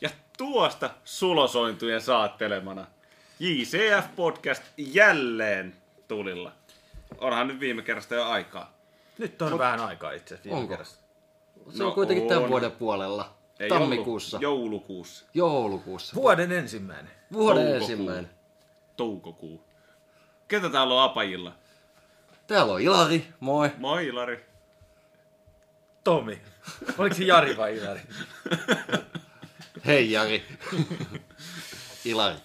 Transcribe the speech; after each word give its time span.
Ja 0.00 0.10
tuosta 0.38 0.90
sulosointujen 1.04 2.00
saattelemana 2.00 2.86
JCF 3.40 4.16
Podcast 4.16 4.62
jälleen 4.76 5.76
tulilla. 6.08 6.52
Onhan 7.18 7.48
nyt 7.48 7.60
viime 7.60 7.82
kerrasta 7.82 8.14
jo 8.14 8.24
aikaa. 8.24 8.72
Nyt 9.18 9.42
on 9.42 9.50
Mut, 9.50 9.58
vähän 9.58 9.80
aikaa 9.80 10.12
itse 10.12 10.34
asiassa 10.34 10.44
viime 10.44 10.58
Onko? 10.58 10.68
kerrasta. 10.70 11.04
Se 11.70 11.84
on 11.84 11.92
kuitenkin 11.92 12.22
on. 12.22 12.28
tämän 12.28 12.48
vuoden 12.48 12.72
puolella. 12.72 13.34
Ei, 13.60 13.68
Tammikuussa. 13.68 14.38
Joulu, 14.40 14.60
joulukuussa. 14.64 15.24
Joulukuussa. 15.34 16.14
Vuoden 16.16 16.52
ensimmäinen. 16.52 17.12
Vuoden 17.32 17.62
Toukokuu. 17.62 17.80
ensimmäinen. 17.90 18.30
Toukokuu. 18.96 19.64
Ketä 20.48 20.70
täällä 20.70 20.94
on 20.94 21.02
apajilla? 21.02 21.52
Täällä 22.46 22.72
on 22.72 22.80
Ilari, 22.80 23.26
moi. 23.40 23.70
Moi 23.78 24.06
Ilari. 24.06 24.44
Tomi. 26.04 26.40
Oliko 26.98 27.14
se 27.14 27.24
Jari 27.24 27.56
vai 27.56 27.76
Ilari? 27.76 28.00
Hei 29.86 30.12
Jari. 30.12 30.44
Ilari. 32.04 32.36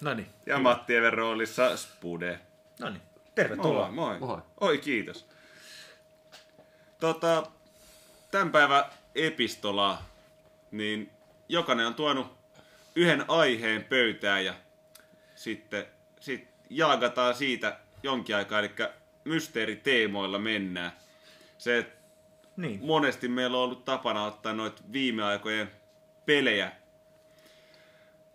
No 0.00 0.14
niin. 0.14 0.26
Ja 0.46 0.58
Matti 0.58 0.94
Even 0.96 1.12
roolissa 1.12 1.76
Spude. 1.76 2.40
No 2.80 2.88
niin. 2.90 3.02
Moi, 3.02 3.20
Tervetuloa. 3.34 3.90
moi. 3.90 4.18
Moi. 4.18 4.38
Oi, 4.60 4.78
kiitos. 4.78 5.26
Tota, 7.00 7.46
tämän 8.30 8.50
päivän 8.52 8.84
epistola, 9.14 10.02
niin 10.70 11.10
jokainen 11.48 11.86
on 11.86 11.94
tuonut 11.94 12.36
yhden 12.94 13.24
aiheen 13.28 13.84
pöytään 13.84 14.44
ja 14.44 14.54
sitten 15.34 15.86
sit 16.20 16.48
jaagataan 16.70 17.34
siitä 17.34 17.78
jonkin 18.02 18.36
aikaa, 18.36 18.58
eli 18.58 18.70
mysteeriteemoilla 19.24 20.38
mennään. 20.38 20.92
Se, 21.58 21.86
Niin. 22.56 22.86
monesti 22.86 23.28
meillä 23.28 23.56
on 23.56 23.62
ollut 23.62 23.84
tapana 23.84 24.24
ottaa 24.24 24.52
noita 24.52 24.82
viime 24.92 25.22
aikojen 25.24 25.70
pelejä, 26.26 26.72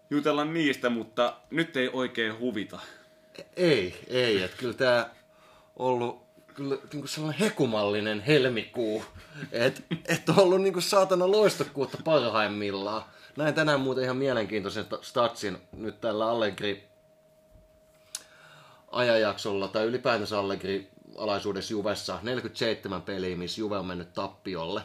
jutella 0.10 0.46
niistä, 0.46 0.90
mutta 0.90 1.38
nyt 1.50 1.78
ei 1.78 1.90
oikein 1.94 2.40
huvita. 2.40 2.80
Ei, 3.56 4.06
ei. 4.08 4.44
Että 4.44 4.58
kyllä 4.58 4.74
tää 4.74 5.10
ollut 5.76 6.22
kyllä 6.54 6.78
niinku 6.94 7.08
sellainen 7.08 7.40
hekumallinen 7.40 8.22
helmikuu. 8.22 9.04
Että 9.52 9.82
et 10.06 10.30
on 10.30 10.40
ollut 10.40 10.62
niinku 10.62 10.82
saatana 10.82 11.32
loistokkuutta 11.32 11.98
parhaimmillaan. 12.04 13.04
Näin 13.38 13.54
tänään 13.54 13.80
muuten 13.80 14.04
ihan 14.04 14.18
mielenkiintoisen 14.18 14.86
sta- 14.86 15.00
statsin 15.02 15.58
nyt 15.72 16.02
tällä 16.02 16.30
Allegri 16.30 16.90
ajanjaksolla, 18.92 19.68
tai 19.68 19.86
ylipäätänsä 19.86 20.40
Allegri 20.40 20.90
alaisuudessa 21.18 21.74
Juvessa. 21.74 22.20
47 22.22 23.02
peliä, 23.02 23.38
missä 23.38 23.62
Juve 23.62 23.78
on 23.78 23.86
mennyt 23.86 24.14
tappiolle. 24.14 24.82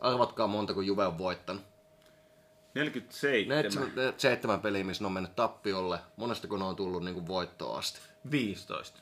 Arvatkaa 0.00 0.46
montako 0.46 0.80
Juve 0.80 1.06
on 1.06 1.18
voittanut. 1.18 1.73
47. 2.74 3.56
47 3.56 4.60
peliä, 4.60 4.84
missä 4.84 5.04
ne 5.04 5.06
on 5.06 5.12
mennyt 5.12 5.36
tappiolle. 5.36 5.98
Monesta 6.16 6.48
kun 6.48 6.58
ne 6.58 6.64
on 6.64 6.76
tullut 6.76 7.04
niinku 7.04 7.26
voittoon 7.26 7.78
asti. 7.78 8.00
15. 8.30 9.00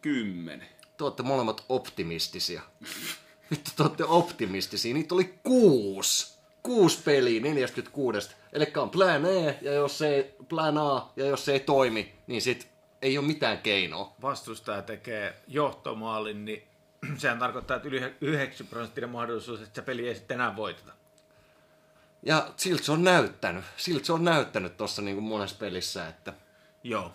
10. 0.00 0.66
Te 0.96 1.04
olette 1.04 1.22
molemmat 1.22 1.64
optimistisia. 1.68 2.62
Vittu, 3.50 3.70
te 3.76 3.82
olette 3.82 4.04
optimistisia. 4.04 4.94
Niitä 4.94 5.14
oli 5.14 5.34
kuusi. 5.42 6.40
Kuusi 6.62 7.02
peliä 7.04 7.40
46. 7.40 8.30
Eli 8.52 8.72
on 8.76 8.90
plan 8.90 9.26
E, 9.26 9.58
ja 9.62 9.72
jos 9.72 10.02
ei, 10.02 10.34
plan 10.48 10.78
A, 10.78 11.12
ja 11.16 11.26
jos 11.26 11.44
se 11.44 11.52
ei 11.52 11.60
toimi, 11.60 12.14
niin 12.26 12.42
sit 12.42 12.68
ei 13.02 13.18
ole 13.18 13.26
mitään 13.26 13.58
keinoa. 13.58 14.14
Vastustaja 14.22 14.82
tekee 14.82 15.42
johtomaalin, 15.48 16.44
niin 16.44 16.62
sehän 17.16 17.38
tarkoittaa, 17.38 17.76
että 17.76 17.88
yli 17.88 18.14
90 18.20 18.70
prosenttinen 18.70 19.10
mahdollisuus, 19.10 19.60
että 19.60 19.74
se 19.74 19.82
peli 19.82 20.08
ei 20.08 20.14
sitten 20.14 20.34
enää 20.34 20.56
voiteta. 20.56 20.92
Ja 22.22 22.52
siltä 22.56 22.82
se 22.82 22.92
on 22.92 23.04
näyttänyt. 23.04 23.64
Siltä 23.76 24.06
se 24.06 24.12
on 24.12 24.24
näyttänyt 24.24 24.76
tuossa 24.76 25.02
niin 25.02 25.22
monessa 25.22 25.56
pelissä, 25.58 26.08
että 26.08 26.32
Joo. 26.82 27.12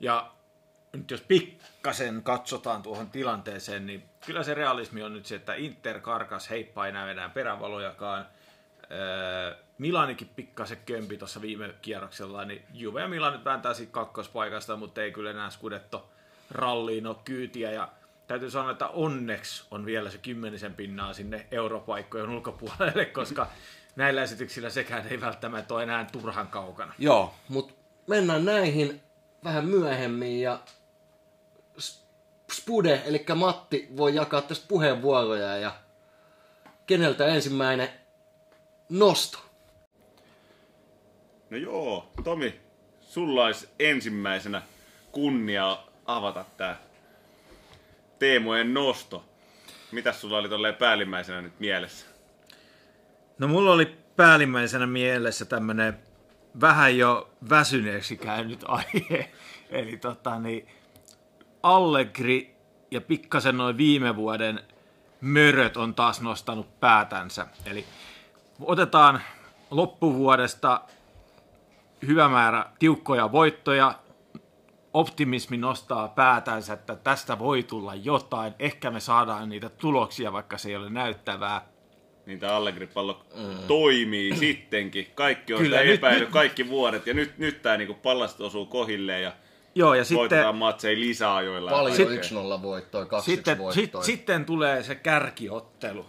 Ja 0.00 0.30
nyt 0.92 1.10
jos 1.10 1.20
pikkasen 1.20 2.22
katsotaan 2.22 2.82
tuohon 2.82 3.10
tilanteeseen, 3.10 3.86
niin 3.86 4.04
kyllä 4.26 4.42
se 4.42 4.54
realismi 4.54 5.02
on 5.02 5.12
nyt 5.12 5.26
se, 5.26 5.34
että 5.34 5.54
Inter 5.54 6.00
karkas 6.00 6.50
heippa 6.50 6.86
ei 6.86 6.92
näy 6.92 7.10
enää 7.10 7.28
perävalojakaan. 7.28 8.26
Öö, 8.90 9.56
Milanikin 9.78 10.30
pikkasen 10.36 10.78
kömpi 10.86 11.16
tuossa 11.16 11.42
viime 11.42 11.74
kierroksella, 11.82 12.44
niin 12.44 12.62
Juve 12.72 13.00
ja 13.00 13.08
Milan 13.08 13.32
nyt 13.32 13.44
vääntää 13.44 13.74
siitä 13.74 13.92
kakkospaikasta, 13.92 14.76
mutta 14.76 15.02
ei 15.02 15.12
kyllä 15.12 15.30
enää 15.30 15.50
Scudetto 15.50 16.10
ralliin 16.50 17.06
ole 17.06 17.16
kyytiä. 17.24 17.72
Ja 17.72 17.88
täytyy 18.26 18.50
sanoa, 18.50 18.70
että 18.70 18.88
onneksi 18.88 19.64
on 19.70 19.86
vielä 19.86 20.10
se 20.10 20.18
kymmenisen 20.18 20.74
pinnaa 20.74 21.12
sinne 21.12 21.46
europaikkojen 21.50 22.30
ulkopuolelle, 22.30 23.04
koska 23.04 23.46
näillä 23.96 24.22
esityksillä 24.22 24.70
sekään 24.70 25.06
ei 25.08 25.20
välttämättä 25.20 25.74
ole 25.74 25.82
enää 25.82 26.06
turhan 26.12 26.48
kaukana. 26.48 26.94
joo, 26.98 27.34
mutta 27.48 27.74
mennään 28.06 28.44
näihin 28.44 29.00
vähän 29.44 29.64
myöhemmin 29.64 30.40
ja 30.40 30.58
Spude, 32.52 33.02
eli 33.06 33.24
Matti, 33.34 33.88
voi 33.96 34.14
jakaa 34.14 34.42
tästä 34.42 34.66
puheenvuoroja 34.68 35.56
ja 35.56 35.74
keneltä 36.86 37.26
ensimmäinen 37.26 37.88
nosto? 38.88 39.38
No 41.50 41.56
joo, 41.56 42.12
Tomi, 42.24 42.60
sulla 43.00 43.44
olisi 43.44 43.68
ensimmäisenä 43.78 44.62
kunnia 45.12 45.78
avata 46.06 46.44
tää 46.56 46.76
teemojen 48.18 48.74
nosto. 48.74 49.24
Mitäs 49.92 50.20
sulla 50.20 50.38
oli 50.38 50.48
tolleen 50.48 50.74
päällimmäisenä 50.74 51.42
nyt 51.42 51.60
mielessä? 51.60 52.13
No 53.38 53.48
mulla 53.48 53.72
oli 53.72 53.98
päällimmäisenä 54.16 54.86
mielessä 54.86 55.44
tämmönen 55.44 55.98
vähän 56.60 56.98
jo 56.98 57.30
väsyneeksi 57.50 58.16
käynyt 58.16 58.64
aihe. 58.68 59.32
Eli 59.70 59.96
tota 59.96 60.38
niin, 60.38 60.68
Allegri 61.62 62.54
ja 62.90 63.00
pikkasen 63.00 63.56
noin 63.56 63.76
viime 63.76 64.16
vuoden 64.16 64.60
möröt 65.20 65.76
on 65.76 65.94
taas 65.94 66.20
nostanut 66.20 66.80
päätänsä. 66.80 67.46
Eli 67.66 67.84
otetaan 68.60 69.22
loppuvuodesta 69.70 70.80
hyvä 72.06 72.28
määrä 72.28 72.66
tiukkoja 72.78 73.32
voittoja, 73.32 73.94
optimismi 74.92 75.56
nostaa 75.56 76.08
päätänsä, 76.08 76.72
että 76.72 76.96
tästä 76.96 77.38
voi 77.38 77.62
tulla 77.62 77.94
jotain. 77.94 78.54
Ehkä 78.58 78.90
me 78.90 79.00
saadaan 79.00 79.48
niitä 79.48 79.68
tuloksia, 79.68 80.32
vaikka 80.32 80.58
se 80.58 80.68
ei 80.68 80.76
ole 80.76 80.90
näyttävää. 80.90 81.73
Niin 82.26 82.38
tää 82.40 82.56
Allegri-pallo 82.56 83.24
toimii 83.68 84.36
sittenkin. 84.40 85.06
Kaikki 85.14 85.54
on 85.54 85.60
Kyllä, 85.60 85.76
sitä 85.76 85.84
nyt- 85.90 85.94
epäillyt 85.98 86.20
nyt- 86.22 86.32
kaikki 86.32 86.68
vuodet. 86.68 87.06
Ja 87.06 87.14
nyt, 87.14 87.38
nyt 87.38 87.62
tää 87.62 87.76
niinku 87.76 87.94
pallastot 87.94 88.46
osuu 88.46 88.66
kohilleen 88.66 89.22
ja 89.22 89.32
Joo, 89.74 89.94
ja 89.94 90.04
sitten... 90.04 90.06
sitten, 90.06 90.18
voitetaan 90.38 90.56
matseja 90.56 91.00
lisäajoilla. 91.00 91.70
ja 91.70 91.76
Paljon 91.76 91.96
kaikkea. 91.96 92.40
1-0 92.58 92.62
voittoja, 92.62 93.04
2-1 93.04 93.22
sitten, 93.22 93.54
sit, 93.56 93.62
voittoja. 93.62 94.04
sitten 94.04 94.44
tulee 94.44 94.82
se 94.82 94.94
kärkiottelu. 94.94 96.06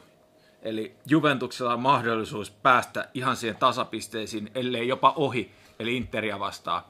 Eli 0.61 0.95
Juventuksella 1.09 1.73
on 1.73 1.79
mahdollisuus 1.79 2.51
päästä 2.51 3.09
ihan 3.13 3.35
siihen 3.35 3.55
tasapisteisiin, 3.57 4.51
ellei 4.55 4.87
jopa 4.87 5.13
ohi, 5.15 5.51
eli 5.79 5.97
Interia 5.97 6.39
vastaan. 6.39 6.81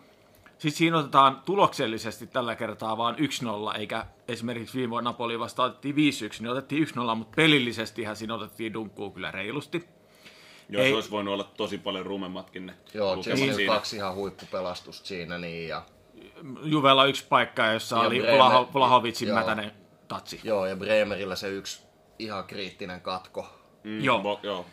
Sitten 0.58 0.78
siinä 0.78 0.98
otetaan 0.98 1.42
tuloksellisesti 1.46 2.28
tällä 2.28 2.56
kertaa 2.56 2.98
vain 2.98 3.16
1-0, 3.16 3.20
eikä 3.80 4.06
esimerkiksi 4.28 4.78
viime 4.78 4.92
vuonna 4.92 5.10
Napoli 5.10 5.40
vastaan 5.40 5.70
otettiin 5.70 5.96
5-1, 5.96 5.98
niin 6.40 6.50
otettiin 6.50 6.88
1-0, 6.88 7.16
mutta 7.16 7.36
pelillisestihän 7.36 8.16
siinä 8.16 8.34
otettiin 8.36 8.74
dunkkuu 8.74 9.12
kyllä 9.12 9.32
reilusti. 9.32 9.88
Joo, 10.70 10.84
Ei- 10.84 10.90
se 10.90 10.96
olisi 10.96 11.12
voinut 11.12 11.34
olla 11.34 11.52
tosi 11.58 11.78
paljon 11.78 12.06
rumemmatkin 12.06 12.66
ne 12.66 12.74
Joo, 12.94 13.24
siinä. 13.24 13.74
kaksi 13.74 13.96
ihan 13.96 14.16
huippupelastusta 14.16 15.08
siinä, 15.08 15.38
niin 15.38 15.68
ja 15.68 15.82
Juvella 16.64 17.06
yksi 17.06 17.26
paikka, 17.30 17.66
jossa 17.66 17.96
Ja 17.96 18.02
oli 18.02 18.20
Bremer- 18.22 18.74
Vlahovicin 18.74 19.28
joo. 19.28 19.38
mätänen 19.38 19.72
tatsi. 20.08 20.40
Joo, 20.44 20.66
ja 20.66 20.76
Bremerillä 20.76 21.36
se 21.36 21.50
yksi 21.50 21.84
ihan 22.20 22.44
kriittinen 22.44 23.02
katko. 23.02 23.48
Mm, 23.84 24.04
Joo. 24.04 24.20
Bo- 24.22 24.40
joo. 24.44 24.66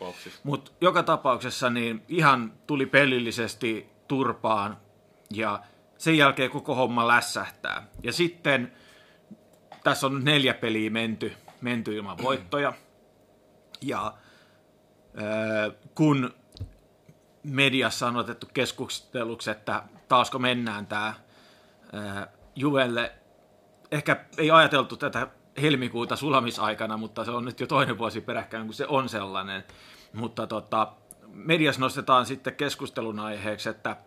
Mutta 0.43 0.71
joka 0.81 1.03
tapauksessa 1.03 1.69
niin 1.69 2.03
ihan 2.07 2.53
tuli 2.67 2.85
pelillisesti 2.85 3.89
turpaan 4.07 4.77
ja 5.33 5.59
sen 6.03 6.17
jälkeen 6.17 6.51
koko 6.51 6.75
homma 6.75 7.07
lässähtää. 7.07 7.87
Ja 8.03 8.13
sitten 8.13 8.73
tässä 9.83 10.07
on 10.07 10.23
neljä 10.23 10.53
peliä 10.53 10.89
menty, 10.89 11.33
menty 11.61 11.95
ilman 11.95 12.17
voittoja. 12.17 12.73
Ja 13.81 14.13
kun 15.95 16.33
mediassa 17.43 18.07
on 18.07 18.17
otettu 18.17 18.47
keskusteluksi, 18.53 19.51
että 19.51 19.83
taasko 20.07 20.39
mennään 20.39 20.87
tämä 20.87 21.13
Juvelle, 22.55 23.11
ehkä 23.91 24.25
ei 24.37 24.51
ajateltu 24.51 24.97
tätä 24.97 25.27
helmikuuta 25.61 26.15
sulamisaikana, 26.15 26.97
mutta 26.97 27.25
se 27.25 27.31
on 27.31 27.45
nyt 27.45 27.59
jo 27.59 27.67
toinen 27.67 27.97
vuosi 27.97 28.21
peräkkäin, 28.21 28.65
kun 28.65 28.73
se 28.73 28.87
on 28.87 29.09
sellainen. 29.09 29.63
Mutta 30.13 30.47
tota, 30.47 30.93
mediassa 31.27 31.81
nostetaan 31.81 32.25
sitten 32.25 32.55
keskustelun 32.55 33.19
aiheeksi, 33.19 33.69
että 33.69 33.97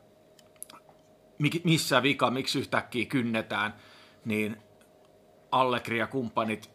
missä 1.65 2.03
vika, 2.03 2.31
miksi 2.31 2.59
yhtäkkiä 2.59 3.07
kynnetään, 3.07 3.75
niin 4.25 4.57
Allegri 5.53 5.99
ja 5.99 6.07
kumppanit 6.07 6.71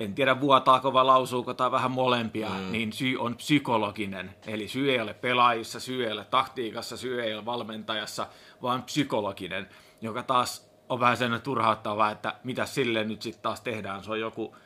en 0.00 0.14
tiedä 0.14 0.40
vuotaako 0.40 0.92
vai 0.92 1.04
lausuuko 1.04 1.54
tai 1.54 1.70
vähän 1.70 1.90
molempia, 1.90 2.48
mm. 2.48 2.72
niin 2.72 2.92
syy 2.92 3.16
on 3.18 3.36
psykologinen. 3.36 4.34
Eli 4.46 4.68
syy 4.68 4.92
ei 4.92 5.00
ole 5.00 5.14
pelaajissa, 5.14 5.80
syy 5.80 6.06
ei 6.06 6.12
ole 6.12 6.24
taktiikassa, 6.24 6.96
syy 6.96 7.22
ei 7.22 7.34
ole 7.34 7.44
valmentajassa, 7.44 8.26
vaan 8.62 8.82
psykologinen, 8.82 9.68
joka 10.00 10.22
taas 10.22 10.70
on 10.88 11.00
vähän 11.00 11.16
sen 11.16 11.40
turhauttavaa, 11.42 12.10
että 12.10 12.34
mitä 12.44 12.66
sille 12.66 13.04
nyt 13.04 13.22
sitten 13.22 13.42
taas 13.42 13.60
tehdään. 13.60 14.04
Se 14.04 14.10
on 14.10 14.20
joku, 14.20 14.56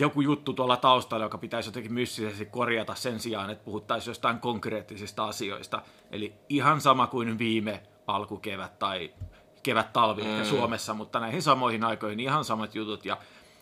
joku 0.00 0.20
juttu 0.20 0.52
tuolla 0.52 0.76
taustalla, 0.76 1.24
joka 1.24 1.38
pitäisi 1.38 1.68
jotenkin 1.68 1.92
mystisesti 1.92 2.46
korjata 2.46 2.94
sen 2.94 3.20
sijaan, 3.20 3.50
että 3.50 3.64
puhuttaisiin 3.64 4.10
jostain 4.10 4.38
konkreettisista 4.38 5.24
asioista. 5.24 5.82
Eli 6.10 6.34
ihan 6.48 6.80
sama 6.80 7.06
kuin 7.06 7.38
viime 7.38 7.82
alkukevät 8.06 8.78
tai 8.78 9.14
kevät-talvi 9.62 10.22
mm. 10.22 10.44
Suomessa, 10.44 10.94
mutta 10.94 11.20
näihin 11.20 11.42
samoihin 11.42 11.84
aikoihin 11.84 12.20
ihan 12.20 12.44
samat 12.44 12.74
jutut. 12.74 13.04
Ja 13.04 13.16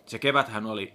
se 0.06 0.19
keväthän 0.19 0.67
oli 0.67 0.94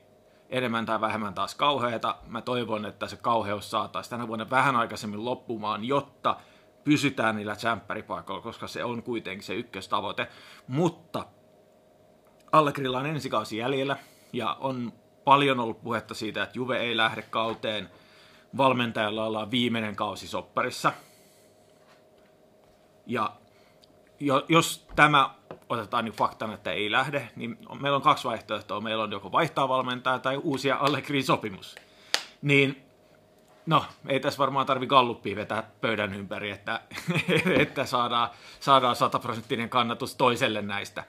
enemmän 0.49 0.85
tai 0.85 1.01
vähemmän 1.01 1.33
taas 1.33 1.55
kauheata. 1.55 2.15
Mä 2.27 2.41
toivon, 2.41 2.85
että 2.85 3.07
se 3.07 3.17
kauheus 3.17 3.71
saataisiin 3.71 4.09
tänä 4.09 4.27
vuonna 4.27 4.49
vähän 4.49 4.75
aikaisemmin 4.75 5.25
loppumaan, 5.25 5.85
jotta 5.85 6.35
pysytään 6.83 7.35
niillä 7.35 7.55
tsemppäripaikoilla, 7.55 8.43
koska 8.43 8.67
se 8.67 8.83
on 8.83 9.03
kuitenkin 9.03 9.43
se 9.43 9.55
ykköstavoite. 9.55 10.27
Mutta 10.67 11.25
Allegrilla 12.51 12.99
on 12.99 13.05
ensikausi 13.05 13.57
jäljellä 13.57 13.97
ja 14.33 14.57
on 14.59 14.93
paljon 15.23 15.59
ollut 15.59 15.83
puhetta 15.83 16.13
siitä, 16.13 16.43
että 16.43 16.57
Juve 16.57 16.77
ei 16.77 16.97
lähde 16.97 17.21
kauteen. 17.21 17.89
Valmentajalla 18.57 19.25
ollaan 19.25 19.51
viimeinen 19.51 19.95
kausi 19.95 20.27
sopparissa. 20.27 20.91
Ja 23.09 23.31
jos 24.49 24.87
tämä 24.95 25.29
otetaan 25.69 26.05
niin 26.05 26.13
faktana, 26.13 26.53
että 26.53 26.71
ei 26.71 26.91
lähde, 26.91 27.29
niin 27.35 27.57
meillä 27.81 27.95
on 27.95 28.01
kaksi 28.01 28.23
vaihtoehtoa. 28.23 28.81
Meillä 28.81 29.03
on 29.03 29.11
joko 29.11 29.31
vaihtaa 29.31 29.69
valmentaa 29.69 30.19
tai 30.19 30.37
uusia 30.37 30.77
Allegrin 30.79 31.23
sopimus. 31.23 31.75
Niin, 32.41 32.83
no, 33.65 33.85
ei 34.07 34.19
tässä 34.19 34.37
varmaan 34.37 34.65
tarvi 34.65 34.87
galluppia 34.87 35.35
vetää 35.35 35.63
pöydän 35.81 36.13
ympäri, 36.13 36.51
että, 36.51 36.81
että 37.59 37.85
saadaan, 37.85 38.29
saadaan 38.59 38.95
sataprosenttinen 38.95 39.69
kannatus 39.69 40.15
toiselle 40.15 40.61
näistä. 40.61 41.03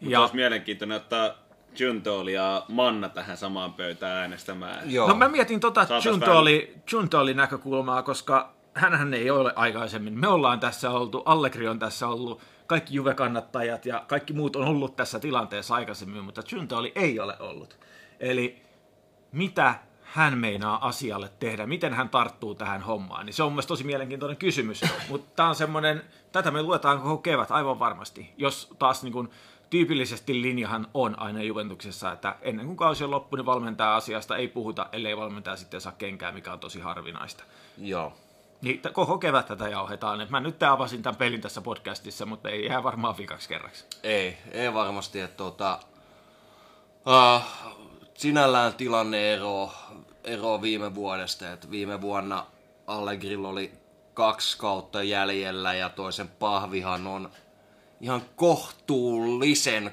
Mutta 0.00 0.12
ja, 0.12 0.20
olisi 0.20 0.34
mielenkiintoinen 0.34 0.96
ottaa 0.96 1.30
Juntoli 1.78 2.32
ja 2.32 2.64
Manna 2.68 3.08
tähän 3.08 3.36
samaan 3.36 3.72
pöytään 3.72 4.18
äänestämään. 4.18 4.92
Joo. 4.92 5.08
No 5.08 5.14
mä 5.14 5.28
mietin 5.28 5.60
tota 5.60 5.86
Juntoli, 6.04 6.74
Juntoli 6.92 7.34
näkökulmaa, 7.34 8.02
koska 8.02 8.55
hän 8.76 9.14
ei 9.14 9.30
ole 9.30 9.52
aikaisemmin. 9.56 10.18
Me 10.18 10.28
ollaan 10.28 10.60
tässä 10.60 10.90
oltu, 10.90 11.22
Allegri 11.24 11.68
on 11.68 11.78
tässä 11.78 12.08
ollut, 12.08 12.40
kaikki 12.66 12.94
Juve-kannattajat 12.94 13.86
ja 13.86 14.04
kaikki 14.08 14.32
muut 14.32 14.56
on 14.56 14.64
ollut 14.64 14.96
tässä 14.96 15.20
tilanteessa 15.20 15.74
aikaisemmin, 15.74 16.24
mutta 16.24 16.42
Juntoli 16.52 16.92
ei 16.94 17.20
ole 17.20 17.36
ollut. 17.38 17.78
Eli 18.20 18.62
mitä 19.32 19.74
hän 20.02 20.38
meinaa 20.38 20.88
asialle 20.88 21.30
tehdä, 21.38 21.66
miten 21.66 21.94
hän 21.94 22.08
tarttuu 22.08 22.54
tähän 22.54 22.82
hommaan, 22.82 23.26
niin 23.26 23.34
se 23.34 23.42
on 23.42 23.52
mielestäni 23.52 23.68
tosi 23.68 23.84
mielenkiintoinen 23.84 24.36
kysymys. 24.36 24.80
Mutta 25.10 25.36
tämä 25.36 25.48
on 25.48 25.54
semmoinen, 25.54 26.02
tätä 26.32 26.50
me 26.50 26.62
luetaan 26.62 27.00
koko 27.00 27.18
kevät 27.18 27.50
aivan 27.50 27.78
varmasti, 27.78 28.34
jos 28.36 28.68
taas 28.78 29.02
niin 29.02 29.12
kuin, 29.12 29.28
tyypillisesti 29.70 30.42
linjahan 30.42 30.86
on 30.94 31.18
aina 31.18 31.42
Juventuksessa, 31.42 32.12
että 32.12 32.36
ennen 32.42 32.66
kuin 32.66 32.76
kausi 32.76 33.04
on 33.04 33.10
loppu, 33.10 33.36
niin 33.36 33.46
valmentaa 33.46 33.96
asiasta 33.96 34.36
ei 34.36 34.48
puhuta, 34.48 34.86
ellei 34.92 35.16
valmentaja 35.16 35.56
sitten 35.56 35.80
saa 35.80 35.92
kenkää, 35.92 36.32
mikä 36.32 36.52
on 36.52 36.60
tosi 36.60 36.80
harvinaista. 36.80 37.44
Joo. 37.78 38.12
Niin, 38.62 38.80
koko 38.92 39.18
kevät 39.18 39.46
tätä 39.46 39.68
jauhetaan. 39.68 40.26
mä 40.30 40.40
nyt 40.40 40.62
avasin 40.62 41.02
tämän 41.02 41.16
pelin 41.16 41.40
tässä 41.40 41.60
podcastissa, 41.60 42.26
mutta 42.26 42.48
ei 42.48 42.66
jää 42.66 42.82
varmaan 42.82 43.16
vikaksi 43.16 43.48
kerraksi. 43.48 43.84
Ei, 44.02 44.38
ei 44.50 44.74
varmasti. 44.74 45.20
Että 45.20 45.36
tuota, 45.36 45.78
uh, 47.06 47.42
sinällään 48.14 48.74
tilanne 48.74 49.32
ero, 49.32 49.72
ero 50.24 50.62
viime 50.62 50.94
vuodesta. 50.94 51.52
Että 51.52 51.70
viime 51.70 52.00
vuonna 52.00 52.46
Allegri 52.86 53.36
oli 53.36 53.72
kaksi 54.14 54.58
kautta 54.58 55.02
jäljellä 55.02 55.74
ja 55.74 55.88
toisen 55.88 56.28
pahvihan 56.28 57.06
on 57.06 57.30
ihan 58.00 58.22
kohtuullisen 58.36 59.92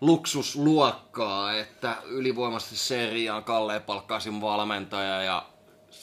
luksusluokkaa, 0.00 1.52
että 1.52 1.96
ylivoimaisesti 2.04 2.76
seriaan 2.76 3.44
Kalle 3.44 3.80
palkkaisin 3.80 4.40
valmentaja 4.40 5.22
ja 5.22 5.46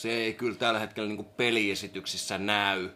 se 0.01 0.09
ei 0.09 0.33
kyllä 0.33 0.56
tällä 0.56 0.80
hetkellä 0.80 1.09
niin 1.09 1.25
peliesityksissä 1.25 2.38
näy 2.38 2.89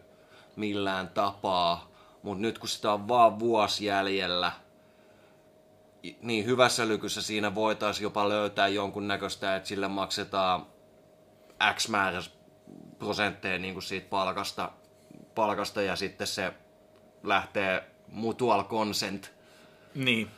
millään 0.56 1.08
tapaa. 1.08 1.90
Mutta 2.22 2.42
nyt 2.42 2.58
kun 2.58 2.68
sitä 2.68 2.92
on 2.92 3.08
vaan 3.08 3.38
vuosi 3.38 3.84
jäljellä, 3.84 4.52
niin 6.22 6.46
hyvässä 6.46 6.88
lykyssä 6.88 7.22
siinä 7.22 7.54
voitaisiin 7.54 8.02
jopa 8.02 8.28
löytää 8.28 8.68
jonkun 8.68 9.08
näköistä, 9.08 9.56
että 9.56 9.68
sille 9.68 9.88
maksetaan 9.88 10.66
X 11.74 11.88
määrä 11.88 12.18
prosentteja 12.98 13.58
niin 13.58 13.74
kuin 13.74 13.82
siitä 13.82 14.08
palkasta, 14.08 14.70
palkasta 15.34 15.82
ja 15.82 15.96
sitten 15.96 16.26
se 16.26 16.52
lähtee 17.22 17.90
mutual 18.08 18.64
consent. 18.64 19.32
Niin. 19.94 20.30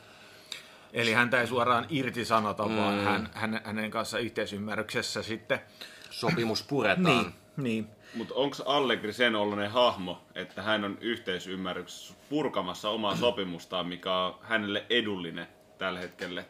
Eli 0.93 1.13
häntä 1.13 1.41
ei 1.41 1.47
suoraan 1.47 1.85
irtisanota, 1.89 2.65
mm. 2.65 2.77
vaan 2.77 3.03
hän, 3.03 3.29
hän, 3.33 3.61
hänen 3.63 3.91
kanssa 3.91 4.19
yhteisymmärryksessä 4.19 5.23
sitten 5.23 5.61
sopimus 6.09 6.63
puretaan. 6.63 7.03
niin, 7.03 7.33
niin. 7.57 7.87
Mutta 8.13 8.35
onko 8.35 8.55
Allegri 8.65 9.13
sen 9.13 9.35
ollinen 9.35 9.71
hahmo, 9.71 10.21
että 10.35 10.61
hän 10.61 10.85
on 10.85 10.97
yhteisymmärryksessä 11.01 12.13
purkamassa 12.29 12.89
omaa 12.89 13.15
sopimustaan, 13.15 13.87
mikä 13.87 14.15
on 14.15 14.35
hänelle 14.41 14.85
edullinen 14.89 15.47
tällä 15.77 15.99
hetkellä? 15.99 16.43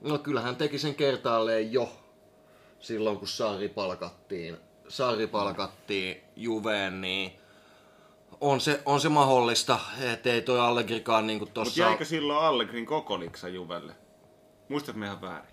No 0.00 0.18
kyllähän 0.18 0.56
teki 0.56 0.78
sen 0.78 0.94
kertaalleen 0.94 1.72
jo 1.72 1.90
silloin, 2.80 3.18
kun 3.18 3.28
Saari 3.28 3.68
palkattiin, 3.68 4.56
Saari 4.88 5.26
palkattiin 5.26 6.16
Juveen, 6.36 7.00
niin 7.00 7.32
on 8.40 8.60
se, 8.60 8.82
on 8.86 9.00
se 9.00 9.08
mahdollista, 9.08 9.78
ettei 10.12 10.42
toi 10.42 10.60
Allegrikaan 10.60 11.26
niin 11.26 11.38
tossa... 11.38 11.60
Mutta 11.64 11.80
jäikö 11.80 12.04
silloin 12.04 12.44
Allegrin 12.44 12.86
kokoliksa 12.86 13.48
Juvelle? 13.48 13.92
Muistatko 14.68 15.04
ihan 15.04 15.20
väärin? 15.20 15.51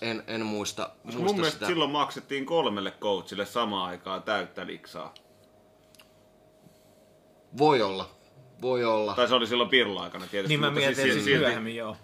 En, 0.00 0.22
en 0.26 0.46
muista, 0.46 0.90
muista 1.04 1.22
mun 1.22 1.34
mielestä 1.34 1.52
sitä. 1.54 1.66
silloin 1.66 1.90
maksettiin 1.90 2.46
kolmelle 2.46 2.90
coachille 2.90 3.46
samaan 3.46 3.90
aikaan 3.90 4.22
täyttä 4.22 4.66
liksaa. 4.66 5.14
Voi 7.58 7.82
olla. 7.82 8.08
Voi 8.62 8.84
olla. 8.84 9.14
Tai 9.14 9.28
se 9.28 9.34
oli 9.34 9.46
silloin 9.46 9.70
Pirlo 9.70 10.00
aikana 10.00 10.26
tietysti. 10.26 10.48
Niin 10.48 10.60
mä 10.60 10.70
mietin 10.70 10.96
siis, 10.96 11.24
siis 11.24 11.38
myöhemmin, 11.38 11.76
joo. 11.76 11.96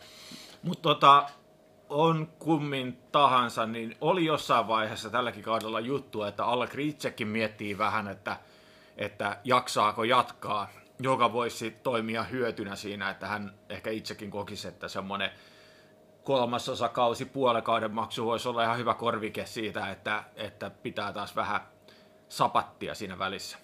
Mutta 0.63 0.83
tota, 0.83 1.27
on 1.89 2.29
kummin 2.39 2.99
tahansa, 3.13 3.67
niin 3.67 3.97
oli 4.01 4.25
jossain 4.25 4.69
vaiheessa 4.69 5.11
tälläkin 5.11 5.43
kaudella 5.43 5.81
juttu, 5.81 6.23
että 6.23 6.45
Allegri 6.45 6.89
itsekin 6.89 7.29
miettii 7.29 7.79
vähän, 7.79 8.09
että, 8.09 8.37
että 8.97 9.41
jaksaako 9.45 10.05
jatkaa, 10.05 10.69
joka 11.01 11.33
voisi 11.33 11.71
toimia 11.71 12.23
hyötynä 12.23 12.77
siinä, 12.77 13.11
että 13.11 13.27
hän 13.27 13.55
ehkä 13.69 13.91
itsekin 13.91 14.31
kokisi, 14.31 14.69
että 14.69 14.89
semmoinen 14.89 15.31
kolmasosa 16.25 16.89
kausi 16.89 17.25
puolekauden 17.25 17.95
maksu 17.95 18.25
voisi 18.25 18.49
olla 18.49 18.65
ihan 18.65 18.79
hyvä 18.79 18.95
korvike 18.95 19.47
siitä, 19.47 19.91
että, 19.91 20.25
että 20.37 20.71
pitää 20.71 21.13
taas 21.13 21.37
vähän 21.37 21.61
sapattia 22.29 22.95
siinä 22.95 23.19
välissä. 23.19 23.59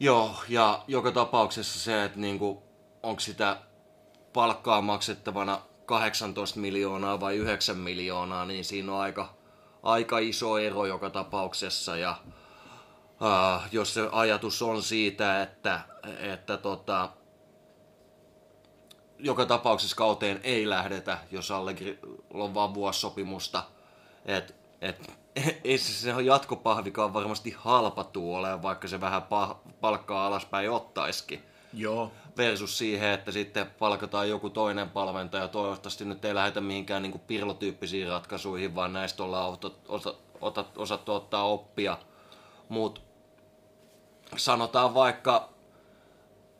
Joo, 0.00 0.34
ja 0.48 0.84
joka 0.88 1.12
tapauksessa 1.12 1.78
se, 1.78 2.04
että 2.04 2.18
niinku, 2.18 2.62
onko 3.02 3.20
sitä 3.20 3.56
palkkaa 4.32 4.80
maksettavana 4.80 5.60
18 5.86 6.60
miljoonaa 6.60 7.20
vai 7.20 7.36
9 7.36 7.76
miljoonaa, 7.76 8.44
niin 8.44 8.64
siinä 8.64 8.92
on 8.92 9.00
aika, 9.00 9.34
aika 9.82 10.18
iso 10.18 10.58
ero 10.58 10.86
joka 10.86 11.10
tapauksessa. 11.10 11.96
Ja 11.96 12.16
uh, 13.10 13.62
jos 13.72 13.94
se 13.94 14.08
ajatus 14.12 14.62
on 14.62 14.82
siitä, 14.82 15.42
että, 15.42 15.80
että 16.18 16.56
tota, 16.56 17.08
joka 19.18 19.46
tapauksessa 19.46 19.96
kauteen 19.96 20.40
ei 20.42 20.68
lähdetä, 20.68 21.18
jos 21.30 21.50
Allegri 21.50 21.98
on 22.30 22.54
vaan 22.54 22.74
vuosisopimusta. 22.74 23.62
Et, 24.26 24.56
et, 24.80 25.12
ei 25.64 25.78
se, 25.78 25.92
se 25.92 26.22
jatkopahvikaan 26.22 27.14
varmasti 27.14 27.54
halpa 27.58 28.10
ole, 28.14 28.62
vaikka 28.62 28.88
se 28.88 29.00
vähän 29.00 29.22
pah, 29.22 29.56
palkkaa 29.80 30.26
alaspäin 30.26 30.70
ottaisikin. 30.70 31.42
Joo. 31.72 32.12
Versus 32.36 32.78
siihen, 32.78 33.10
että 33.10 33.32
sitten 33.32 33.66
palkataan 33.78 34.28
joku 34.28 34.50
toinen 34.50 34.90
palventaja. 34.90 35.48
Toivottavasti 35.48 36.04
nyt 36.04 36.24
ei 36.24 36.34
lähdetä 36.34 36.60
mihinkään 36.60 37.02
niin 37.02 37.20
pirlotyyppisiin 37.26 38.08
ratkaisuihin, 38.08 38.74
vaan 38.74 38.92
näistä 38.92 39.22
ollaan 39.22 39.58
osattu 40.76 41.12
ottaa 41.12 41.48
oppia. 41.48 41.98
Mutta 42.68 43.00
sanotaan 44.36 44.94
vaikka 44.94 45.48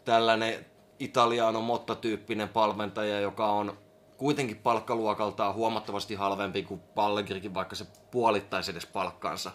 tällainen 0.05 0.67
Italiano 0.99 1.61
Motta-tyyppinen 1.61 2.49
palventaja, 2.49 3.21
joka 3.21 3.47
on 3.47 3.79
kuitenkin 4.17 4.57
palkkaluokaltaan 4.57 5.55
huomattavasti 5.55 6.15
halvempi 6.15 6.63
kuin 6.63 6.81
Pallegrikin, 6.81 7.55
vaikka 7.55 7.77
se 7.77 7.87
puolittaisi 8.11 8.71
edes 8.71 8.87
palkkansa. 8.87 9.51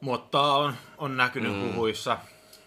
Motta 0.00 0.42
on, 0.42 0.74
on 0.98 1.16
näkynyt 1.16 1.52
mm. 1.52 1.62
huhuissa, 1.62 2.18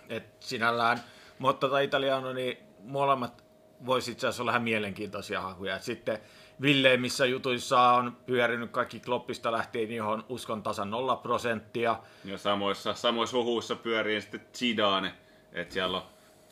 että 0.09 0.47
sinällään 0.47 1.03
Motta 1.39 1.69
tai 1.69 1.83
Italiano, 1.83 2.33
niin 2.33 2.57
molemmat 2.83 3.43
voisi 3.85 4.11
itse 4.11 4.27
asiassa 4.27 4.43
olla 4.43 4.51
ihan 4.51 4.63
mielenkiintoisia 4.63 5.41
hakuja. 5.41 5.75
Et 5.75 5.83
sitten 5.83 6.19
villeimmissä 6.61 7.25
jutuissa 7.25 7.81
on 7.81 8.17
pyörinyt 8.25 8.71
kaikki 8.71 8.99
kloppista 8.99 9.51
lähtien, 9.51 9.91
johon 9.91 10.25
uskon 10.29 10.63
tasan 10.63 10.89
nolla 10.89 11.15
prosenttia. 11.15 11.99
Ja 12.25 12.37
samoissa, 12.37 12.93
samoissa 12.93 13.37
huhuissa 13.37 13.75
pyörii 13.75 14.21
sitten 14.21 14.47
Zidane, 14.53 15.13
että 15.51 15.73
siellä 15.73 15.97
on 15.97 16.03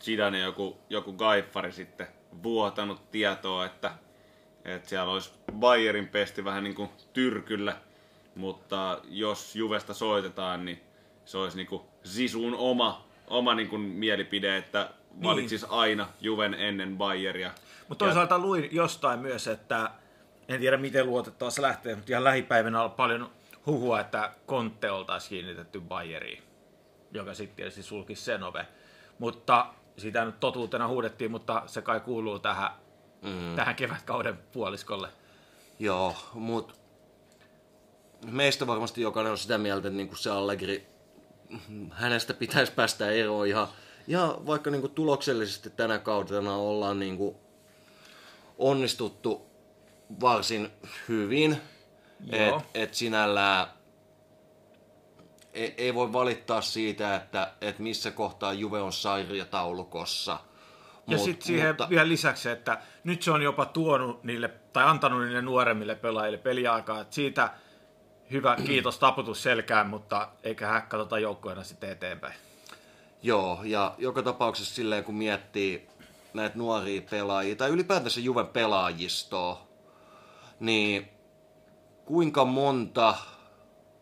Zidane 0.06 0.40
joku, 0.40 0.78
joku 0.90 1.14
gaiffari 1.14 1.72
sitten 1.72 2.08
vuotanut 2.44 3.12
tietoa, 3.12 3.66
että, 3.66 3.92
että 4.66 4.90
siellä 4.90 5.12
olisi 5.12 5.32
Bayerin 5.52 6.08
pesti 6.08 6.46
vähän 6.46 6.64
niin 6.64 6.76
kuin 6.76 6.90
tyrkyllä, 7.14 7.78
mutta 8.36 9.02
jos 9.04 9.56
Juvesta 9.56 9.94
soitetaan, 9.94 10.66
niin 10.66 10.82
se 11.26 11.38
olisi 11.38 11.58
niin 11.58 11.68
kuin 11.68 11.82
Zizun 12.08 12.56
oma, 12.56 13.06
oma 13.28 13.56
niin 13.56 13.70
kuin 13.70 13.82
mielipide, 13.82 14.58
että 14.58 14.90
valitsis 15.24 15.62
niin. 15.62 15.72
aina 15.72 16.08
Juven 16.22 16.54
ennen 16.54 16.98
Bayeria. 16.98 17.52
Mutta 17.88 18.06
toisaalta 18.06 18.40
luin 18.40 18.70
jostain 18.72 19.20
myös, 19.20 19.48
että 19.48 19.92
en 20.48 20.60
tiedä 20.60 20.78
miten 20.78 21.06
luotettava 21.06 21.50
se 21.50 21.62
lähtee, 21.62 21.96
mutta 21.96 22.12
ihan 22.12 22.24
lähipäivänä 22.24 22.84
on 22.84 22.92
paljon 22.92 23.32
huhua, 23.66 24.00
että 24.00 24.32
Kontte 24.46 24.92
oltaisiin 24.92 25.30
kiinnitetty 25.30 25.82
Bayeriin, 25.82 26.44
joka 27.12 27.34
sitten 27.34 27.56
tietysti 27.56 27.84
sulkisi 27.84 28.24
sen 28.24 28.44
ove. 28.44 28.68
Mutta 29.20 29.66
sitä 29.98 30.26
nyt 30.26 30.40
totuutena 30.40 30.88
huudettiin, 30.88 31.32
mutta 31.32 31.64
se 31.66 31.82
kai 31.82 32.00
kuuluu 32.00 32.40
tähän, 32.40 32.72
mm. 33.22 33.56
tähän 33.56 33.76
kevätkauden 33.76 34.38
puoliskolle. 34.38 35.10
Joo, 35.80 36.16
mutta 36.34 36.74
meistä 38.26 38.68
varmasti 38.68 39.02
jokainen 39.02 39.32
on 39.32 39.38
sitä 39.38 39.58
mieltä, 39.58 39.88
että 39.88 39.98
niinku 39.98 40.16
se 40.16 40.30
Allegri, 40.30 40.88
hänestä 41.92 42.34
pitäisi 42.34 42.72
päästä 42.72 43.12
eroon 43.12 43.48
ihan, 43.48 43.68
ja 44.08 44.38
vaikka 44.46 44.72
niinku 44.72 44.88
tuloksellisesti 44.88 45.70
tänä 45.70 46.00
kautena 46.00 46.56
ollaan 46.56 47.00
niinku 47.00 47.38
onnistuttu 48.58 49.46
varsin 50.22 50.72
hyvin, 51.08 51.58
että 52.32 52.62
et 52.74 52.94
sinällään 52.94 53.68
ei, 55.56 55.74
ei 55.78 55.94
voi 55.94 56.14
valittaa 56.14 56.62
siitä, 56.62 57.16
että 57.16 57.52
et 57.62 57.80
missä 57.80 58.12
kohtaa 58.12 58.54
Juve 58.54 58.82
on 58.82 58.92
taulukossa. 59.50 60.40
Ja 61.08 61.18
sitten 61.18 61.48
siihen 61.48 61.68
mutta... 61.68 61.90
vielä 61.90 62.08
lisäksi, 62.08 62.50
että 62.50 62.82
nyt 63.04 63.22
se 63.22 63.32
on 63.32 63.42
jopa 63.42 63.66
tuonut 63.66 64.24
niille, 64.24 64.48
tai 64.74 64.84
antanut 64.84 65.24
niille 65.24 65.42
nuoremmille 65.42 65.96
pelaajille 65.96 66.38
peliaikaa, 66.38 67.02
että 67.02 67.16
siitä 67.16 67.50
hyvä 68.32 68.56
kiitos 68.68 69.00
taputus 69.00 69.44
selkään, 69.44 69.88
mutta 69.88 70.30
eikä 70.44 70.68
hän 70.68 70.82
katsota 70.82 71.20
joukkoina 71.20 71.64
sitten 71.64 71.90
eteenpäin. 71.90 72.34
Joo, 73.24 73.60
ja 73.64 73.96
joka 73.98 74.22
tapauksessa 74.22 74.76
silleen 74.76 75.04
kun 75.04 75.16
miettii 75.16 75.88
näitä 76.34 76.58
nuoria 76.58 77.02
pelaajia, 77.10 77.56
tai 77.56 77.70
ylipäätänsä 77.70 78.20
Juven 78.20 78.48
pelaajistoa, 78.48 79.68
niin 80.60 81.10
kuinka 82.06 82.46
monta 82.46 83.16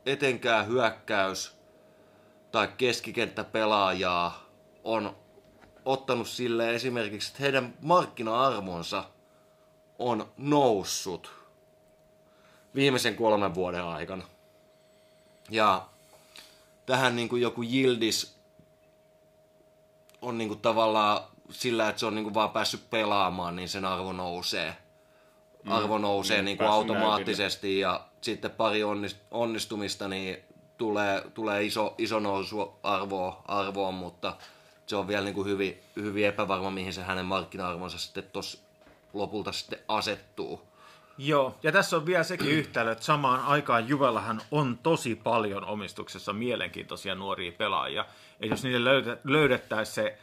etenkään 0.05 0.67
hyökkäys- 0.67 1.57
tai 2.51 2.67
keskikenttäpelaajaa 2.77 4.45
on 4.83 5.15
ottanut 5.85 6.27
sille 6.27 6.75
esimerkiksi, 6.75 7.29
että 7.29 7.43
heidän 7.43 7.73
markkina-arvonsa 7.81 9.03
on 9.99 10.31
noussut 10.37 11.31
viimeisen 12.75 13.15
kolmen 13.15 13.55
vuoden 13.55 13.83
aikana. 13.83 14.23
Ja 15.49 15.87
tähän 16.85 17.15
niin 17.15 17.29
kuin 17.29 17.41
joku 17.41 17.63
Yildiz 17.63 18.33
on 20.21 20.37
niin 20.37 20.47
kuin 20.47 20.59
tavallaan 20.59 21.21
sillä, 21.49 21.89
että 21.89 21.99
se 21.99 22.05
on 22.05 22.15
niin 22.15 22.23
kuin 22.23 22.33
vaan 22.33 22.49
päässyt 22.49 22.89
pelaamaan, 22.89 23.55
niin 23.55 23.69
sen 23.69 23.85
arvo 23.85 24.11
nousee. 24.11 24.77
Arvo 25.67 25.97
mm, 25.97 26.01
nousee 26.01 26.41
mm, 26.41 26.45
niin 26.45 26.57
kuin 26.57 26.69
automaattisesti 26.69 27.67
näytille. 27.67 27.81
ja 27.81 28.12
sitten 28.23 28.51
pari 28.51 28.81
onnistumista, 29.31 30.07
niin 30.07 30.37
tulee, 30.77 31.23
tulee 31.33 31.63
iso, 31.63 31.95
iso 31.97 32.19
nousu 32.19 32.73
arvoa, 32.83 33.41
arvoon, 33.47 33.93
mutta 33.93 34.37
se 34.85 34.95
on 34.95 35.07
vielä 35.07 35.25
niin 35.25 35.35
kuin 35.35 35.47
hyvin, 35.47 35.79
hyvin 35.95 36.27
epävarma, 36.27 36.71
mihin 36.71 36.93
se 36.93 37.03
hänen 37.03 37.25
markkina-arvonsa 37.25 37.97
sitten 37.97 38.23
tos 38.33 38.63
lopulta 39.13 39.51
sitten 39.51 39.79
asettuu. 39.87 40.61
Joo, 41.17 41.55
ja 41.63 41.71
tässä 41.71 41.97
on 41.97 42.05
vielä 42.05 42.23
sekin 42.23 42.51
yhtälö, 42.51 42.91
että 42.91 43.03
samaan 43.03 43.39
aikaan 43.39 43.89
Juvellahan 43.89 44.41
on 44.51 44.79
tosi 44.83 45.15
paljon 45.15 45.65
omistuksessa 45.65 46.33
mielenkiintoisia 46.33 47.15
nuoria 47.15 47.51
pelaajia. 47.51 48.05
Ja 48.39 48.47
jos 48.47 48.63
niille 48.63 48.91
löydettäisiin 49.23 49.95
se 49.95 50.17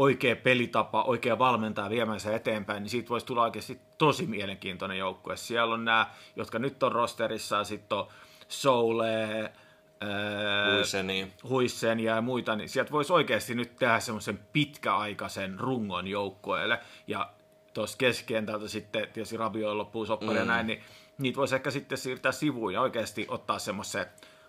oikea 0.00 0.36
pelitapa, 0.36 1.02
oikea 1.02 1.38
valmentaja 1.38 1.90
viemään 1.90 2.20
eteenpäin, 2.34 2.82
niin 2.82 2.90
siitä 2.90 3.08
voisi 3.08 3.26
tulla 3.26 3.42
oikeasti 3.42 3.80
tosi 3.98 4.26
mielenkiintoinen 4.26 4.98
joukkue. 4.98 5.36
Siellä 5.36 5.74
on 5.74 5.84
nämä, 5.84 6.06
jotka 6.36 6.58
nyt 6.58 6.82
on 6.82 6.92
rosterissa, 6.92 7.56
ja 7.56 7.64
sitten 7.64 7.98
on 7.98 8.08
Soule, 8.48 9.52
Huisseni. 10.74 11.32
Huissen 11.48 12.00
ja 12.00 12.20
muita, 12.20 12.56
niin 12.56 12.68
sieltä 12.68 12.90
voisi 12.90 13.12
oikeasti 13.12 13.54
nyt 13.54 13.76
tehdä 13.76 14.00
semmoisen 14.00 14.40
pitkäaikaisen 14.52 15.60
rungon 15.60 16.06
joukkueelle. 16.06 16.80
Ja 17.06 17.30
tuossa 17.74 17.98
keskentältä 17.98 18.68
sitten, 18.68 19.08
tietysti 19.12 19.36
Rabio 19.36 19.78
loppuu 19.78 20.06
soppari 20.06 20.32
mm. 20.32 20.38
ja 20.38 20.44
näin, 20.44 20.66
niin 20.66 20.82
niitä 21.18 21.36
voisi 21.36 21.54
ehkä 21.54 21.70
sitten 21.70 21.98
siirtää 21.98 22.32
sivuun 22.32 22.72
ja 22.72 22.80
oikeasti 22.80 23.26
ottaa 23.28 23.58
semmoisen 23.58 24.06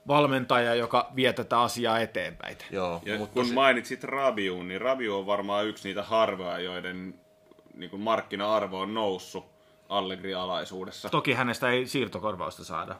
valmentaja, 0.08 0.75
joka 0.75 1.12
vie 1.15 1.34
tätä 1.34 1.62
asiaa 1.62 2.00
eteenpäin. 2.00 2.58
Joo, 2.72 3.01
ja 3.05 3.17
mutta 3.17 3.34
kun 3.34 3.46
se... 3.46 3.53
mainitsit 3.53 4.03
Rabiun, 4.03 4.67
niin 4.67 4.81
Rabiu 4.81 5.17
on 5.17 5.25
varmaan 5.25 5.65
yksi 5.65 5.88
niitä 5.88 6.03
harvoja, 6.03 6.60
joiden 6.60 7.13
niin 7.74 7.89
kuin 7.89 8.01
markkina-arvo 8.01 8.79
on 8.79 8.93
noussut 8.93 9.46
Allegri-alaisuudessa. 9.89 11.10
Toki 11.10 11.34
hänestä 11.34 11.70
ei 11.70 11.88
siirtokorvausta 11.88 12.63
saada 12.63 12.96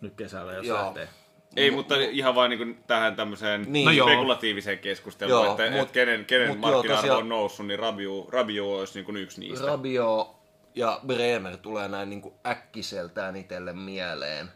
nyt 0.00 0.14
kesällä, 0.14 0.52
jos 0.52 0.66
Joo. 0.66 0.78
lähtee. 0.78 1.08
Ei, 1.56 1.70
mutta 1.70 1.94
ihan 1.96 2.34
vain 2.34 2.50
niin 2.50 2.84
tähän 2.86 3.16
tämmöiseen 3.16 3.66
niin. 3.68 3.98
no 3.98 4.06
spekulatiiviseen 4.06 4.78
keskusteluun, 4.78 5.44
joo, 5.44 5.50
että, 5.50 5.70
mut, 5.70 5.80
että 5.80 5.92
kenen, 5.92 6.24
kenen 6.24 6.58
markkina-arvo 6.58 7.16
on 7.16 7.28
noussut, 7.28 7.66
niin 7.66 7.78
Rabiu, 7.78 8.26
Rabiu 8.30 8.72
olisi 8.72 8.94
niin 8.94 9.04
kuin 9.04 9.16
yksi 9.16 9.40
niistä. 9.40 9.66
Rabio 9.66 10.34
ja 10.74 11.00
Bremer 11.06 11.56
tulee 11.56 11.88
näin 11.88 12.10
niin 12.10 12.22
kuin 12.22 12.34
äkkiseltään 12.46 13.36
itselle 13.36 13.72
mieleen. 13.72 14.50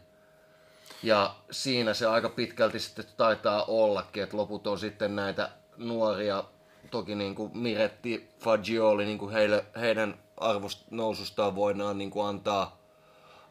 Ja 1.05 1.35
siinä 1.51 1.93
se 1.93 2.07
aika 2.07 2.29
pitkälti 2.29 2.79
sitten 2.79 3.05
taitaa 3.17 3.65
ollakin, 3.67 4.23
että 4.23 4.37
loput 4.37 4.67
on 4.67 4.79
sitten 4.79 5.15
näitä 5.15 5.49
nuoria, 5.77 6.43
toki 6.91 7.15
niin 7.15 7.35
kuin 7.35 7.57
Miretti, 7.57 8.29
Fagioli, 8.39 9.05
niin 9.05 9.17
kuin 9.17 9.31
heille, 9.31 9.65
heidän 9.79 10.19
arvost 10.37 10.91
nousustaan 10.91 11.55
voidaan 11.55 11.97
niin 11.97 12.11
kuin 12.11 12.27
antaa, 12.27 12.77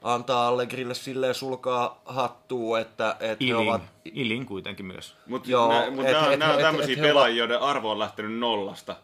antaa 0.02 0.48
Allegrille 0.48 0.94
silleen 0.94 1.34
sulkaa 1.34 2.02
hattua, 2.04 2.80
että, 2.80 3.16
että 3.20 3.44
Ilin, 3.44 3.56
he 3.56 3.70
ovat... 3.70 3.82
Ilin 4.04 4.46
kuitenkin 4.46 4.86
myös. 4.86 5.16
Mutta 5.26 5.48
mut 5.90 6.04
nämä 6.38 6.52
on 6.54 6.60
tämmöisiä 6.60 7.02
pelaajia, 7.02 7.38
joiden 7.38 7.60
arvo 7.60 7.90
on 7.90 7.98
lähtenyt 7.98 8.38
nollasta. 8.38 8.96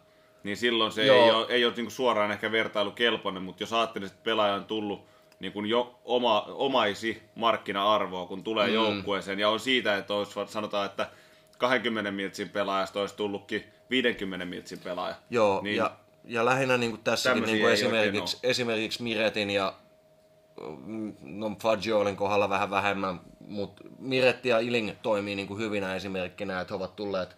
Niin 0.42 0.56
silloin 0.56 0.92
se 0.92 1.06
Joo. 1.06 1.24
ei 1.24 1.30
ole, 1.30 1.46
ei 1.48 1.64
ole 1.64 1.74
niin 1.76 1.90
suoraan 1.90 2.32
ehkä 2.32 2.52
vertailukelpoinen, 2.52 3.42
mutta 3.42 3.62
jos 3.62 3.72
ajattelee, 3.72 4.06
että 4.06 4.20
pelaaja 4.24 4.54
on 4.54 4.64
tullut 4.64 5.04
niin 5.40 5.52
kuin 5.52 5.66
jo 5.66 6.00
oma, 6.04 6.40
omaisi 6.48 7.22
markkina-arvoa, 7.34 8.26
kun 8.26 8.44
tulee 8.44 8.66
mm. 8.66 8.74
joukkueeseen. 8.74 9.38
Ja 9.38 9.48
on 9.48 9.60
siitä, 9.60 9.96
että 9.96 10.14
olisi, 10.14 10.32
sanotaan, 10.46 10.86
että 10.86 11.10
20 11.58 12.10
miltsin 12.10 12.48
pelaajasta 12.48 13.00
olisi 13.00 13.16
tullutkin 13.16 13.64
50 13.90 14.46
miltsin 14.46 14.78
pelaaja. 14.78 15.14
Joo, 15.30 15.60
niin, 15.62 15.76
ja, 15.76 15.96
ja 16.24 16.44
lähinnä 16.44 16.76
niin 16.76 16.90
kuin 16.90 17.02
tässäkin 17.04 17.42
niin 17.42 17.60
kuin 17.60 17.72
esimerkiksi, 17.72 18.38
esimerkiksi 18.42 19.02
Miretin 19.02 19.50
ja 19.50 19.74
mm, 20.84 21.14
no 21.22 21.56
Fagiolin 21.62 22.16
kohdalla 22.16 22.48
vähän 22.48 22.70
vähemmän, 22.70 23.20
mutta 23.40 23.82
Miretti 23.98 24.48
ja 24.48 24.58
Iling 24.58 24.90
toimii 25.02 25.36
niin 25.36 25.48
kuin 25.48 25.60
hyvinä 25.60 25.94
esimerkkinä, 25.94 26.60
että 26.60 26.72
he 26.74 26.76
ovat 26.76 26.96
tulleet 26.96 27.36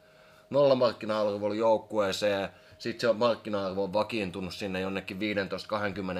nolla 0.50 0.74
markkina-arvolla 0.74 1.54
joukkueeseen, 1.54 2.48
sitten 2.78 3.00
se 3.00 3.08
on 3.08 3.16
markkina-arvo 3.16 3.84
on 3.84 3.92
vakiintunut 3.92 4.54
sinne 4.54 4.80
jonnekin 4.80 5.18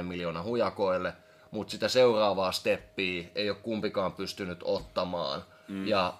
15-20 0.01 0.03
miljoonaa 0.03 0.43
hujakoille, 0.43 1.13
mutta 1.53 1.71
sitä 1.71 1.89
seuraavaa 1.89 2.53
steppiä 2.53 3.29
ei 3.35 3.51
ole 3.51 3.59
kumpikaan 3.63 4.13
pystynyt 4.13 4.61
ottamaan. 4.65 5.45
Mm. 5.69 5.87
Ja 5.87 6.15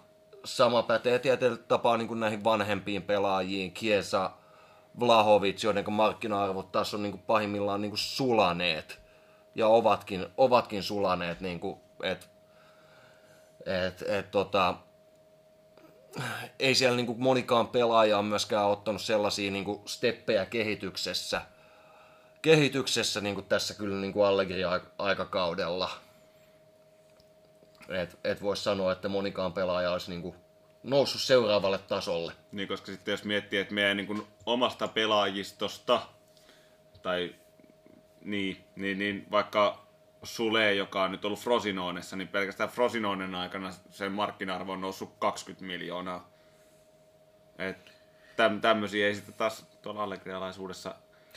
sama 0.45 0.83
pätee 0.83 1.19
tietyllä 1.19 1.57
tapaa 1.57 1.97
niin 1.97 2.09
kuin 2.09 2.21
näihin 2.21 2.45
vanhempiin 2.45 3.03
pelaajiin, 3.03 3.73
Kiesa, 3.73 4.31
Vlahovic, 5.01 5.65
joiden 5.65 5.93
markkina-arvot 5.93 6.73
taas 6.73 6.95
on 6.95 7.03
niin 7.03 7.13
kuin 7.13 7.23
pahimmillaan 7.27 7.81
niin 7.81 7.91
kuin 7.91 7.99
sulaneet. 7.99 9.01
Ja 9.55 9.67
ovatkin, 9.69 10.27
ovatkin 10.37 10.83
sulaneet, 10.83 11.41
niin 11.41 11.61
kuin, 11.61 11.81
et, 12.03 12.31
et, 13.67 14.05
et, 14.09 14.31
tota, 14.31 14.75
ei 16.59 16.75
siellä 16.75 16.97
niin 16.97 17.07
kuin 17.07 17.23
monikaan 17.23 17.69
pelaaja 17.69 18.19
on 18.19 18.25
myöskään 18.25 18.67
ottanut 18.67 19.03
sellaisia 19.03 19.51
niin 19.51 19.65
kuin 19.65 19.81
steppejä 19.87 20.47
kehityksessä, 20.47 21.43
kehityksessä 22.43 23.21
niin 23.21 23.35
kuin 23.35 23.47
tässä 23.47 23.75
kyllä 23.75 24.01
niin 24.01 24.13
kuin 24.13 24.27
Allegri-aikakaudella. 24.27 25.91
Et, 27.89 28.19
et 28.25 28.43
voi 28.43 28.57
sanoa, 28.57 28.93
että 28.93 29.09
monikaan 29.09 29.53
pelaaja 29.53 29.93
olisi 29.93 30.11
niin 30.11 30.23
kuin 30.23 30.35
noussut 30.83 31.21
seuraavalle 31.21 31.79
tasolle. 31.79 32.33
Niin, 32.53 32.69
koska 32.69 32.87
sitten 32.87 33.13
jos 33.13 33.25
miettii, 33.25 33.59
että 33.59 33.75
meidän 33.75 33.97
niin 33.97 34.07
kuin 34.07 34.27
omasta 34.47 34.89
pelaajistosta, 34.89 36.03
tai 37.03 37.35
niin, 38.25 38.65
niin, 38.77 38.99
niin 38.99 39.27
vaikka 39.31 39.83
Sule, 40.23 40.75
joka 40.75 41.03
on 41.03 41.13
nyt 41.13 41.25
ollut 41.25 41.41
Frosinonessa, 41.41 42.17
niin 42.17 42.29
pelkästään 42.29 42.71
Frosinonen 42.71 43.35
aikana 43.35 43.71
sen 43.91 44.13
markkina-arvo 44.13 44.73
on 44.73 44.81
noussut 44.81 45.15
20 45.19 45.65
miljoonaa. 45.65 46.31
Et 47.59 47.93
täm, 48.37 48.61
tämmöisiä 48.61 49.07
ei 49.07 49.15
sitten 49.15 49.35
taas 49.35 49.67
tuolla 49.83 50.03
allegrialaisuudessa 50.03 50.95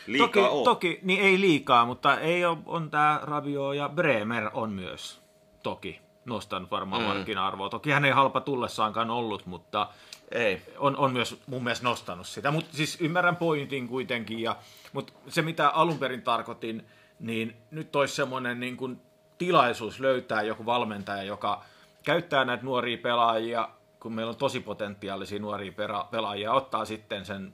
liikaa 0.08 0.50
Toki, 0.50 0.64
toki, 0.64 1.00
niin 1.04 1.22
ei 1.22 1.40
liikaa, 1.40 1.86
mutta 1.86 2.20
ei 2.20 2.46
ole, 2.46 2.58
on 2.66 2.90
tämä 2.90 3.20
Ravio 3.24 3.74
ja 3.74 3.90
Bremer 3.90 4.50
on 4.54 4.72
myös 4.72 5.22
toki 5.64 6.06
nostanut 6.26 6.72
varmaan 6.72 7.02
mm. 7.02 7.08
markkina-arvoa. 7.08 7.70
Toki 7.70 7.92
hän 7.92 8.06
ei 8.06 8.12
halpa 8.12 8.42
tullessaankaan 8.42 9.10
ollut, 9.10 9.46
mutta 9.46 9.88
Ei. 10.32 10.62
on, 10.78 10.98
on 10.98 11.14
myös 11.14 11.42
mun 11.48 11.64
mielestä 11.64 11.88
nostanut 11.88 12.28
sitä. 12.28 12.52
Mutta 12.52 12.78
siis 12.78 13.02
ymmärrän 13.02 13.36
pointin 13.36 13.88
kuitenkin. 13.88 14.40
Ja, 14.40 14.56
mutta 14.94 15.14
se, 15.28 15.42
mitä 15.42 15.70
alun 15.70 16.00
perin 16.00 16.22
tarkoitin, 16.22 16.86
niin 17.20 17.56
nyt 17.72 17.96
olisi 17.96 18.16
semmoinen 18.16 18.60
niin 18.60 18.78
kuin 18.78 19.02
tilaisuus 19.38 20.00
löytää 20.00 20.42
joku 20.42 20.66
valmentaja, 20.66 21.24
joka 21.24 21.64
käyttää 22.04 22.46
näitä 22.46 22.64
nuoria 22.64 22.98
pelaajia, 22.98 23.70
kun 24.00 24.14
meillä 24.14 24.30
on 24.30 24.36
tosi 24.36 24.60
potentiaalisia 24.60 25.40
nuoria 25.40 25.74
pelaajia, 26.12 26.54
ottaa 26.54 26.86
sitten 26.86 27.26
sen 27.26 27.54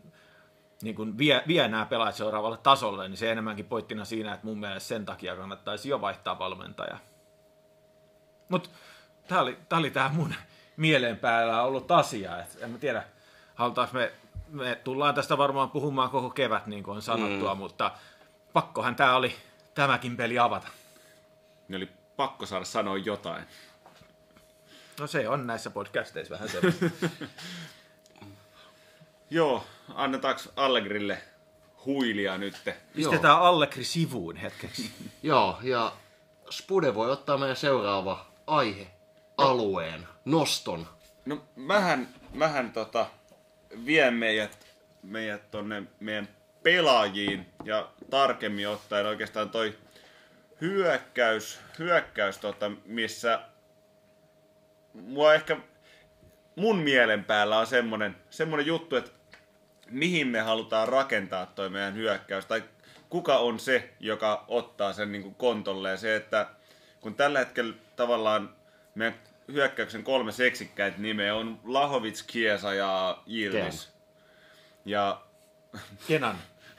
niin 0.83 0.95
kuin 0.95 1.17
vie, 1.17 1.43
vie 1.47 1.67
nämä 1.67 1.85
pelaajat 1.85 2.15
seuraavalle 2.15 2.57
tasolle, 2.57 3.07
niin 3.07 3.17
se 3.17 3.31
enemmänkin 3.31 3.65
pointtina 3.65 4.05
siinä, 4.05 4.33
että 4.33 4.47
mun 4.47 4.59
mielestä 4.59 4.87
sen 4.87 5.05
takia 5.05 5.35
kannattaisi 5.35 5.89
jo 5.89 6.01
vaihtaa 6.01 6.39
valmentaja. 6.39 6.97
Mutta 8.49 8.69
tämä 9.27 9.41
oli, 9.41 9.57
tää 9.69 9.79
oli 9.79 9.91
tämä 9.91 10.09
mun 10.09 10.33
mieleen 10.77 11.17
päällä 11.17 11.63
ollut 11.63 11.91
asia. 11.91 12.41
Et 12.41 12.57
en 12.61 12.69
mä 12.69 12.77
tiedä, 12.77 13.03
halutaanko 13.55 13.93
me, 13.93 14.11
me 14.49 14.75
tullaan 14.83 15.15
tästä 15.15 15.37
varmaan 15.37 15.71
puhumaan 15.71 16.09
koko 16.09 16.29
kevät, 16.29 16.67
niin 16.67 16.83
kuin 16.83 16.95
on 16.95 17.01
sanottua, 17.01 17.55
mm. 17.55 17.59
mutta 17.59 17.91
pakkohan 18.53 18.95
tämä 18.95 19.15
oli 19.15 19.35
tämäkin 19.73 20.17
peli 20.17 20.39
avata. 20.39 20.67
Niin 21.67 21.77
oli 21.77 21.89
pakko 22.15 22.45
saada 22.45 22.65
sanoa 22.65 22.97
jotain. 22.97 23.43
No 24.99 25.07
se 25.07 25.29
on 25.29 25.47
näissä 25.47 25.69
podcasteissa 25.69 26.33
vähän 26.33 26.49
se. 26.49 26.61
Joo, 29.29 29.63
annetaanko 29.95 30.41
Allegrille 30.55 31.17
huilia 31.85 32.37
nytte? 32.37 32.77
Pistetään 32.95 33.41
Allegri 33.41 33.83
sivuun 33.83 34.35
hetkeksi. 34.35 34.91
Joo, 35.23 35.59
ja 35.63 35.93
Spude 36.49 36.95
voi 36.95 37.11
ottaa 37.11 37.37
meidän 37.37 37.55
seuraava 37.55 38.25
aihe, 38.47 38.87
alueen, 39.37 40.07
noston. 40.25 40.87
No 41.25 41.43
mähän, 41.55 42.07
mähän 42.33 42.71
tota, 42.71 43.05
vien 43.85 44.13
meidät, 44.13 44.67
meidät 45.03 45.51
tonne 45.51 45.83
meidän 45.99 46.29
pelaajiin 46.63 47.45
ja 47.63 47.89
tarkemmin 48.09 48.69
ottaen 48.69 49.05
oikeastaan 49.05 49.49
toi 49.49 49.77
hyökkäys, 50.61 51.59
hyökkäys 51.79 52.37
tota, 52.37 52.71
missä 52.85 53.41
mua 54.93 55.33
ehkä 55.33 55.57
mun 56.55 56.77
mielen 56.77 57.23
päällä 57.23 57.57
on 57.59 57.67
semmonen, 57.67 58.15
semmonen 58.29 58.65
juttu, 58.65 58.95
että 58.95 59.11
mihin 59.91 60.27
me 60.27 60.39
halutaan 60.39 60.87
rakentaa 60.87 61.45
toi 61.45 61.69
meidän 61.69 61.95
hyökkäys, 61.95 62.45
tai 62.45 62.63
kuka 63.09 63.37
on 63.37 63.59
se, 63.59 63.93
joka 63.99 64.45
ottaa 64.47 64.93
sen 64.93 65.11
niin 65.11 65.35
kontolle, 65.35 65.89
ja 65.89 65.97
se, 65.97 66.15
että 66.15 66.47
kun 67.01 67.15
tällä 67.15 67.39
hetkellä 67.39 67.73
tavallaan 67.95 68.55
meidän 68.95 69.19
hyökkäyksen 69.51 70.03
kolme 70.03 70.31
seksikkäitä 70.31 70.97
nimeä 70.97 71.35
on 71.35 71.59
Lahovits, 71.63 72.23
Kiesa 72.23 72.73
ja 72.73 73.17
Yildiz. 73.27 73.87
Ja 74.85 75.21
Kenan. 76.07 76.37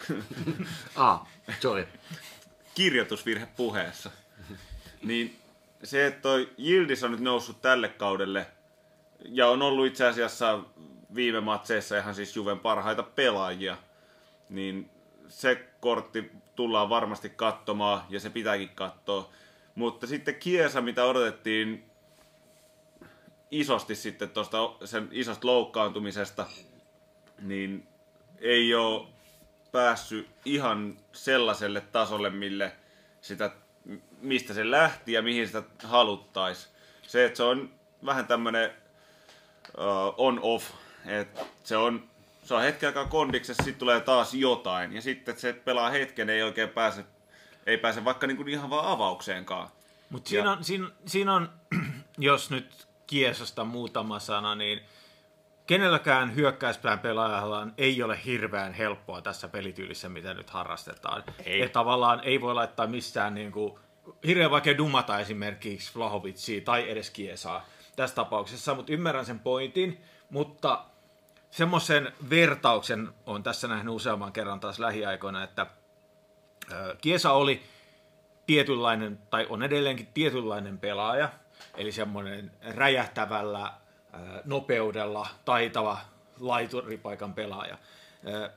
Ah, 0.97 1.21
sorry. 1.61 1.89
kirjoitusvirhe 2.75 3.49
puheessa. 3.57 4.11
Niin 5.03 5.39
se, 5.85 6.07
että 6.07 6.21
toi 6.21 6.51
Yildiz 6.59 7.03
on 7.03 7.11
nyt 7.11 7.21
noussut 7.21 7.63
tälle 7.63 7.89
kaudelle 7.89 8.47
ja 9.25 9.49
on 9.49 9.63
ollut 9.63 9.87
itse 9.87 10.07
asiassa 10.07 10.61
viime 11.15 11.41
matseissa 11.41 11.99
ihan 11.99 12.15
siis 12.15 12.37
Juven 12.37 12.59
parhaita 12.59 13.03
pelaajia, 13.03 13.77
niin 14.49 14.91
se 15.29 15.69
kortti 15.81 16.33
tullaan 16.57 16.89
varmasti 16.89 17.31
katsomaan 17.31 18.03
ja 18.09 18.21
se 18.21 18.31
pitääkin 18.31 18.69
katsoa. 18.69 19.31
Mutta 19.75 20.07
sitten 20.07 20.35
Kiesa, 20.35 20.81
mitä 20.81 21.05
odotettiin 21.05 21.91
isosti 23.51 23.95
sitten 23.95 24.31
tuosta 24.31 24.59
sen 24.85 25.09
isosta 25.11 25.47
loukkaantumisesta, 25.47 26.47
niin 27.39 27.89
ei 28.39 28.75
ole 28.75 29.09
päässyt 29.73 30.29
ihan 30.45 30.99
sellaiselle 31.13 31.81
tasolle, 31.81 32.31
mille 32.31 32.73
sitä, 33.21 33.51
mistä 34.21 34.55
se 34.55 34.71
lähti 34.71 35.13
ja 35.13 35.23
mihin 35.23 35.47
sitä 35.47 35.63
haluttais. 35.85 36.73
Se, 37.03 37.25
että 37.25 37.37
se 37.37 37.43
on 37.43 37.75
vähän 38.07 38.27
tämmönen 38.27 38.71
uh, 39.79 40.15
on-off, 40.17 40.71
että 41.07 41.41
se 41.65 41.77
on, 41.77 42.03
se 42.45 42.55
on 42.55 42.63
hetken 42.63 42.87
aikaa 42.87 43.05
kondiksessa, 43.07 43.63
sitten 43.63 43.79
tulee 43.79 44.01
taas 44.01 44.35
jotain, 44.35 44.93
ja 44.93 45.03
sitten 45.03 45.39
se 45.39 45.53
pelaa 45.53 45.91
hetken, 45.91 46.31
ei 46.31 46.43
oikein 46.43 46.69
pääse, 46.69 47.05
ei 47.67 47.79
pääse 47.79 48.05
vaikka 48.05 48.27
niinku 48.27 48.45
ihan 48.47 48.71
vaan 48.71 48.87
avaukseenkaan. 48.87 49.69
Mutta 50.11 50.29
siinä, 50.29 50.45
Ja- 50.45 50.53
on, 50.53 50.65
siinä, 50.65 50.89
siinä 51.07 51.35
on, 51.35 51.51
jos 52.19 52.51
nyt 52.51 52.87
Kiesasta 53.07 53.65
muutama 53.65 54.19
sana, 54.19 54.55
niin 54.55 54.81
kenelläkään 55.67 56.35
hyökkäyspään 56.35 56.99
pelaajallaan 56.99 57.75
ei 57.79 58.03
ole 58.03 58.19
hirveän 58.25 58.73
helppoa 58.73 59.23
tässä 59.23 59.49
pelityylissä, 59.49 60.09
mitä 60.09 60.35
nyt 60.35 60.51
harrastetaan. 60.51 61.25
Ei. 61.45 61.63
Et 61.63 61.73
tavallaan 61.73 62.21
ei 62.25 62.41
voi 62.41 62.55
laittaa 62.55 62.87
mistään 62.87 63.35
niin 63.35 63.53
kuin, 63.53 63.75
hirveän 64.27 64.51
vaikea 64.51 64.79
dumata 64.79 65.19
esimerkiksi 65.19 65.93
Vlahovitsia 65.97 66.61
tai 66.61 66.91
edes 66.91 67.11
Kiesaa 67.11 67.67
tässä 67.97 68.17
tapauksessa, 68.17 68.75
mutta 68.75 68.93
ymmärrän 68.93 69.27
sen 69.27 69.39
pointin, 69.39 70.01
mutta 70.31 70.85
semmoisen 71.53 72.13
vertauksen 72.31 73.09
on 73.27 73.43
tässä 73.43 73.69
nähnyt 73.69 73.95
useamman 73.95 74.33
kerran 74.33 74.61
taas 74.61 74.79
lähiaikoina, 74.79 75.43
että 75.43 75.67
Kiesa 77.01 77.33
oli 77.33 77.63
tietynlainen, 78.47 79.19
tai 79.31 79.47
on 79.49 79.63
edelleenkin 79.63 80.09
tietynlainen 80.15 80.79
pelaaja, 80.79 81.29
eli 81.77 81.93
semmoinen 81.93 82.51
räjähtävällä 82.75 83.73
nopeudella 84.45 85.29
taitava 85.45 85.99
laituripaikan 86.41 87.35
pelaaja. 87.35 87.79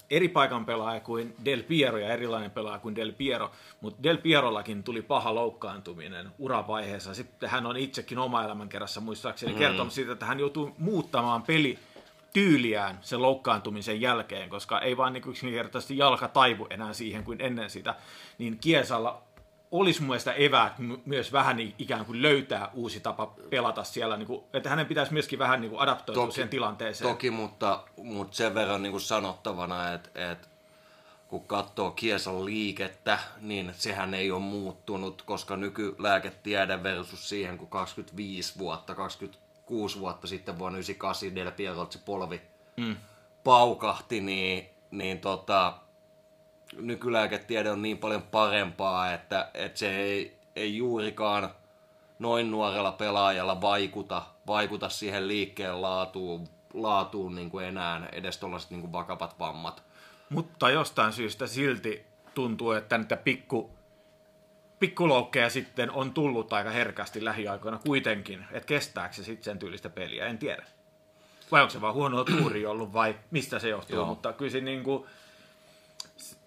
Eri 0.09 0.27
paikan 0.27 0.65
pelaaja 0.65 0.99
kuin 0.99 1.35
Del 1.45 1.63
Piero 1.63 1.97
ja 1.97 2.13
erilainen 2.13 2.51
pelaaja 2.51 2.79
kuin 2.79 2.95
Del 2.95 3.11
Piero, 3.11 3.51
mutta 3.81 4.03
Del 4.03 4.17
Pierollakin 4.17 4.83
tuli 4.83 5.01
paha 5.01 5.35
loukkaantuminen 5.35 6.31
uravaiheessa. 6.39 7.13
Sitten 7.13 7.49
hän 7.49 7.65
on 7.65 7.77
itsekin 7.77 8.17
oma 8.17 8.43
elämänkerrassa 8.43 9.01
muistaakseni 9.01 9.51
mm. 9.51 9.57
kertonut 9.57 9.93
siitä, 9.93 10.11
että 10.11 10.25
hän 10.25 10.39
joutuu 10.39 10.75
muuttamaan 10.77 11.43
peli 11.43 11.79
tyyliään 12.35 12.99
sen 13.01 13.21
loukkaantumisen 13.21 14.01
jälkeen, 14.01 14.49
koska 14.49 14.79
ei 14.79 14.97
vaan 14.97 15.13
niin 15.13 15.29
yksinkertaisesti 15.29 15.97
jalka 15.97 16.27
taivu 16.27 16.67
enää 16.69 16.93
siihen 16.93 17.23
kuin 17.23 17.41
ennen 17.41 17.69
sitä, 17.69 17.95
niin 18.37 18.57
Kiesalla 18.59 19.21
olisi 19.71 20.01
mun 20.01 20.07
mielestä 20.07 20.33
eväät 20.33 20.79
my- 20.79 20.99
myös 21.05 21.31
vähän 21.33 21.59
ikään 21.59 22.05
kuin 22.05 22.21
löytää 22.21 22.69
uusi 22.73 22.99
tapa 22.99 23.33
pelata 23.49 23.83
siellä, 23.83 24.17
niin 24.17 24.27
kuin, 24.27 24.43
että 24.53 24.69
hänen 24.69 24.85
pitäisi 24.85 25.13
myöskin 25.13 25.39
vähän 25.39 25.61
niin 25.61 25.71
kuin 25.71 25.81
adaptoitua 25.81 26.23
Toki- 26.23 26.33
siihen 26.33 26.49
tilanteeseen. 26.49 27.09
Toki, 27.09 27.31
mutta, 27.31 27.83
mutta 27.97 28.37
sen 28.37 28.55
verran 28.55 28.83
niin 28.83 28.91
kuin 28.91 29.01
sanottavana, 29.01 29.93
että, 29.93 30.31
että 30.31 30.47
kun 31.27 31.47
katsoo 31.47 31.91
Kiesan 31.91 32.45
liikettä, 32.45 33.19
niin 33.41 33.73
sehän 33.77 34.13
ei 34.13 34.31
ole 34.31 34.41
muuttunut, 34.41 35.21
koska 35.21 35.55
nykylääketiede 35.55 36.83
versus 36.83 37.29
siihen, 37.29 37.57
kun 37.57 37.67
25 37.67 38.59
vuotta, 38.59 38.95
26 39.65 39.99
vuotta 39.99 40.27
sitten 40.27 40.59
vuonna 40.59 40.77
98 40.77 41.35
Del 41.35 41.51
Pierolta 41.51 41.93
se 41.93 41.99
polvi 42.05 42.41
mm. 42.77 42.95
paukahti, 43.43 44.21
niin, 44.21 44.69
niin 44.91 45.19
tota, 45.19 45.73
nykylääketiede 46.77 47.71
on 47.71 47.81
niin 47.81 47.97
paljon 47.97 48.21
parempaa, 48.21 49.13
että, 49.13 49.49
että 49.53 49.79
se 49.79 49.95
ei, 49.95 50.37
ei 50.55 50.77
juurikaan 50.77 51.49
noin 52.19 52.51
nuorella 52.51 52.91
pelaajalla 52.91 53.61
vaikuta, 53.61 54.21
vaikuta 54.47 54.89
siihen 54.89 55.27
liikkeen 55.27 55.81
laatuun, 55.81 56.47
laatuun 56.73 57.35
niin 57.35 57.49
kuin 57.49 57.65
enää 57.65 58.09
edes 58.11 58.37
tuollaiset 58.37 58.69
niin 58.69 58.81
kuin 58.81 58.91
vakavat 58.91 59.39
vammat. 59.39 59.83
Mutta 60.29 60.69
jostain 60.69 61.13
syystä 61.13 61.47
silti 61.47 62.05
tuntuu, 62.33 62.71
että 62.71 62.97
niitä 62.97 63.17
pikku, 63.17 63.69
pikkuloukkeja 64.87 65.49
sitten 65.49 65.91
on 65.91 66.13
tullut 66.13 66.53
aika 66.53 66.69
herkästi 66.69 67.25
lähiaikoina 67.25 67.79
kuitenkin. 67.85 68.45
Että 68.51 68.67
kestääkö 68.67 69.15
se 69.15 69.23
sitten 69.23 69.43
sen 69.43 69.59
tyylistä 69.59 69.89
peliä, 69.89 70.25
en 70.25 70.37
tiedä. 70.37 70.65
Vai 71.51 71.61
onko 71.61 71.71
se 71.71 71.81
vaan 71.81 71.93
huonoa 71.93 72.23
tuuri 72.39 72.65
ollut 72.65 72.93
vai 72.93 73.15
mistä 73.31 73.59
se 73.59 73.69
johtuu, 73.69 73.95
Joo. 73.95 74.05
mutta 74.05 74.33
kyllä 74.33 74.51
se 74.51 74.61
niinku, 74.61 75.07
s- 76.17 76.37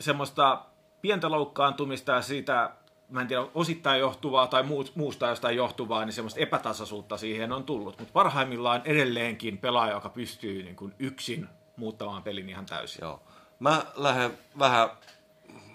semmoista 0.00 0.64
pientä 1.02 1.30
loukkaantumista 1.30 2.12
ja 2.12 2.22
siitä, 2.22 2.70
mä 3.08 3.20
en 3.20 3.28
tiedä, 3.28 3.46
osittain 3.54 4.00
johtuvaa 4.00 4.46
tai 4.46 4.64
muusta 4.94 5.28
jostain 5.28 5.56
johtuvaa, 5.56 6.04
niin 6.04 6.12
semmoista 6.12 6.40
epätasaisuutta 6.40 7.16
siihen 7.16 7.52
on 7.52 7.64
tullut. 7.64 7.98
Mutta 7.98 8.12
parhaimmillaan 8.12 8.82
edelleenkin 8.84 9.58
pelaaja, 9.58 9.92
joka 9.94 10.08
pystyy 10.08 10.62
niin 10.62 10.76
kuin 10.76 10.94
yksin 10.98 11.48
muuttamaan 11.76 12.22
pelin 12.22 12.48
ihan 12.48 12.66
täysin. 12.66 12.98
Joo. 13.02 13.22
Mä 13.58 13.82
lähden 13.94 14.38
vähän 14.58 14.90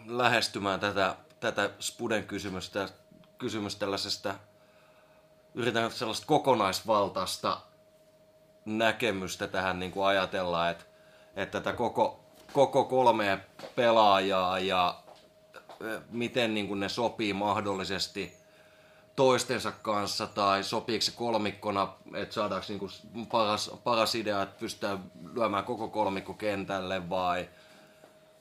lähestymään 0.08 0.80
tätä, 0.80 1.16
tätä 1.52 1.70
Spuden 1.80 2.24
kysymystä 2.24 2.90
kysymys 3.38 3.76
tällaisesta, 3.76 4.36
yritän 5.56 5.92
sellaista 5.92 6.26
kokonaisvaltaista 6.28 7.62
näkemystä 8.66 9.48
tähän 9.48 9.80
niin 9.80 9.92
kuin 9.92 10.06
ajatella, 10.06 10.70
että, 10.70 10.86
että 11.36 11.62
tätä 11.62 11.78
koko, 11.78 12.20
koko 12.54 12.84
kolme 12.84 13.40
pelaajaa 13.76 14.60
ja 14.60 15.00
miten 16.10 16.54
niin 16.54 16.68
kuin 16.68 16.80
ne 16.80 16.90
sopii 16.90 17.34
mahdollisesti 17.34 18.38
toistensa 19.16 19.72
kanssa 19.72 20.28
tai 20.28 20.64
sopiiko 20.64 21.02
se 21.02 21.12
kolmikkona, 21.12 21.94
että 22.16 22.36
saadaanko 22.36 22.66
niin 22.70 22.80
kuin 22.80 22.92
paras, 23.32 23.72
paras 23.84 24.16
idea, 24.16 24.42
että 24.42 24.60
pystytään 24.60 25.12
lyömään 25.34 25.64
koko 25.64 25.88
kolmikko 25.88 26.34
kentälle 26.34 27.10
vai, 27.10 27.50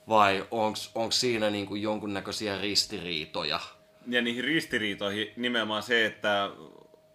vai 0.09 0.47
onko 0.51 1.11
siinä 1.11 1.49
niin 1.49 1.65
kuin 1.65 1.81
jonkunnäköisiä 1.81 2.61
ristiriitoja? 2.61 3.59
Ja 4.07 4.21
niihin 4.21 4.43
ristiriitoihin 4.43 5.31
nimenomaan 5.35 5.83
se, 5.83 6.05
että 6.05 6.49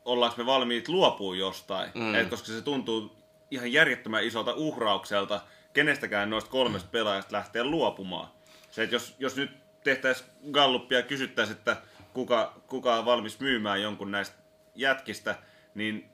ollaanko 0.05 0.37
me 0.39 0.47
valmiit 0.47 0.89
luopua 0.89 1.37
jostain. 1.37 1.91
Mm. 1.95 2.15
Et 2.15 2.29
koska 2.29 2.47
se 2.47 2.63
tuntuu 2.63 3.17
ihan 3.51 3.73
järjettömän 3.73 4.25
isolta 4.25 4.55
uhraukselta 4.55 5.41
kenestäkään 5.73 6.31
noista 6.31 6.51
kolmesta 6.51 6.89
pelaajasta 6.93 7.37
lähteä 7.37 7.65
luopumaan. 7.65 8.29
Se, 8.71 8.83
että 8.83 8.97
jos, 8.97 9.15
jos 9.19 9.37
nyt 9.37 9.51
tehtäisiin 9.85 10.31
galluppia 10.53 10.99
ja 10.99 11.03
kysyttäisiin, 11.03 11.59
että 11.59 11.77
kuka, 12.13 12.55
kuka 12.67 12.95
on 12.95 13.05
valmis 13.05 13.41
myymään 13.41 13.83
jonkun 13.83 14.11
näistä 14.11 14.37
jätkistä, 14.75 15.35
niin 15.75 16.11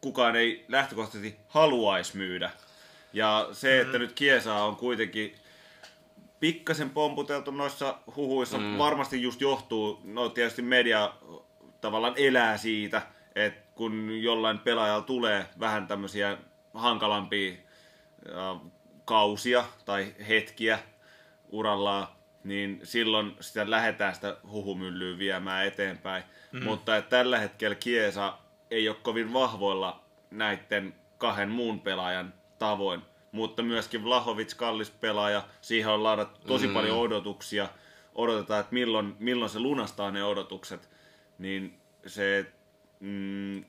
kukaan 0.00 0.36
ei 0.36 0.64
lähtökohtaisesti 0.68 1.36
haluaisi 1.48 2.16
myydä. 2.16 2.50
Ja 3.12 3.48
se, 3.52 3.80
että 3.80 3.98
mm. 3.98 4.02
nyt 4.02 4.12
Kiesa 4.12 4.54
on 4.54 4.76
kuitenkin 4.76 5.34
pikkasen 6.40 6.90
pomputeltu 6.90 7.50
noissa 7.50 7.98
huhuissa, 8.16 8.58
mm. 8.58 8.78
varmasti 8.78 9.22
just 9.22 9.40
johtuu, 9.40 10.00
no 10.04 10.28
tietysti 10.28 10.62
media 10.62 11.12
tavallaan 11.80 12.14
elää 12.16 12.56
siitä, 12.56 13.02
että 13.34 13.60
kun 13.74 14.22
jollain 14.22 14.58
pelaajalla 14.58 15.02
tulee 15.04 15.46
vähän 15.60 15.86
tämmöisiä 15.86 16.38
hankalampia 16.74 17.52
äh, 17.52 18.60
kausia 19.04 19.64
tai 19.84 20.14
hetkiä 20.28 20.78
urallaan, 21.48 22.06
niin 22.44 22.80
silloin 22.82 23.36
sitä 23.40 23.70
lähdetään 23.70 24.14
sitä 24.14 24.36
huhumyllyä 24.50 25.18
viemään 25.18 25.66
eteenpäin. 25.66 26.24
Mm. 26.52 26.64
Mutta 26.64 26.96
että 26.96 27.10
tällä 27.10 27.38
hetkellä 27.38 27.74
Kiesa 27.74 28.38
ei 28.70 28.88
ole 28.88 28.96
kovin 29.02 29.32
vahvoilla 29.32 30.04
näiden 30.30 30.94
kahden 31.18 31.48
muun 31.48 31.80
pelaajan 31.80 32.34
tavoin. 32.58 33.02
Mutta 33.32 33.62
myöskin 33.62 34.04
Vlahovic, 34.04 34.56
kallis 34.56 34.90
pelaaja, 34.90 35.42
siihen 35.60 35.90
on 35.90 36.02
laadattu 36.02 36.46
tosi 36.46 36.66
mm. 36.66 36.74
paljon 36.74 36.98
odotuksia. 36.98 37.68
Odotetaan, 38.14 38.60
että 38.60 38.74
milloin, 38.74 39.16
milloin 39.18 39.50
se 39.50 39.58
lunastaa 39.58 40.10
ne 40.10 40.24
odotukset. 40.24 40.88
Niin 41.38 41.80
se, 42.06 42.52
mm, 43.00 43.64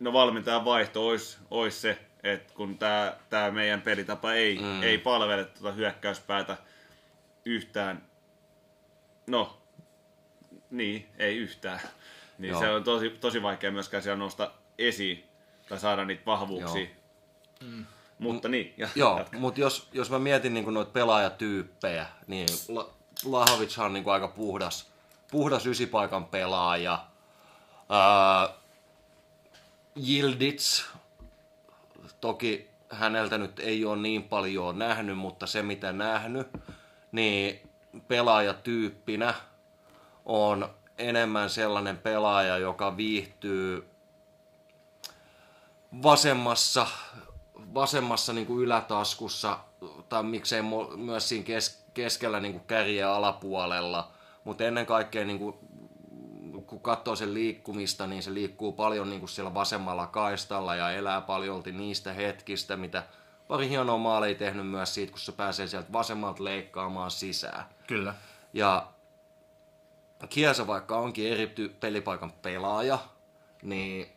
no 0.00 0.12
valmentajan 0.12 0.64
vaihto 0.64 1.08
olisi, 1.08 1.38
olisi 1.50 1.80
se, 1.80 1.98
että 2.22 2.54
kun 2.54 2.78
tämä 2.78 3.16
tää 3.30 3.50
meidän 3.50 3.82
pelitapa 3.82 4.32
ei, 4.32 4.58
mm. 4.58 4.82
ei 4.82 4.98
palvele 4.98 5.44
tuota 5.44 5.72
hyökkäyspäätä 5.72 6.56
yhtään, 7.44 8.06
no, 9.26 9.62
niin, 10.70 11.08
ei 11.18 11.36
yhtään, 11.36 11.80
niin 12.38 12.50
Joo. 12.50 12.60
se 12.60 12.70
on 12.70 12.84
tosi, 12.84 13.10
tosi 13.10 13.42
vaikea 13.42 13.70
myöskään 13.70 14.02
siellä 14.02 14.18
nostaa 14.18 14.58
esiin 14.78 15.24
tai 15.68 15.78
saada 15.78 16.04
niitä 16.04 16.26
vahvuuksia. 16.26 16.86
Mm. 17.60 17.86
Mutta 18.20 18.48
M- 18.48 18.50
niin, 18.50 18.74
ja, 18.76 18.88
Joo, 18.94 19.24
mutta 19.38 19.60
jos, 19.60 19.88
jos 19.92 20.10
mä 20.10 20.18
mietin 20.18 20.54
niin 20.54 20.74
noita 20.74 20.90
pelaajatyyppejä, 20.90 22.06
niin 22.26 22.48
La- 22.68 22.90
Lahovic 23.24 23.78
on 23.78 23.92
niin 23.92 24.08
aika 24.08 24.28
puhdas, 24.28 24.86
puhdas 25.30 25.66
ysipaikan 25.66 26.24
pelaaja. 26.24 27.04
Uh, 27.90 28.54
Yildiz, 30.08 30.84
toki 32.20 32.70
häneltä 32.90 33.38
nyt 33.38 33.58
ei 33.58 33.84
ole 33.84 33.96
niin 33.96 34.22
paljon 34.22 34.78
nähnyt, 34.78 35.18
mutta 35.18 35.46
se 35.46 35.62
mitä 35.62 35.92
nähnyt, 35.92 36.48
niin 37.12 37.70
pelaajatyyppinä 38.08 39.34
on 40.24 40.74
enemmän 40.98 41.50
sellainen 41.50 41.98
pelaaja, 41.98 42.58
joka 42.58 42.96
viihtyy 42.96 43.88
vasemmassa, 46.02 46.86
vasemmassa 47.74 48.32
niin 48.32 48.46
kuin 48.46 48.64
ylätaskussa, 48.64 49.58
tai 50.08 50.22
miksei 50.22 50.62
myös 50.96 51.28
siinä 51.28 51.44
kes, 51.44 51.84
keskellä 51.94 52.40
niin 52.40 52.52
kuin 52.52 52.64
kärjen 52.66 53.08
alapuolella, 53.08 54.10
mutta 54.44 54.64
ennen 54.64 54.86
kaikkea 54.86 55.24
niin 55.24 55.38
kuin 55.38 55.54
kun 56.66 56.80
katsoo 56.80 57.16
sen 57.16 57.34
liikkumista, 57.34 58.06
niin 58.06 58.22
se 58.22 58.34
liikkuu 58.34 58.72
paljon 58.72 59.10
niin 59.10 59.20
kuin 59.20 59.28
siellä 59.30 59.54
vasemmalla 59.54 60.06
kaistalla 60.06 60.74
ja 60.74 60.90
elää 60.90 61.20
paljolti 61.20 61.72
niistä 61.72 62.12
hetkistä, 62.12 62.76
mitä 62.76 63.02
pari 63.48 63.68
hienoa 63.68 63.98
maalia 63.98 64.34
tehnyt 64.34 64.68
myös 64.68 64.94
siitä, 64.94 65.10
kun 65.10 65.20
se 65.20 65.32
pääsee 65.32 65.66
sieltä 65.66 65.92
vasemmalta 65.92 66.44
leikkaamaan 66.44 67.10
sisään. 67.10 67.64
Kyllä. 67.86 68.14
Ja 68.52 68.86
Kiesa 70.28 70.66
vaikka 70.66 70.98
onkin 70.98 71.32
eri 71.32 71.54
pelipaikan 71.80 72.32
pelaaja, 72.32 72.98
niin 73.62 74.12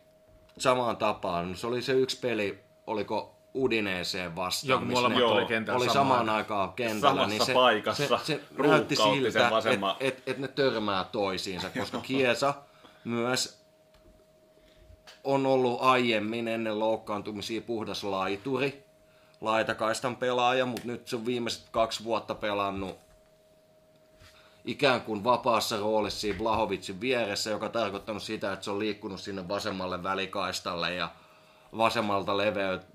samaan 0.58 0.96
tapaan, 0.96 1.56
se 1.56 1.66
oli 1.66 1.82
se 1.82 1.92
yksi 1.92 2.18
peli, 2.20 2.63
oliko 2.86 3.34
Udineeseen 3.54 4.36
vastaan. 4.36 4.68
Joo, 4.68 4.80
molemmat 4.80 5.22
oli 5.22 5.46
kentällä 5.46 5.78
Oli 5.78 5.90
samaan 5.90 6.28
aikaan 6.28 6.72
kentällä. 6.72 7.22
Samassa 7.22 7.28
niin 7.28 7.46
se, 7.46 7.52
paikassa. 7.54 8.18
Se, 8.18 8.24
se 8.24 8.40
näytti 8.68 8.96
siltä, 8.96 9.48
että 9.48 9.96
et, 10.00 10.22
et 10.26 10.38
ne 10.38 10.48
törmää 10.48 11.04
toisiinsa, 11.04 11.70
koska 11.78 12.00
Kiesa 12.00 12.54
myös 13.04 13.64
on 15.24 15.46
ollut 15.46 15.78
aiemmin 15.82 16.48
ennen 16.48 16.78
loukkaantumisia 16.78 17.60
puhdas 17.60 18.04
laituri, 18.04 18.84
laitakaistan 19.40 20.16
pelaaja, 20.16 20.66
mutta 20.66 20.86
nyt 20.86 21.08
se 21.08 21.16
on 21.16 21.26
viimeiset 21.26 21.68
kaksi 21.70 22.04
vuotta 22.04 22.34
pelannut 22.34 22.98
ikään 24.64 25.00
kuin 25.00 25.24
vapaassa 25.24 25.76
roolissa 25.76 26.20
siinä 26.20 26.38
Blahovicin 26.38 27.00
vieressä, 27.00 27.50
joka 27.50 27.68
tarkoittanut 27.68 28.22
sitä, 28.22 28.52
että 28.52 28.64
se 28.64 28.70
on 28.70 28.78
liikkunut 28.78 29.20
sinne 29.20 29.48
vasemmalle 29.48 30.02
välikaistalle 30.02 30.94
ja 30.94 31.10
vasemmalta 31.76 32.36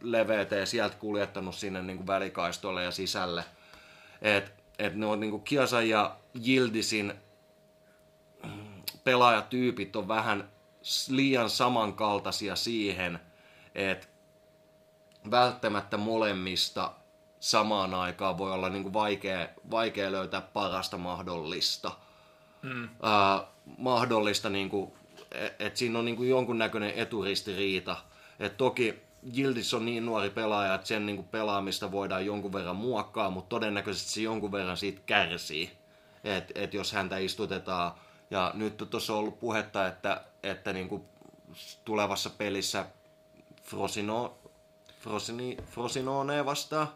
leveä, 0.01 0.45
ja 0.59 0.65
sieltä 0.65 0.95
kuljettanut 0.99 1.55
sinne 1.55 1.81
niin 1.81 1.97
kuin 1.97 2.07
välikaistolle 2.07 2.83
ja 2.83 2.91
sisälle. 2.91 3.43
Et, 4.21 4.53
et 4.79 4.95
ne 4.95 5.05
on 5.05 5.19
niin 5.19 5.31
kuin 5.31 5.43
Kiasa 5.43 5.81
ja 5.81 6.15
Yildisin 6.47 7.13
pelaajatyypit 9.03 9.95
on 9.95 10.07
vähän 10.07 10.49
liian 11.09 11.49
samankaltaisia 11.49 12.55
siihen, 12.55 13.19
että 13.75 14.07
välttämättä 15.31 15.97
molemmista 15.97 16.91
samaan 17.39 17.93
aikaan 17.93 18.37
voi 18.37 18.51
olla 18.51 18.69
niin 18.69 18.83
kuin 18.83 18.93
vaikea, 18.93 19.47
vaikea 19.71 20.11
löytää 20.11 20.41
parasta 20.41 20.97
mahdollista. 20.97 21.91
Mm. 22.61 22.83
Uh, 22.83 23.47
mahdollista, 23.77 24.49
niin 24.49 24.69
kuin, 24.69 24.91
että 25.31 25.65
et 25.65 25.77
siinä 25.77 25.99
on 25.99 26.05
niin 26.05 26.17
kuin 26.17 26.29
jonkunnäköinen 26.29 26.93
eturistiriita– 26.95 27.97
et 28.39 28.58
toki 28.58 29.10
Gildis 29.34 29.73
on 29.73 29.86
niin 29.86 30.06
nuori 30.06 30.30
pelaaja, 30.30 30.73
että 30.73 30.88
sen 30.88 31.06
niin 31.06 31.23
pelaamista 31.23 31.91
voidaan 31.91 32.25
jonkun 32.25 32.54
verran 32.54 32.75
muokkaa, 32.75 33.30
mutta 33.30 33.49
todennäköisesti 33.49 34.12
se 34.12 34.21
jonkun 34.21 34.52
verran 34.52 34.78
siitä 34.78 35.02
kärsii, 35.06 35.71
että 36.23 36.54
et 36.56 36.73
jos 36.73 36.91
häntä 36.93 37.17
istutetaan. 37.17 37.91
Ja 38.32 38.52
nyt 38.56 38.84
tuossa 38.89 39.13
on 39.13 39.19
ollut 39.19 39.39
puhetta, 39.39 39.88
että, 39.88 40.21
että 40.43 40.73
niin 40.73 40.89
kuin 40.89 41.04
tulevassa 41.86 42.30
pelissä 42.30 42.86
Frosino, 43.63 44.38
Frosini, 44.99 45.58
Frosinone 45.71 46.45
vastaan, 46.45 46.88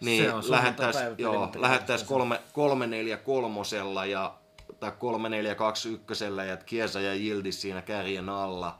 niin 0.00 0.24
lähettäisiin 0.48 1.16
lähettäis 1.56 2.02
kolme, 2.04 2.40
kolme 2.52 2.86
neljä 2.86 3.16
kolmosella 3.16 4.06
ja, 4.06 4.34
tai 4.80 4.92
kolme 4.98 5.28
neljä 5.28 5.54
kaksi 5.54 5.88
ykkösellä 5.88 6.44
ja 6.44 6.56
Kiesa 6.56 7.00
ja 7.00 7.14
Jildis 7.14 7.60
siinä 7.60 7.82
kärjen 7.82 8.28
alla, 8.28 8.78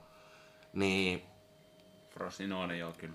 niin 0.72 1.22
Frosinone 2.14 2.78
joo 2.78 2.92
kyllä. 2.98 3.14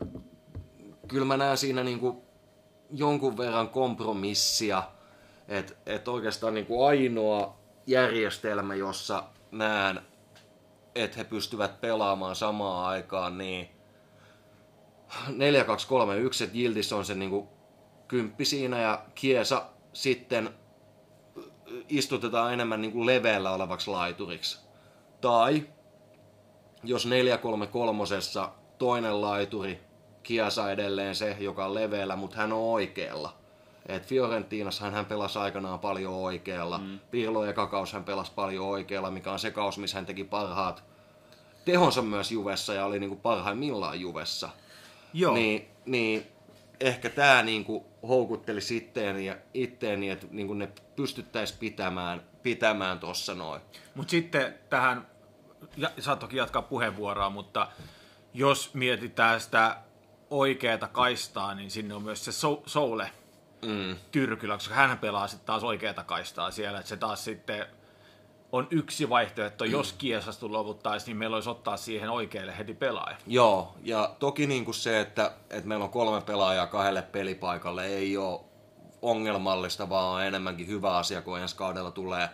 Kyllä 1.07 1.25
mä 1.25 1.37
näen 1.37 1.57
siinä 1.57 1.83
niinku 1.83 2.25
jonkun 2.91 3.37
verran 3.37 3.69
kompromissia, 3.69 4.83
että 5.47 5.73
et 5.85 6.07
oikeastaan 6.07 6.53
niinku 6.53 6.83
ainoa 6.83 7.57
järjestelmä, 7.87 8.75
jossa 8.75 9.23
näen, 9.51 10.01
että 10.95 11.17
he 11.17 11.23
pystyvät 11.23 11.81
pelaamaan 11.81 12.35
samaan 12.35 12.85
aikaan, 12.85 13.37
niin 13.37 13.69
4-2-3-1, 15.11 15.33
että 16.43 16.57
Jildis 16.57 16.93
on 16.93 17.05
se 17.05 17.15
niinku 17.15 17.47
kymppi 18.07 18.45
siinä 18.45 18.81
ja 18.81 19.05
Kiesa 19.15 19.65
sitten 19.93 20.49
istutetaan 21.89 22.53
enemmän 22.53 22.81
niinku 22.81 23.05
leveällä 23.05 23.51
olevaksi 23.51 23.89
laituriksi. 23.89 24.59
Tai 25.21 25.67
jos 26.83 27.07
4-3-3 27.07 27.09
toinen 28.79 29.21
laituri, 29.21 29.79
Kiasa 30.23 30.71
edelleen 30.71 31.15
se, 31.15 31.37
joka 31.39 31.65
on 31.65 31.75
leveällä, 31.75 32.15
mutta 32.15 32.37
hän 32.37 32.53
on 32.53 32.59
oikealla. 32.59 33.35
Et 33.85 34.05
Fiorentinassa 34.05 34.91
hän 34.91 35.05
pelasi 35.05 35.39
aikanaan 35.39 35.79
paljon 35.79 36.13
oikealla. 36.13 36.77
Mm. 36.77 36.99
Pirlo 37.11 37.45
ja 37.45 37.53
Kakaus 37.53 37.93
hän 37.93 38.03
pelasi 38.03 38.31
paljon 38.35 38.65
oikealla, 38.65 39.11
mikä 39.11 39.31
on 39.31 39.39
se 39.39 39.51
kaus, 39.51 39.77
missä 39.77 39.97
hän 39.97 40.05
teki 40.05 40.23
parhaat 40.23 40.83
tehonsa 41.65 42.01
myös 42.01 42.31
Juvessa 42.31 42.73
ja 42.73 42.85
oli 42.85 42.99
niinku 42.99 43.15
parhaimmillaan 43.15 43.99
Juvessa. 43.99 44.49
Joo. 45.13 45.33
Niin, 45.33 45.67
niin 45.85 46.27
ehkä 46.79 47.09
tämä 47.09 47.43
niinku 47.43 47.85
houkutteli 48.07 48.59
itteeni, 48.75 49.25
ja 49.25 49.35
itteeni 49.53 50.09
että 50.09 50.27
niinku 50.31 50.53
ne 50.53 50.69
pystyttäisiin 50.95 51.59
pitämään, 51.59 52.21
pitämään 52.43 52.99
tuossa 52.99 53.35
noin. 53.35 53.61
Mutta 53.95 54.11
sitten 54.11 54.53
tähän, 54.69 55.07
ja, 55.77 55.89
saat 55.99 56.19
toki 56.19 56.37
jatkaa 56.37 56.61
puheenvuoroa, 56.61 57.29
mutta 57.29 57.67
jos 58.33 58.73
mietitään 58.73 59.41
sitä 59.41 59.77
oikeata 60.29 60.87
kaistaa, 60.87 61.55
niin 61.55 61.71
sinne 61.71 61.93
on 61.93 62.03
myös 62.03 62.25
se 62.25 62.31
so, 62.31 62.63
Soule 62.65 63.11
Mm. 63.65 63.95
Tyrkylä, 64.11 64.53
koska 64.53 64.73
hän 64.73 64.97
pelaa 64.97 65.27
sitten 65.27 65.45
taas 65.45 65.63
oikeata 65.63 66.03
kaistaa 66.03 66.51
siellä, 66.51 66.79
että 66.79 66.89
se 66.89 66.97
taas 66.97 67.23
sitten 67.23 67.65
on 68.51 68.67
yksi 68.71 69.09
vaihtoehto, 69.09 69.65
jos 69.65 69.93
Kiesasta 69.93 70.47
luovuttaisiin, 70.47 71.07
niin 71.07 71.17
meillä 71.17 71.35
olisi 71.35 71.49
ottaa 71.49 71.77
siihen 71.77 72.09
oikealle 72.09 72.57
heti 72.57 72.73
pelaaja. 72.73 73.17
Joo, 73.27 73.75
ja 73.83 74.15
toki 74.19 74.47
niin 74.47 74.65
kuin 74.65 74.75
se, 74.75 74.99
että, 74.99 75.31
että 75.49 75.67
meillä 75.67 75.85
on 75.85 75.91
kolme 75.91 76.21
pelaajaa 76.21 76.67
kahdelle 76.67 77.01
pelipaikalle, 77.01 77.85
ei 77.85 78.17
ole 78.17 78.39
ongelmallista, 79.01 79.89
vaan 79.89 80.15
on 80.15 80.23
enemmänkin 80.23 80.67
hyvä 80.67 80.97
asia, 80.97 81.21
kun 81.21 81.39
ensi 81.39 81.55
kaudella 81.55 81.91
tulee, 81.91 82.29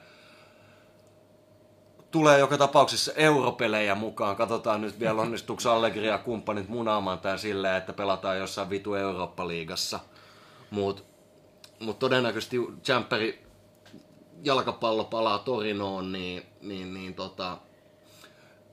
tulee 2.16 2.40
joka 2.40 2.58
tapauksessa 2.58 3.12
europelejä 3.16 3.96
mukaan. 3.96 4.36
Katsotaan 4.36 4.82
nyt 4.82 5.00
vielä 5.00 5.22
onnistuuko 5.22 5.70
Allegri 5.70 6.08
ja 6.08 6.18
kumppanit 6.18 6.70
munaamaan 6.70 7.20
tämän 7.20 7.40
silleen, 7.40 7.76
että 7.76 7.94
pelataan 7.94 8.38
jossain 8.38 8.70
vitu 8.70 8.96
Eurooppa-liigassa. 8.96 10.00
Mutta 10.70 11.04
mut 11.80 12.00
todennäköisesti 12.00 12.58
Jamperi 12.88 13.46
jalkapallo 14.44 15.04
palaa 15.04 15.40
Torinoon, 15.40 16.12
niin, 16.12 16.44
niin, 16.62 16.94
niin 16.94 17.14
tota, 17.14 17.58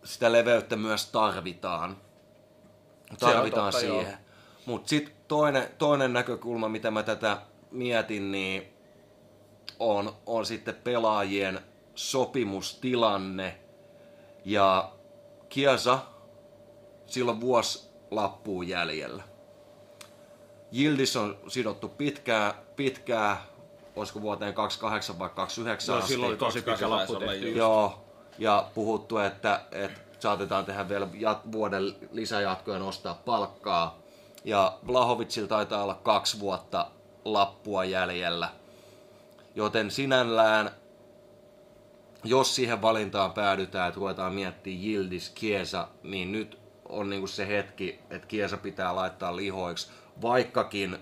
sitä 0.04 0.32
leveyttä 0.32 0.76
myös 0.76 1.06
tarvitaan. 1.06 1.96
Tarvitaan 3.18 3.72
totta, 3.72 3.86
siihen. 3.86 4.18
Mutta 4.66 4.88
sitten 4.88 5.14
toinen, 5.28 5.68
toinen 5.78 6.12
näkökulma, 6.12 6.68
mitä 6.68 6.90
mä 6.90 7.02
tätä 7.02 7.36
mietin, 7.70 8.32
niin 8.32 8.62
on, 9.78 10.12
on 10.26 10.46
sitten 10.46 10.74
pelaajien 10.74 11.71
sopimustilanne. 11.94 13.58
Ja 14.44 14.92
Kiesa, 15.48 15.98
silloin 17.06 17.40
vuosi 17.40 17.88
lappuun 18.10 18.68
jäljellä. 18.68 19.22
Jildis 20.72 21.16
on 21.16 21.38
sidottu 21.48 21.88
pitkää, 21.88 22.54
pitkää 22.76 23.42
olisiko 23.96 24.20
vuoteen 24.20 24.54
28 24.54 25.18
vai 25.18 25.28
29 25.28 25.92
Joo, 25.92 25.98
asti. 25.98 26.12
silloin 26.12 26.30
oli 26.30 26.36
tosi 26.38 26.62
pitkä 26.62 26.90
lappu 26.90 27.16
tehty. 27.16 27.50
Joo, 27.50 28.04
ja 28.38 28.68
puhuttu, 28.74 29.18
että, 29.18 29.60
että 29.72 30.00
saatetaan 30.20 30.64
tehdä 30.64 30.88
vielä 30.88 31.08
jat- 31.12 31.52
vuoden 31.52 31.94
lisäjatkoja 32.12 32.78
nostaa 32.78 33.14
palkkaa. 33.24 33.98
Ja 34.44 34.78
Blahovicilla 34.86 35.48
taitaa 35.48 35.82
olla 35.82 35.94
kaksi 35.94 36.40
vuotta 36.40 36.86
lappua 37.24 37.84
jäljellä. 37.84 38.48
Joten 39.54 39.90
sinällään, 39.90 40.70
jos 42.24 42.56
siihen 42.56 42.82
valintaan 42.82 43.32
päädytään, 43.32 43.88
että 43.88 43.98
ruvetaan 44.00 44.34
miettimään 44.34 44.86
Yildiz, 44.86 45.30
Kiesa, 45.30 45.88
niin 46.02 46.32
nyt 46.32 46.58
on 46.88 47.10
niinku 47.10 47.26
se 47.26 47.48
hetki, 47.48 48.00
että 48.10 48.28
Kiesa 48.28 48.56
pitää 48.56 48.96
laittaa 48.96 49.36
lihoiksi, 49.36 49.92
vaikkakin 50.22 50.96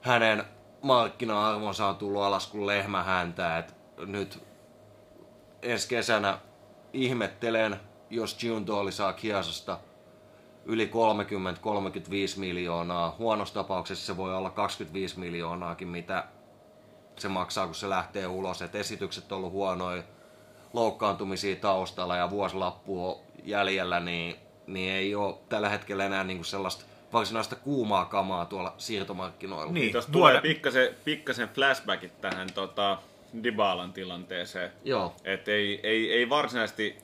hänen 0.00 0.44
markkina-arvonsa 0.82 1.86
on 1.86 1.96
tullut 1.96 2.22
alas 2.22 2.46
kuin 2.46 2.66
lehmähäntä. 2.66 3.58
Et 3.58 3.74
nyt 4.06 4.42
ensi 5.62 5.88
kesänä 5.88 6.38
ihmettelen, 6.92 7.80
jos 8.10 8.36
Giuntoli 8.38 8.92
saa 8.92 9.12
Kiasasta 9.12 9.78
yli 10.64 10.90
30-35 12.36 12.38
miljoonaa. 12.38 13.14
Huonossa 13.18 13.54
tapauksessa 13.54 14.06
se 14.06 14.16
voi 14.16 14.34
olla 14.34 14.50
25 14.50 15.20
miljoonaakin, 15.20 15.88
mitä 15.88 16.24
se 17.18 17.28
maksaa, 17.28 17.66
kun 17.66 17.74
se 17.74 17.88
lähtee 17.90 18.26
ulos. 18.26 18.62
Et 18.62 18.74
esitykset 18.74 19.32
on 19.32 19.38
ollut 19.38 19.52
huonoja, 19.52 20.02
loukkaantumisia 20.72 21.56
taustalla 21.56 22.16
ja 22.16 22.30
vuosilappu 22.30 23.08
on 23.08 23.16
jäljellä, 23.44 24.00
niin, 24.00 24.36
niin 24.66 24.92
ei 24.92 25.14
ole 25.14 25.34
tällä 25.48 25.68
hetkellä 25.68 26.04
enää 26.04 26.24
niinku 26.24 26.44
sellaista 26.44 26.84
varsinaista 27.12 27.56
kuumaa 27.56 28.04
kamaa 28.04 28.44
tuolla 28.44 28.74
siirtomarkkinoilla. 28.78 29.72
Niin, 29.72 29.92
Tuossa 29.92 30.12
tulee 30.12 30.40
pikkasen, 30.40 30.88
pikkasen 31.04 31.48
flashbackit 31.48 32.20
tähän 32.20 32.48
tota, 32.54 32.98
Dybalan 33.42 33.92
tilanteeseen. 33.92 34.72
Joo. 34.84 35.14
Et 35.24 35.48
ei, 35.48 35.80
ei, 35.82 36.12
ei 36.12 36.28
varsinaisesti 36.28 36.96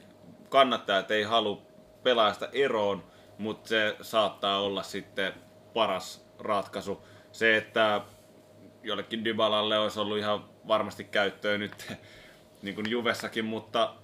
kannattajat 0.48 1.10
ei 1.10 1.22
halua 1.22 1.62
pelaajasta 2.02 2.48
eroon, 2.52 3.04
mutta 3.38 3.68
se 3.68 3.96
saattaa 4.02 4.60
olla 4.60 4.82
sitten 4.82 5.32
paras 5.74 6.24
ratkaisu. 6.38 7.06
Se, 7.32 7.56
että 7.56 8.00
jollekin 8.82 9.24
Dybalalle 9.24 9.78
olisi 9.78 10.00
ollut 10.00 10.18
ihan 10.18 10.44
varmasti 10.68 11.04
käyttöä 11.04 11.58
nyt 11.58 11.92
niin 12.62 12.74
kuin 12.74 12.90
Juvessakin, 12.90 13.44
mutta 13.44 13.94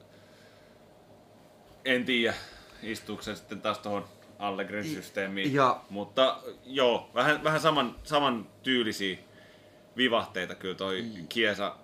en 1.84 2.04
tiedä, 2.04 2.34
istuuko 2.82 3.22
se 3.22 3.36
sitten 3.36 3.60
taas 3.60 3.78
tuohon 3.78 4.04
Allegrin 4.38 4.84
systeemiin. 4.84 5.54
ja- 5.54 5.80
Mutta 5.90 6.38
joo, 6.64 7.10
vähän, 7.14 7.44
vähän 7.44 7.60
saman, 7.60 7.94
saman 8.04 8.46
tyylisiä 8.62 9.18
vivahteita 9.96 10.54
kyllä 10.54 10.74
toi 10.74 11.04
Kiesa 11.28 11.76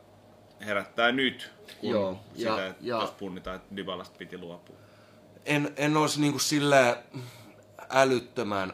herättää 0.66 1.12
nyt, 1.12 1.50
kun 1.80 1.90
Joo, 1.90 2.20
sitä, 2.36 2.48
ja- 2.50 2.56
ja, 2.58 2.74
ja- 2.80 3.00
jos 3.00 3.10
punnitaan, 3.10 3.56
että 3.56 3.76
Dybalasta 3.76 4.18
piti 4.18 4.38
luopua. 4.38 4.76
en, 5.44 5.72
en 5.76 5.96
olisi 5.96 6.20
niinku 6.20 6.38
sillä 6.38 6.96
älyttömän 7.90 8.72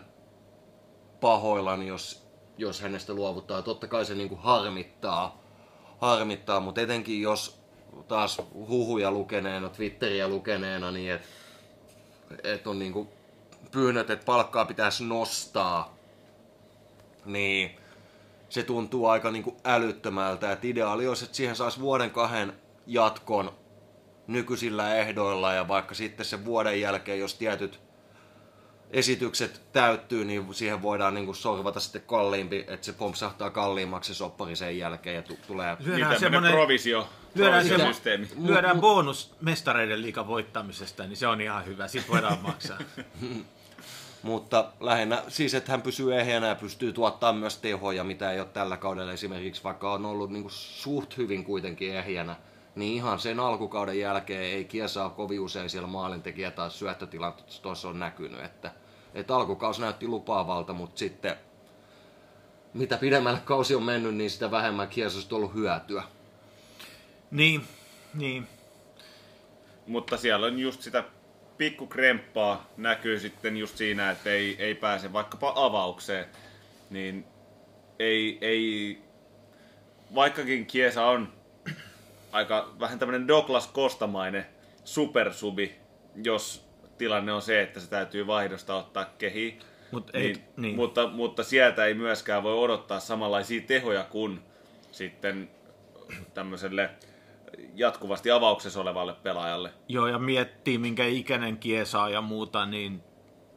pahoillani, 1.20 1.87
jos, 1.87 2.28
jos 2.59 2.81
hänestä 2.81 3.14
luovuttaa. 3.14 3.62
Totta 3.62 3.87
kai 3.87 4.05
se 4.05 4.14
niinku 4.14 4.37
harmittaa, 4.37 5.42
harmittaa, 5.99 6.61
mutta 6.61 6.81
etenkin 6.81 7.23
jos 7.23 7.61
taas 8.09 8.42
huhuja 8.55 9.11
lukeneena, 9.11 9.68
Twitteriä 9.68 10.29
lukeneena, 10.29 10.90
niin 10.90 11.12
että 11.12 11.29
et 12.44 12.66
on 12.66 12.79
niinku 12.79 13.09
pyynnöt, 13.71 14.11
että 14.11 14.25
palkkaa 14.25 14.64
pitäisi 14.64 15.05
nostaa, 15.05 15.97
niin 17.25 17.71
se 18.49 18.62
tuntuu 18.62 19.07
aika 19.07 19.31
niinku 19.31 19.57
älyttömältä. 19.64 20.53
Et 20.53 20.64
ideaali 20.64 21.09
olisi, 21.09 21.25
että 21.25 21.37
siihen 21.37 21.57
saisi 21.57 21.81
vuoden 21.81 22.11
kahden 22.11 22.53
jatkon 22.87 23.53
nykyisillä 24.27 24.94
ehdoilla 24.94 25.53
ja 25.53 25.68
vaikka 25.68 25.94
sitten 25.94 26.27
sen 26.27 26.44
vuoden 26.44 26.81
jälkeen, 26.81 27.18
jos 27.18 27.35
tietyt 27.35 27.88
esitykset 28.90 29.61
täyttyy, 29.72 30.24
niin 30.24 30.55
siihen 30.55 30.83
voidaan 30.83 31.14
niin 31.14 31.35
sorvata 31.35 31.81
sitten 31.81 32.03
kalliimpi, 32.07 32.64
että 32.68 32.87
se 32.87 32.92
pompsahtaa 32.92 33.51
kalliimmaksi 33.51 34.14
se 34.14 34.18
soppari 34.18 34.57
sen 34.57 34.79
jälkeen 34.79 35.16
ja 35.16 35.22
tu- 35.22 35.38
tulee... 35.46 35.77
Niin 35.79 35.87
Lyödään 35.87 36.01
tämmönen 36.01 36.20
semmoinen, 36.20 36.53
provisio, 36.53 37.09
lyödään, 37.35 37.66
provisiosysteemi. 37.66 38.27
semmo, 38.27 38.46
lyödään 38.46 38.81
bonus 38.81 39.35
mestareiden 39.40 40.03
liikan 40.03 40.27
voittamisesta, 40.27 41.07
niin 41.07 41.16
se 41.16 41.27
on 41.27 41.40
ihan 41.40 41.66
hyvä. 41.66 41.88
Sitten 41.88 42.12
voidaan 42.12 42.38
maksaa. 42.42 42.79
Mutta 44.22 44.72
lähinnä 44.81 45.22
siis, 45.29 45.55
että 45.55 45.70
hän 45.72 45.83
pysyy 45.83 46.20
ehjänä 46.20 46.46
ja 46.46 46.55
pystyy 46.55 46.92
tuottaa 46.92 47.33
myös 47.33 47.57
tehoja, 47.59 48.05
mitä 48.05 48.33
ei 48.33 48.40
ole 48.40 48.48
tällä 48.53 48.77
kaudella 48.77 49.12
esimerkiksi, 49.12 49.64
vaikka 49.64 49.92
on 49.92 50.07
ollut 50.07 50.31
niin 50.31 50.51
suht 50.51 51.16
hyvin 51.16 51.44
kuitenkin 51.44 51.94
ehjänä. 51.94 52.37
Niin 52.79 52.95
ihan 52.95 53.19
sen 53.19 53.41
alkukauden 53.41 53.99
jälkeen 53.99 54.43
ei 54.43 54.64
Kiesa 54.64 55.05
ole 55.05 55.12
kovin 55.12 55.41
usein 55.41 55.71
siellä 55.71 55.88
maalintekijä 55.88 56.51
tai 56.51 56.71
syöttötilanteessa 56.71 57.88
on 57.88 57.99
näkynyt. 57.99 58.45
Että, 58.45 58.71
että 59.14 59.37
alkukaus 59.37 59.79
näytti 59.79 60.09
lupaavalta, 60.09 60.73
mutta 60.73 60.99
sitten 60.99 61.37
mitä 62.75 62.97
pidemmälle 62.97 63.41
kausi 63.45 63.75
on 63.75 63.83
mennyt, 63.83 64.14
niin 64.14 64.31
sitä 64.31 64.51
vähemmän 64.51 64.88
Kiesasta 64.88 65.35
on 65.35 65.37
ollut 65.43 65.55
hyötyä. 65.55 66.03
niin, 67.31 67.64
niin. 68.14 68.47
Mutta 69.87 70.17
siellä 70.17 70.47
on 70.47 70.59
just 70.59 70.83
sitä 70.83 71.05
pikkukremppaa 71.57 72.67
näkyy 72.77 73.21
sitten 73.21 73.57
just 73.57 73.77
siinä, 73.77 74.11
että 74.11 74.31
ei, 74.31 74.57
ei 74.59 74.75
pääse 74.75 75.12
vaikkapa 75.12 75.53
avaukseen. 75.57 76.27
Niin 76.91 77.25
ei, 77.99 78.38
ei, 78.41 78.99
vaikkakin 80.14 80.67
Kiesa 80.67 81.07
on 81.07 81.38
aika 82.33 82.69
vähän 82.81 82.99
tämmönen 82.99 83.29
Douglas 83.29 83.67
Kostamainen 83.67 84.47
supersubi, 84.85 85.75
jos 86.25 86.69
tilanne 86.99 87.33
on 87.33 87.43
se, 87.43 87.62
että 87.62 87.81
se 87.81 87.91
täytyy 87.91 88.27
vaihdosta 88.27 88.77
ottaa 88.77 89.05
kehi. 89.05 89.59
Mut 89.93 90.11
ei- 90.14 90.23
niin, 90.23 90.45
niin. 90.57 90.77
Mutta, 90.77 91.07
mutta 91.09 91.43
sieltä 91.43 91.85
ei 91.85 91.95
myöskään 91.95 92.43
voi 92.43 92.59
odottaa 92.59 93.01
samanlaisia 93.01 93.61
tehoja 93.67 94.05
kuin 94.05 94.41
sitten 94.93 95.51
tämmöiselle 96.35 96.91
jatkuvasti 97.75 98.31
avauksessa 98.31 98.81
olevalle 98.81 99.14
pelaajalle. 99.23 99.73
Joo, 99.88 100.07
ja 100.07 100.19
miettii 100.19 100.79
minkä 100.79 101.07
ikäinen 101.07 101.57
kiesaa 101.57 102.11
ja 102.11 102.21
muuta, 102.21 102.67
niin 102.67 103.03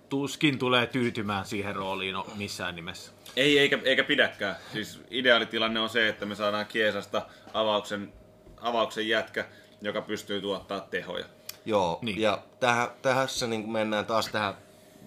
tuskin 0.09 0.59
tulee 0.59 0.87
tyytymään 0.87 1.45
siihen 1.45 1.75
rooliin 1.75 2.13
no, 2.13 2.25
missään 2.35 2.75
nimessä. 2.75 3.11
Ei, 3.35 3.59
eikä, 3.59 3.79
eikä 3.83 4.03
pidäkään. 4.03 4.55
Siis 4.73 5.01
ideaalitilanne 5.09 5.79
on 5.79 5.89
se, 5.89 6.07
että 6.07 6.25
me 6.25 6.35
saadaan 6.35 6.65
Kiesasta 6.65 7.21
avauksen, 7.53 8.13
avauksen 8.61 9.07
jätkä, 9.07 9.45
joka 9.81 10.01
pystyy 10.01 10.41
tuottaa 10.41 10.79
tehoja. 10.79 11.25
Joo, 11.65 11.99
Niin. 12.01 12.21
ja 12.21 12.41
tähän, 12.59 12.87
tässä 13.01 13.47
niin 13.47 13.69
mennään 13.69 14.05
taas 14.05 14.27
tähän 14.27 14.53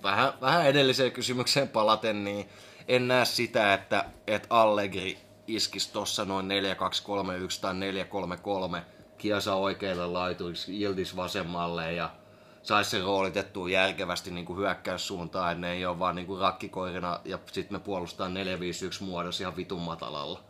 vähän, 0.03 0.33
vähän 0.41 0.67
edelliseen 0.67 1.13
kysymykseen 1.13 1.69
palaten, 1.69 2.25
niin 2.25 2.49
en 2.89 3.09
näe 3.09 3.25
sitä, 3.25 3.75
että, 3.75 4.05
että 4.27 4.47
Allegri 4.51 5.19
iskisi 5.47 5.93
tuossa 5.93 6.25
noin 6.25 6.47
4-2-3-1 6.47 6.53
tai 7.61 7.75
4-3-3, 8.79 8.83
Kiasa 9.19 9.55
oikealle 9.55 10.07
laituiksi, 10.07 10.81
Iltis 10.81 11.17
vasemmalle 11.17 11.93
ja 11.93 12.11
saisi 12.63 12.91
sen 12.91 13.03
roolitettua 13.03 13.71
järkevästi 13.71 14.31
niin 14.31 14.47
kuin 14.47 14.59
hyökkäyssuuntaan, 14.59 15.53
että 15.53 15.61
ne 15.61 15.73
ei 15.73 15.87
ole 15.87 15.99
vaan 15.99 16.15
niin 16.15 16.27
kuin 16.27 16.41
rakkikoirina 16.41 17.21
ja 17.25 17.39
sitten 17.53 17.79
me 17.79 17.85
puolustaa 17.85 18.29
4-5-1 18.29 18.33
muodossa 19.05 19.43
ihan 19.43 19.57
vitun 19.57 19.81
matalalla. 19.81 20.41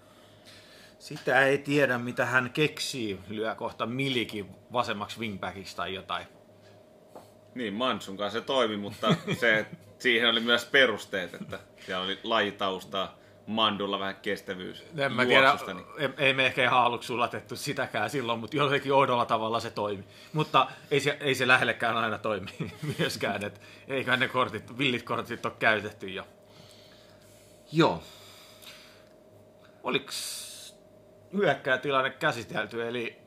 Sitä 1.04 1.40
ei 1.40 1.58
tiedä, 1.58 1.98
mitä 1.98 2.26
hän 2.26 2.50
keksii. 2.50 3.20
Lyö 3.28 3.54
kohta 3.54 3.86
Milikin 3.86 4.50
vasemmaksi 4.72 5.20
wingbackiksi 5.20 5.76
tai 5.76 5.94
jotain. 5.94 6.26
Niin, 7.54 7.74
Mansun 7.74 8.16
kanssa 8.16 8.38
se 8.38 8.44
toimi, 8.44 8.76
mutta 8.76 9.14
se, 9.40 9.66
siihen 9.98 10.30
oli 10.30 10.40
myös 10.40 10.64
perusteet, 10.64 11.34
että 11.34 11.58
siellä 11.86 12.04
oli 12.04 12.18
lajitaustaa, 12.22 13.18
Mandulla 13.46 13.98
vähän 13.98 14.16
kestävyys 14.16 14.84
En 14.96 15.12
mä 15.12 15.26
tiedä, 15.26 15.56
niin 15.66 15.86
ei, 15.98 16.08
ei 16.18 16.34
me 16.34 16.46
ehkä 16.46 16.64
ihan 16.64 16.82
aluksi 16.82 17.06
sulatettu 17.06 17.56
sitäkään 17.56 18.10
silloin, 18.10 18.40
mutta 18.40 18.56
jollakin 18.56 18.92
oudolla 18.92 19.26
tavalla 19.26 19.60
se 19.60 19.70
toimi. 19.70 20.04
Mutta 20.32 20.66
ei 20.90 21.00
se, 21.00 21.16
ei 21.20 21.34
se 21.34 21.48
lähellekään 21.48 21.96
aina 21.96 22.18
toimi 22.18 22.50
myöskään, 22.98 23.44
että 23.44 23.60
eiköhän 23.88 24.20
ne 24.20 24.28
kortit, 24.28 24.78
villit 24.78 25.02
kortit 25.02 25.46
ole 25.46 25.54
käytetty 25.58 26.08
jo. 26.08 26.26
Joo, 27.72 28.02
Oliko 29.82 30.12
hyökkäätilanne 31.36 32.10
käsitelty, 32.10 32.88
eli 32.88 33.18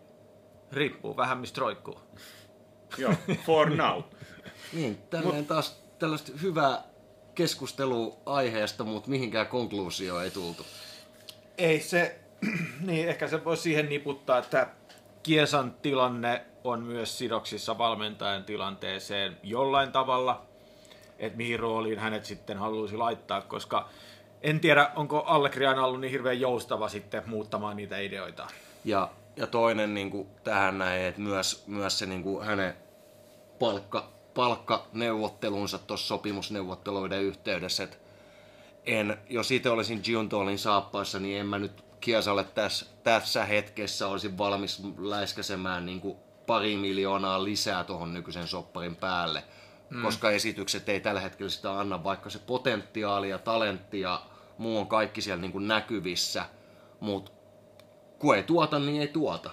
riippuu 0.72 1.18
vähän 1.18 1.38
mistä 1.38 1.62
roikkuu. 1.62 2.00
Joo, 2.98 3.14
for 3.46 3.70
now. 3.76 4.02
Niin, 4.74 4.98
tälleen 4.98 5.46
taas 5.46 5.84
tällaista 6.00 6.32
hyvää 6.42 6.84
keskustelua 7.36 8.18
aiheesta, 8.26 8.84
mutta 8.84 9.10
mihinkään 9.10 9.48
konkluusioon 9.48 10.24
ei 10.24 10.32
tultu. 10.32 10.66
Ei 11.58 11.80
se, 11.80 12.20
niin 12.88 13.10
ehkä 13.10 13.28
se 13.28 13.46
voi 13.46 13.58
siihen 13.58 13.90
niputtaa, 13.90 14.38
että 14.38 14.68
Kiesan 15.24 15.74
tilanne 15.82 16.46
on 16.64 16.84
myös 16.84 17.18
sidoksissa 17.18 17.78
valmentajan 17.78 18.44
tilanteeseen 18.44 19.38
jollain 19.44 19.92
tavalla, 19.92 20.46
että 21.20 21.38
mihin 21.38 21.60
rooliin 21.60 22.00
hänet 22.00 22.26
sitten 22.26 22.58
haluaisi 22.58 22.98
laittaa, 22.98 23.42
koska 23.42 23.90
en 24.42 24.60
tiedä, 24.60 24.92
onko 24.96 25.20
Allegri 25.20 25.66
aina 25.66 25.86
ollut 25.86 26.02
niin 26.02 26.12
hirveän 26.12 26.40
joustava 26.40 26.90
sitten 26.90 27.24
muuttamaan 27.26 27.78
niitä 27.78 28.00
ideoita. 28.00 28.48
Ja, 28.86 29.10
ja 29.36 29.48
toinen 29.48 29.94
niin 29.94 30.12
kuin 30.12 30.28
tähän 30.44 30.78
näin, 30.78 31.02
että 31.02 31.22
myös, 31.22 31.64
myös 31.68 32.00
se 32.00 32.06
niin 32.06 32.24
kuin 32.24 32.46
hänen 32.46 32.74
palkka, 33.60 34.10
palkkaneuvottelunsa 34.34 35.80
tuossa 35.80 36.08
sopimusneuvotteluiden 36.08 37.22
yhteydessä, 37.24 37.84
että 37.84 37.98
en, 38.86 39.18
jos 39.30 39.52
itse 39.52 39.70
olisin 39.70 40.02
Giuntolin 40.04 40.60
saappaissa, 40.60 41.20
niin 41.20 41.40
en 41.40 41.46
mä 41.46 41.60
nyt 41.60 41.88
Kiesalle 42.02 42.44
tässä, 42.44 42.86
tässä 43.04 43.46
hetkessä 43.46 44.08
olisi 44.08 44.38
valmis 44.38 44.84
läiskäsemään 44.98 45.86
niin 45.86 46.02
kuin 46.02 46.18
pari 46.48 46.78
miljoonaa 46.78 47.44
lisää 47.44 47.84
tuohon 47.84 48.14
nykyisen 48.14 48.48
sopparin 48.48 48.96
päälle, 48.96 49.44
mm. 49.90 50.02
koska 50.02 50.32
esitykset 50.32 50.90
ei 50.90 51.00
tällä 51.00 51.22
hetkellä 51.22 51.50
sitä 51.50 51.80
anna, 51.80 52.04
vaikka 52.04 52.30
se 52.30 52.40
potentiaali 52.40 53.30
ja 53.30 53.38
talentti 53.38 54.00
ja 54.00 54.22
muu 54.58 54.80
on 54.80 54.88
kaikki 54.88 55.22
siellä 55.22 55.42
niin 55.42 55.52
kuin 55.52 55.68
näkyvissä, 55.68 56.46
mutta 57.00 57.32
kun 58.20 58.36
ei 58.36 58.44
tuota, 58.44 58.80
niin 58.80 59.02
ei 59.02 59.08
tuota. 59.08 59.50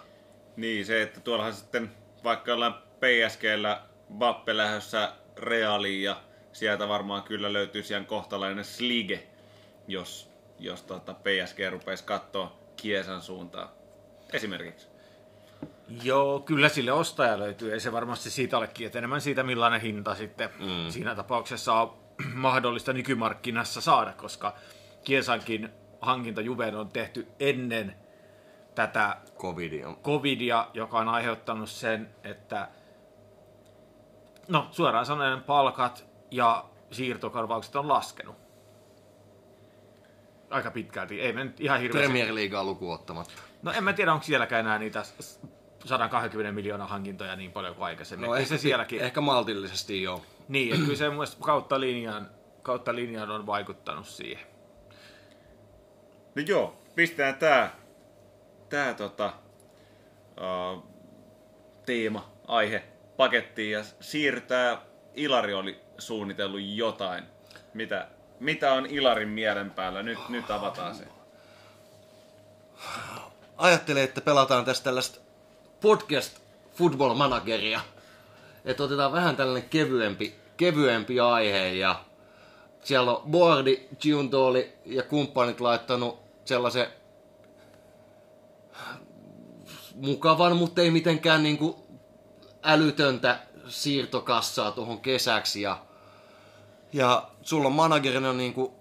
Niin, 0.57 0.87
se, 0.87 1.03
että 1.03 1.21
tuollahan 1.21 1.55
sitten 1.55 1.91
vaikka 2.25 2.55
ollaan 2.55 2.75
PSGllä 2.75 3.83
Bappe 4.15 4.57
lähdössä 4.57 5.13
Realiin 5.37 6.03
ja 6.03 6.23
sieltä 6.53 6.89
varmaan 6.89 7.23
kyllä 7.23 7.53
löytyy 7.53 7.83
siellä 7.83 8.07
kohtalainen 8.07 8.65
slige, 8.65 9.27
jos, 9.89 10.31
jos 10.59 10.83
tota 10.83 11.15
PSG 11.15 11.59
rupeisi 11.71 12.05
katsoa 12.05 12.59
Kiesan 12.77 13.23
suuntaan. 13.23 13.69
Esimerkiksi. 14.33 14.94
Joo, 16.03 16.41
kyllä 16.41 16.69
sille 16.69 16.93
ostaja 16.93 17.39
löytyy. 17.39 17.73
Ei 17.73 17.81
se 17.81 17.93
varmasti 17.93 18.31
siitä 18.31 18.59
ole 18.59 18.67
kiinni, 18.67 18.87
että 18.87 18.99
enemmän 18.99 19.21
siitä, 19.21 19.43
millainen 19.43 19.81
hinta 19.81 20.15
sitten 20.15 20.51
mm. 20.59 20.91
siinä 20.91 21.15
tapauksessa 21.15 21.75
on 21.75 21.97
mahdollista 22.35 22.93
nykymarkkinassa 22.93 23.81
saada, 23.81 24.13
koska 24.13 24.55
Kiesankin 25.05 25.69
hankinta 26.01 26.41
Juveen 26.41 26.77
on 26.77 26.89
tehty 26.89 27.27
ennen 27.41 27.97
tätä 28.75 29.17
Covid 29.39 29.85
on. 29.85 29.97
covidia, 29.97 30.69
joka 30.75 30.99
on 30.99 31.09
aiheuttanut 31.09 31.69
sen, 31.69 32.15
että 32.25 32.69
no 34.49 34.69
suoraan 34.71 35.07
sanoen 35.07 35.43
palkat 35.43 36.07
ja 36.31 36.65
siirtokorvaukset 36.91 37.77
on 37.77 37.89
laskenut. 37.89 38.37
Aika 40.51 40.71
pitkälti. 40.71 41.21
Ei 41.21 41.33
me 41.33 41.45
nyt 41.45 41.61
ihan 41.61 41.81
hirveästi. 41.81 42.09
Premier 42.09 42.35
Leaguea 42.35 42.65
lukuun 42.65 42.95
ottamatta. 42.95 43.33
No 43.63 43.73
en 43.73 43.85
mä 43.85 43.93
tiedä, 43.93 44.13
onko 44.13 44.25
sielläkään 44.25 44.67
enää 44.67 44.79
niitä 44.79 45.03
120 45.85 46.53
miljoonaa 46.53 46.87
hankintoja 46.87 47.37
niin 47.37 47.53
paljon 47.53 47.75
kuin 47.75 47.87
aikaisemmin. 47.87 48.31
No, 48.31 48.45
se 48.45 48.59
sielläkin. 48.59 49.01
Ehkä 49.01 49.21
maltillisesti 49.21 50.03
joo. 50.03 50.23
Niin, 50.49 50.73
että 50.73 50.85
kyllä 50.85 50.99
se 50.99 51.09
mun 51.09 51.15
mielestä 51.15 51.37
kautta 51.43 51.81
linjan, 51.81 52.31
kautta 52.63 52.95
linjan 52.95 53.31
on 53.31 53.47
vaikuttanut 53.47 54.07
siihen. 54.07 54.47
No 56.35 56.43
joo, 56.47 56.83
pistetään 56.95 57.35
tää, 57.35 57.77
tää 58.69 58.95
tota, 58.95 59.33
uh, 60.41 60.85
teema, 61.87 62.31
aihe 62.47 62.85
pakettiin 63.17 63.73
ja 63.73 63.85
siirtää. 64.01 64.81
Ilari 65.15 65.55
oli 65.55 65.81
suunnitellut 65.99 66.61
jotain. 66.63 67.25
Mitä, 67.75 68.09
mitä 68.41 68.73
on 68.73 68.87
Ilarin 68.87 69.29
mielen 69.29 69.71
päällä? 69.71 70.03
Nyt, 70.03 70.29
nyt 70.29 70.51
avataan 70.51 70.95
se. 70.95 71.05
Ajattelin, 73.57 74.03
että 74.03 74.21
pelataan 74.21 74.65
tästä 74.65 74.85
tällaista 74.85 75.24
podcast 75.85 76.39
football 76.73 77.15
manageria. 77.15 77.81
Että 78.65 78.83
otetaan 78.83 79.13
vähän 79.13 79.37
tällainen 79.37 79.69
kevyempi, 79.69 80.35
kevyempi 80.57 81.21
aihe 81.21 81.69
ja 81.69 82.05
siellä 82.85 83.17
on 83.17 83.31
Boardi, 83.31 83.89
Giuntoli 84.01 84.73
ja 84.87 85.03
kumppanit 85.03 85.61
laittanut 85.61 86.19
sellaisen 86.45 86.87
mukavan, 89.95 90.57
mutta 90.57 90.83
ei 90.83 90.91
mitenkään 90.91 91.43
niinku 91.43 91.87
älytöntä 92.63 93.39
siirtokassaa 93.69 94.73
tuohon 94.73 95.01
kesäksi 95.01 95.63
ja, 95.63 95.79
ja 96.93 97.29
sulla 97.43 97.67
on 97.67 97.75
managerina 97.75 98.33
niinku 98.33 98.75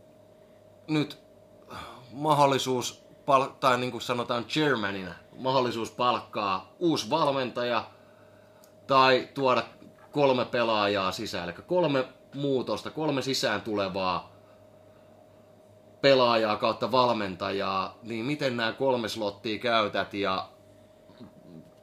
nyt 0.88 1.18
mahdollisuus, 2.12 3.04
tai 3.60 3.78
niin 3.78 3.92
kuin 3.92 4.02
sanotaan 4.02 4.46
chairmanina, 4.46 5.23
mahdollisuus 5.38 5.92
palkkaa 5.92 6.74
uusi 6.80 7.10
valmentaja 7.10 7.84
tai 8.88 9.30
tuoda 9.34 9.64
kolme 10.12 10.46
pelaajaa 10.46 11.12
sisään. 11.12 11.50
Eli 11.50 11.54
kolme 11.68 12.06
muutosta, 12.36 12.92
kolme 12.92 13.22
sisään 13.22 13.62
tulevaa 13.62 14.34
pelaajaa 16.02 16.58
kautta 16.58 16.92
valmentajaa, 16.92 17.98
niin 18.04 18.26
miten 18.26 18.58
nämä 18.58 18.72
kolme 18.72 19.10
slottia 19.10 19.60
käytät 19.60 20.14
ja 20.14 20.50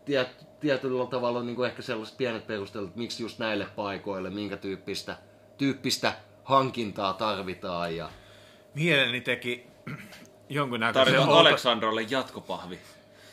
tiet, 0.04 0.46
tietyllä 0.60 1.06
tavalla 1.06 1.38
on 1.38 1.46
niin 1.46 1.56
kuin 1.56 1.68
ehkä 1.68 1.82
sellaiset 1.82 2.16
pienet 2.16 2.46
perustelut, 2.46 2.88
että 2.88 2.98
miksi 2.98 3.22
just 3.22 3.38
näille 3.38 3.66
paikoille, 3.76 4.30
minkä 4.30 4.56
tyyppistä, 4.56 5.16
tyyppistä 5.58 6.12
hankintaa 6.44 7.12
tarvitaan 7.12 7.96
ja 7.96 8.08
Mieleni 8.74 9.20
teki 9.20 9.66
jonkunnäköisen... 10.48 11.04
Tarvitaan 11.04 11.28
outo- 11.28 11.40
Aleksandrolle 11.40 12.02
jatkopahvi. 12.10 12.78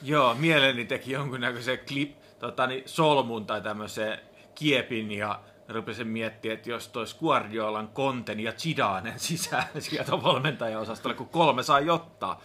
Joo, 0.01 0.33
mieleni 0.35 0.85
teki 0.85 1.11
jonkunnäköisen 1.11 1.79
klip, 1.87 2.15
tota, 2.39 2.67
niin 2.67 2.83
solmun 2.85 3.45
tai 3.45 3.61
tämmöisen 3.61 4.19
kiepin 4.55 5.11
ja 5.11 5.39
rupesin 5.69 6.07
miettiä, 6.07 6.53
että 6.53 6.69
jos 6.69 6.87
tois 6.87 7.13
Guardiolan, 7.13 7.87
Konten 7.87 8.39
ja 8.39 8.51
Zidanen 8.51 9.19
sisään 9.19 9.63
sieltä 9.79 10.11
valmentajaosastolle, 10.23 11.15
kun 11.15 11.29
kolme 11.29 11.63
saa 11.63 11.79
ottaa. 11.91 12.41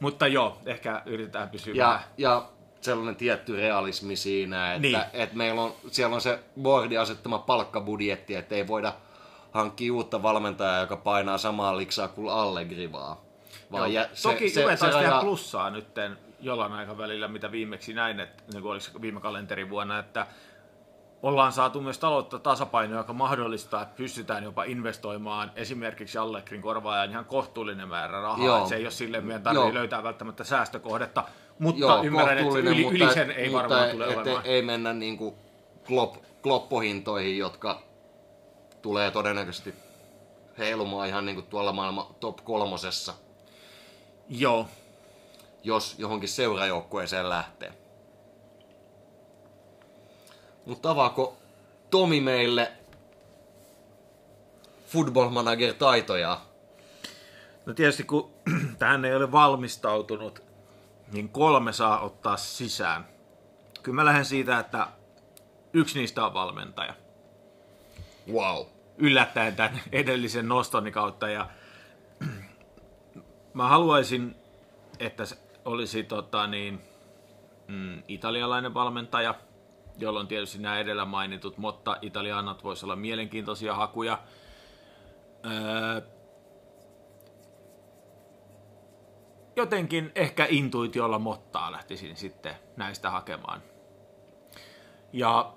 Mutta 0.00 0.26
joo, 0.26 0.58
ehkä 0.66 1.02
yritetään 1.06 1.48
pysyä 1.50 1.74
Ja, 1.74 1.86
vähän. 1.86 2.00
ja 2.18 2.48
sellainen 2.80 3.16
tietty 3.16 3.56
realismi 3.56 4.16
siinä, 4.16 4.74
että, 4.74 4.80
Niin. 4.82 4.92
niin. 4.92 5.04
että 5.12 5.36
meillä 5.36 5.62
on, 5.62 5.72
siellä 5.90 6.14
on 6.14 6.20
se 6.20 6.38
boardi 6.62 6.98
asettama 6.98 7.38
palkkabudjetti, 7.38 8.34
että 8.34 8.54
ei 8.54 8.66
voida 8.66 8.92
hankkia 9.52 9.92
uutta 9.92 10.22
valmentajaa, 10.22 10.80
joka 10.80 10.96
painaa 10.96 11.38
samaa 11.38 11.76
liksaa 11.76 12.08
kuin 12.08 12.28
Allegri 12.32 12.92
vaan. 12.92 13.16
Vaan 13.72 13.92
Joo, 13.94 14.02
jä- 14.02 14.08
Toki 14.22 14.50
se, 14.50 14.62
taisi 14.62 14.84
tehdä 14.84 14.96
rajaa- 14.96 15.20
plussaa 15.20 15.70
nytten 15.70 16.18
jollain 16.40 16.72
aikavälillä, 16.72 17.28
mitä 17.28 17.52
viimeksi 17.52 17.94
näin, 17.94 18.20
että 18.20 18.42
niin 18.52 18.62
kuin 18.62 18.72
oliko 18.72 18.84
se 18.84 19.00
viime 19.00 19.20
kalenterivuonna, 19.20 19.98
että 19.98 20.26
ollaan 21.22 21.52
saatu 21.52 21.80
myös 21.80 21.98
taloutta 21.98 22.38
tasapainoa, 22.38 22.98
joka 22.98 23.12
mahdollistaa, 23.12 23.82
että 23.82 23.96
pystytään 23.96 24.44
jopa 24.44 24.64
investoimaan 24.64 25.50
esimerkiksi 25.56 26.18
Allegrin 26.18 26.62
korvaajan 26.62 27.10
ihan 27.10 27.24
kohtuullinen 27.24 27.88
määrä 27.88 28.20
rahaa. 28.22 28.46
Joo. 28.46 28.56
Että 28.56 28.68
se 28.68 28.76
ei 28.76 28.82
ole 28.84 28.90
silleen, 28.90 29.24
meidän 29.24 29.42
tarvitsee 29.42 29.74
löytää 29.74 30.02
välttämättä 30.02 30.44
säästökohdetta, 30.44 31.24
mutta 31.58 31.80
Joo, 31.80 32.02
ymmärrän, 32.02 32.38
että 32.38 32.58
yli, 32.58 32.82
mutta, 32.84 33.04
yli 33.04 33.14
sen 33.14 33.30
ei 33.30 33.48
mutta 33.50 33.62
varmaan 33.62 33.90
tule 33.90 34.06
et, 34.06 34.16
olemaan. 34.16 34.40
ei 34.46 34.62
mennä 34.62 34.92
niinku 34.92 35.38
klop, 35.86 36.14
kloppohintoihin, 36.42 37.38
jotka 37.38 37.82
tulee 38.82 39.10
todennäköisesti 39.10 39.74
heilumaan 40.58 41.08
ihan 41.08 41.26
niinku 41.26 41.42
tuolla 41.42 41.72
maailman 41.72 42.06
top 42.20 42.36
kolmosessa, 42.44 43.14
Joo, 44.28 44.68
jos 45.64 45.94
johonkin 45.98 46.28
seurajoukkueeseen 46.28 47.28
lähtee. 47.28 47.72
Mutta 50.66 50.90
avaako 50.90 51.36
Tomi 51.90 52.20
meille 52.20 52.72
Football 54.86 55.30
Manager 55.30 55.74
taitoja? 55.74 56.40
No 57.66 57.74
tietysti 57.74 58.04
kun 58.04 58.30
tähän 58.78 59.04
ei 59.04 59.14
ole 59.14 59.32
valmistautunut, 59.32 60.42
niin 61.12 61.28
kolme 61.28 61.72
saa 61.72 62.00
ottaa 62.00 62.36
sisään. 62.36 63.08
Kyllä 63.82 63.96
mä 63.96 64.04
lähden 64.04 64.24
siitä, 64.24 64.58
että 64.58 64.86
yksi 65.72 65.98
niistä 65.98 66.26
on 66.26 66.34
valmentaja. 66.34 66.94
Wow. 68.32 68.66
Yllättäen 68.98 69.56
tämän 69.56 69.80
edellisen 69.92 70.48
nostoni 70.48 70.92
kautta. 70.92 71.28
Ja 71.28 71.46
mä 73.56 73.68
haluaisin, 73.68 74.36
että 75.00 75.24
olisi 75.64 76.02
tota 76.02 76.46
niin, 76.46 76.80
mm, 77.68 78.02
italialainen 78.08 78.74
valmentaja, 78.74 79.34
jolloin 79.98 80.26
tietysti 80.26 80.58
nämä 80.58 80.78
edellä 80.78 81.04
mainitut 81.04 81.58
Motta 81.58 81.96
Italianat 82.02 82.64
voisi 82.64 82.86
olla 82.86 82.96
mielenkiintoisia 82.96 83.74
hakuja. 83.74 84.18
Öö, 85.46 86.00
jotenkin 89.56 90.12
ehkä 90.14 90.46
intuitiolla 90.48 91.18
Mottaa 91.18 91.72
lähtisin 91.72 92.16
sitten 92.16 92.54
näistä 92.76 93.10
hakemaan. 93.10 93.62
Ja 95.12 95.52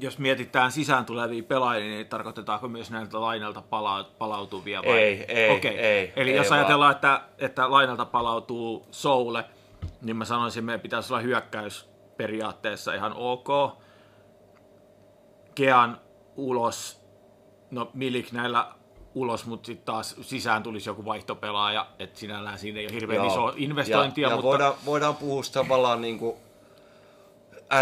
jos 0.00 0.18
mietitään 0.18 0.72
sisään 0.72 1.04
tulevia 1.04 1.42
pelaajia, 1.42 1.86
niin 1.86 2.06
tarkoitetaanko 2.06 2.68
myös 2.68 2.90
näiltä 2.90 3.20
lainalta 3.20 3.62
pala- 3.62 4.10
palautuvia? 4.18 4.82
Vai? 4.82 4.98
Ei, 4.98 5.24
ei, 5.28 5.50
Okei. 5.56 5.78
ei, 5.78 6.12
Eli 6.16 6.30
ei 6.30 6.36
jos 6.36 6.50
vaan. 6.50 6.60
ajatellaan, 6.60 6.92
että, 6.92 7.20
että 7.38 7.70
lainalta 7.70 8.04
palautuu 8.04 8.86
Soule, 8.90 9.44
niin 10.02 10.16
mä 10.16 10.24
sanoisin, 10.24 10.60
että 10.60 10.66
meidän 10.66 10.80
pitäisi 10.80 11.12
olla 11.12 11.22
hyökkäys 11.22 11.88
periaatteessa 12.16 12.94
ihan 12.94 13.12
ok. 13.16 13.48
Kean 15.54 16.00
ulos, 16.36 17.00
no 17.70 17.90
Milik 17.94 18.32
näillä 18.32 18.66
ulos, 19.14 19.46
mutta 19.46 19.66
sitten 19.66 19.84
taas 19.86 20.16
sisään 20.20 20.62
tulisi 20.62 20.90
joku 20.90 21.04
vaihtopelaaja, 21.04 21.86
että 21.98 22.18
sinällään 22.18 22.58
siinä 22.58 22.80
ei 22.80 22.86
ole 22.86 22.94
hirveän 22.94 23.16
Joo. 23.16 23.26
iso 23.26 23.52
investointia, 23.56 24.28
ja, 24.28 24.30
ja 24.30 24.36
mutta 24.36 24.48
voidaan, 24.48 24.74
voidaan 24.84 25.16
puhua 25.16 25.42
tavallaan 25.52 26.00
niin 26.00 26.18
kuin 26.18 26.36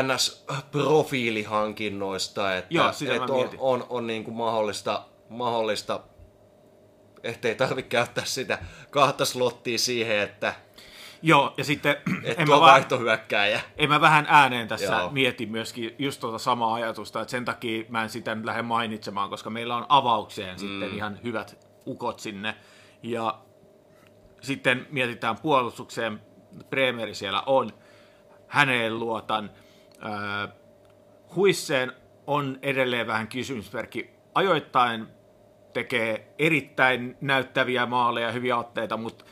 NS-profiilihankinnoista, 0.03 2.57
että, 2.57 2.75
Joo, 2.75 2.93
sitä 2.93 3.15
että 3.15 3.33
on, 3.33 3.51
on, 3.59 3.87
on 3.89 4.07
niin 4.07 4.25
kuin 4.25 4.37
mahdollista, 4.37 5.07
mahdollista 5.29 6.01
ettei 7.23 7.55
tarvitse 7.55 7.89
käyttää 7.89 8.25
sitä 8.25 8.59
kahta 8.91 9.25
slottia 9.25 9.79
siihen, 9.79 10.19
että 10.19 10.55
joo, 11.23 11.55
ja 11.57 11.65
sitten 11.65 11.97
et 12.25 12.39
en 12.39 12.49
mä 12.49 12.61
vaan, 12.61 12.73
vaihtohyökkääjä. 12.73 13.61
En 13.77 13.89
mä 13.89 14.01
vähän 14.01 14.27
ääneen 14.29 14.69
tässä 14.69 14.95
Joo. 14.95 15.11
Mieti 15.11 15.47
myöskin 15.47 15.95
just 15.99 16.21
tuota 16.21 16.39
samaa 16.39 16.75
ajatusta, 16.75 17.21
että 17.21 17.31
sen 17.31 17.45
takia 17.45 17.85
mä 17.89 18.03
en 18.03 18.11
sitä 18.11 18.35
nyt 18.35 18.45
lähde 18.45 18.63
mainitsemaan, 18.63 19.31
koska 19.31 19.51
meillä 19.51 19.77
on 19.77 19.87
avaukseen 19.89 20.55
mm. 20.55 20.59
sitten 20.59 20.95
ihan 20.95 21.19
hyvät 21.25 21.67
ukot 21.87 22.21
sinne. 22.21 22.55
Ja 23.03 23.39
sitten 24.41 24.87
mietitään 24.91 25.39
puolustukseen, 25.39 26.21
Bremeri 26.71 27.15
siellä 27.15 27.43
on, 27.47 27.73
häneen 28.49 28.99
luotan. 28.99 29.51
Öö, 30.05 30.49
Huisseen 31.37 31.93
on 32.27 32.59
edelleen 32.63 33.07
vähän 33.07 33.29
kysymysmerkki. 33.29 34.11
Ajoittain 34.35 35.07
tekee 35.73 36.35
erittäin 36.39 37.17
näyttäviä 37.21 37.87
maaleja, 37.87 38.33
hyviä 38.33 38.57
otteita, 38.57 38.97
mutta 38.97 39.25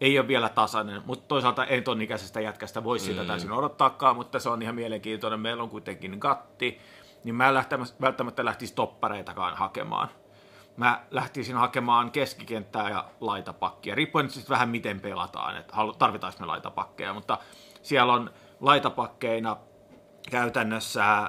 ei 0.00 0.18
ole 0.18 0.28
vielä 0.28 0.48
tasainen. 0.48 1.02
Mutta 1.06 1.28
toisaalta 1.28 1.64
ei 1.64 1.82
ton 1.82 2.02
ikäisestä 2.02 2.40
jätkästä 2.40 2.84
voi 2.84 2.98
sitä 2.98 3.24
täysin 3.24 3.52
odottaakaan, 3.52 4.16
mutta 4.16 4.38
se 4.38 4.48
on 4.48 4.62
ihan 4.62 4.74
mielenkiintoinen. 4.74 5.40
Meillä 5.40 5.62
on 5.62 5.70
kuitenkin 5.70 6.16
gatti, 6.20 6.78
niin 7.24 7.34
mä 7.34 7.48
en 7.48 7.54
lähtemäs- 7.54 7.94
välttämättä 8.00 8.44
lähtisi 8.44 8.74
toppareitakaan 8.74 9.56
hakemaan. 9.56 10.08
Mä 10.76 11.04
lähtisin 11.10 11.56
hakemaan 11.56 12.10
keskikenttää 12.10 12.90
ja 12.90 13.04
laitapakkia, 13.20 13.94
riippuen 13.94 14.24
nyt 14.24 14.32
sitten 14.32 14.54
vähän 14.54 14.68
miten 14.68 15.00
pelataan, 15.00 15.56
että 15.56 15.74
tarvitaanko 15.98 16.40
me 16.40 16.46
laitapakkeja, 16.46 17.14
mutta 17.14 17.38
siellä 17.82 18.12
on 18.12 18.30
laitapakkeina 18.60 19.56
käytännössä 20.30 21.18
äh, 21.18 21.28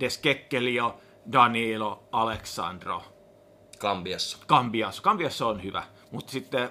Deskekkelio, 0.00 1.00
Danilo, 1.32 2.08
Aleksandro, 2.12 3.02
Kambiassa. 3.78 4.38
Cambias. 4.46 5.02
Cambias 5.02 5.42
on 5.42 5.62
hyvä, 5.62 5.82
mutta 6.10 6.32
sitten 6.32 6.70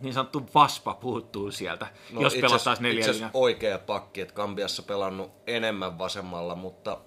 niin 0.00 0.14
sanottu 0.14 0.46
vaspa 0.54 0.94
puuttuu 0.94 1.50
sieltä, 1.50 1.86
no, 2.12 2.20
jos 2.20 2.34
pelataan 2.34 2.58
asiassa- 2.58 3.10
itse 3.10 3.30
oikea 3.34 3.78
pakki, 3.78 4.20
että 4.20 4.34
Kambiassa 4.34 4.82
pelannut 4.82 5.32
enemmän 5.46 5.98
vasemmalla, 5.98 6.54
mutta 6.54 6.98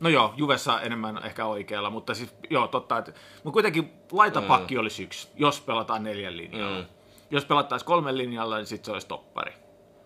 No 0.00 0.08
joo, 0.08 0.34
Juvessa 0.36 0.80
enemmän 0.80 1.20
ehkä 1.24 1.46
oikealla, 1.46 1.90
mutta 1.90 2.14
siis 2.14 2.34
joo, 2.50 2.68
totta. 2.68 2.98
Että, 2.98 3.12
mutta 3.44 3.52
kuitenkin 3.52 3.92
laitapakki 4.12 4.74
mm. 4.74 4.80
olisi 4.80 5.02
yksi, 5.02 5.28
jos 5.36 5.60
pelataan 5.60 6.02
neljän 6.02 6.36
linjalla. 6.36 6.78
Mm. 6.78 6.86
Jos 7.30 7.44
pelattaisiin 7.44 7.86
kolmen 7.86 8.18
linjalla, 8.18 8.56
niin 8.56 8.66
sitten 8.66 8.84
se 8.84 8.92
olisi 8.92 9.06
toppari. 9.06 9.52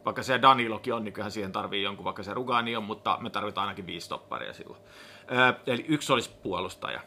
Vaikka 0.04 0.22
se 0.22 0.42
Danilokin 0.42 0.94
on, 0.94 1.04
niin 1.04 1.12
kyllähän 1.12 1.32
siihen 1.32 1.52
tarvii 1.52 1.82
jonkun, 1.82 2.04
vaikka 2.04 2.22
se 2.22 2.34
Rugani 2.34 2.76
on, 2.76 2.84
mutta 2.84 3.18
me 3.20 3.30
tarvitaan 3.30 3.66
ainakin 3.66 3.86
viisi 3.86 4.08
topparia 4.08 4.52
silloin. 4.52 4.80
Öö, 5.32 5.52
eli 5.66 5.84
yksi 5.88 6.12
olisi 6.12 6.30
puolustaja. 6.42 7.00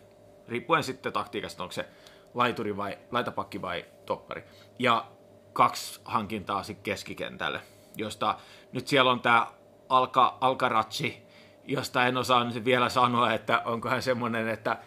Riippuen 0.48 0.84
sitten 0.84 1.14
taktiikasta, 1.14 1.64
onko 1.64 1.74
se 1.74 1.90
laituri 2.34 2.78
vai 2.78 2.98
laitapakki 3.12 3.62
vai 3.62 3.86
toppari. 4.06 4.44
Ja 4.80 5.06
kaksi 5.54 6.02
hankintaa 6.06 6.64
sitten 6.64 6.84
keskikentälle, 6.84 7.62
josta 7.96 8.36
nyt 8.72 8.88
siellä 8.88 9.12
on 9.12 9.20
tämä 9.20 9.48
Alka, 9.90 10.38
Alcarazzi, 10.42 11.24
josta 11.64 12.06
en 12.06 12.18
osaa 12.18 12.44
nyt 12.44 12.66
vielä 12.66 12.90
sanoa, 12.90 13.34
että 13.34 13.62
onko 13.66 13.90
hän 13.90 14.02
semmoinen, 14.02 14.48
että 14.48 14.78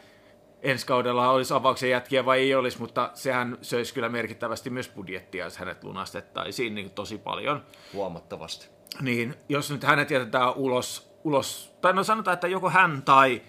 ensi 0.65 0.87
kaudella 0.87 1.31
olisi 1.31 1.55
avauksen 1.55 1.91
jätkiä 1.91 2.25
vai 2.25 2.39
ei 2.39 2.55
olisi, 2.55 2.79
mutta 2.79 3.11
sehän 3.15 3.59
söisi 3.63 3.95
kyllä 3.95 4.09
merkittävästi 4.09 4.71
myös 4.71 4.89
budjettia, 4.89 5.45
jos 5.45 5.57
hänet 5.59 5.85
lunastettaisiin 5.85 6.75
niin 6.75 6.91
tosi 6.91 7.19
paljon. 7.19 7.65
huomattavasti. 7.93 8.69
Niin 9.01 9.35
jos 9.49 9.71
nyt 9.71 9.83
hänet 9.83 10.11
jätetään 10.11 10.55
ulos, 10.55 11.17
ulos 11.25 11.77
tai 11.81 11.93
no 11.93 12.05
sanotaan, 12.05 12.35
että 12.35 12.49
joko 12.49 12.71
hän 12.71 13.03
tai 13.03 13.43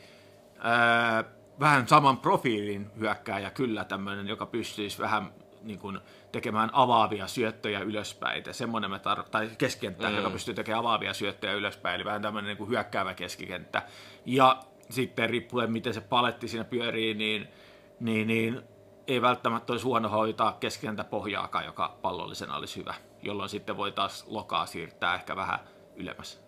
ää, 0.59 1.24
vähän 1.59 1.88
saman 1.88 2.18
profiilin 2.18 2.91
hyökkääjä 2.99 3.49
kyllä 3.49 3.84
tämmöinen, 3.84 4.28
joka 4.28 4.45
pystyisi 4.45 4.99
vähän 4.99 5.34
niin 5.63 5.80
kuin, 5.80 5.99
tekemään 6.32 6.70
avaavia 6.74 7.28
syöttöjä 7.28 7.80
ylöspäin. 7.80 8.43
Ja 8.47 8.53
semmoinen 8.53 8.91
me 8.91 8.97
tar- 8.97 9.30
tai 9.32 9.49
keskikenttä, 9.57 10.09
mm. 10.09 10.16
joka 10.16 10.30
pystyy 10.30 10.53
tekemään 10.53 10.80
avaavia 10.80 11.13
syöttöjä 11.13 11.53
ylöspäin, 11.53 11.95
eli 11.95 12.05
vähän 12.05 12.22
tämmöinen 12.22 12.47
niin 12.47 12.57
kuin 12.57 12.70
hyökkäävä 12.70 13.13
keskikenttä. 13.13 13.82
Ja 14.26 14.59
sitten 14.90 15.30
riippuen, 15.30 15.72
miten 15.72 15.94
se 15.94 16.02
paletti 16.02 16.48
siinä 16.48 16.64
pyörii, 16.64 17.14
niin, 17.14 17.48
niin, 18.00 18.28
niin 18.28 18.62
ei 19.08 19.22
välttämättä 19.22 19.74
olisi 19.74 19.86
huono 19.86 20.10
hoitaa 20.10 20.58
keskikentä 20.60 21.04
pohjaakaan, 21.04 21.66
joka 21.66 21.98
pallollisena 22.02 22.56
olisi 22.56 22.80
hyvä, 22.80 22.94
jolloin 23.22 23.50
sitten 23.50 23.78
voi 23.78 23.92
taas 23.92 24.26
lokaa 24.28 24.66
siirtää 24.66 25.16
ehkä 25.16 25.36
vähän 25.36 25.60
ylemmäs. 25.96 26.42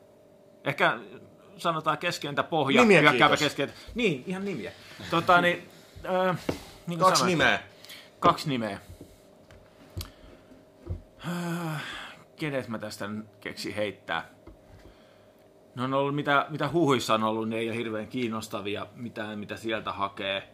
Ehkä 0.64 1.00
sanotaan 1.58 1.98
keskentä 1.98 2.44
pohja, 2.44 2.82
Nimiä 2.82 3.02
hyökkäävä 3.02 3.38
keskentä. 3.38 3.74
Niin, 3.96 4.24
ihan 4.28 4.46
nimiä. 4.46 4.72
Tota, 5.10 5.42
niin, 5.42 5.70
äh, 6.30 6.38
niin 6.88 7.00
Kaksi 7.00 7.20
sanoin, 7.20 7.38
nimeä. 7.38 7.60
Kaksi 8.20 8.50
nimeä. 8.50 8.80
Äh, 11.28 11.84
Kenet 12.36 12.68
mä 12.68 12.80
tästä 12.80 13.08
nyt 13.08 13.26
keksin 13.40 13.76
heittää? 13.76 14.37
Ne 15.78 15.84
on 15.84 15.94
ollut, 15.94 16.16
mitä, 16.16 16.46
mitä 16.50 16.70
huhuissa 16.70 17.14
on 17.14 17.24
ollut, 17.24 17.50
ne 17.50 17.58
ei 17.58 17.70
ole 17.70 17.78
hirveän 17.78 18.08
kiinnostavia, 18.08 18.88
mitään 18.96 19.40
mitä 19.40 19.58
sieltä 19.58 19.92
hakee. 19.92 20.50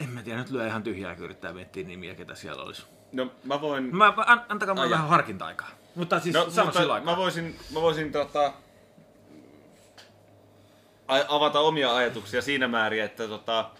En 0.00 0.08
mä 0.08 0.22
tiedä, 0.22 0.38
nyt 0.38 0.50
lyö 0.50 0.66
ihan 0.66 0.82
tyhjää, 0.82 1.14
kun 1.14 1.24
yrittää 1.24 1.52
miettiä 1.52 1.84
nimiä, 1.86 2.14
ketä 2.14 2.34
siellä 2.34 2.62
olisi. 2.62 2.86
No 3.12 3.32
mä 3.44 3.60
voin... 3.60 3.96
Mä, 3.96 4.14
an, 4.16 4.44
antakaa 4.48 4.74
mulle 4.74 4.90
vähän 4.90 5.08
harkinta-aikaa. 5.08 5.68
Mutta 5.94 6.20
siis 6.20 6.34
No, 6.34 6.50
sano 6.50 6.64
mutta 6.64 6.80
sillä 6.80 6.94
aikaa. 6.94 7.12
mä 7.12 7.16
voisin, 7.16 7.58
mä 7.74 7.80
voisin 7.80 8.12
tota, 8.12 8.52
avata 11.28 11.60
omia 11.60 11.96
ajatuksia 11.96 12.42
siinä 12.42 12.68
määrin, 12.68 13.02
että 13.02 13.28
tota, 13.28 13.70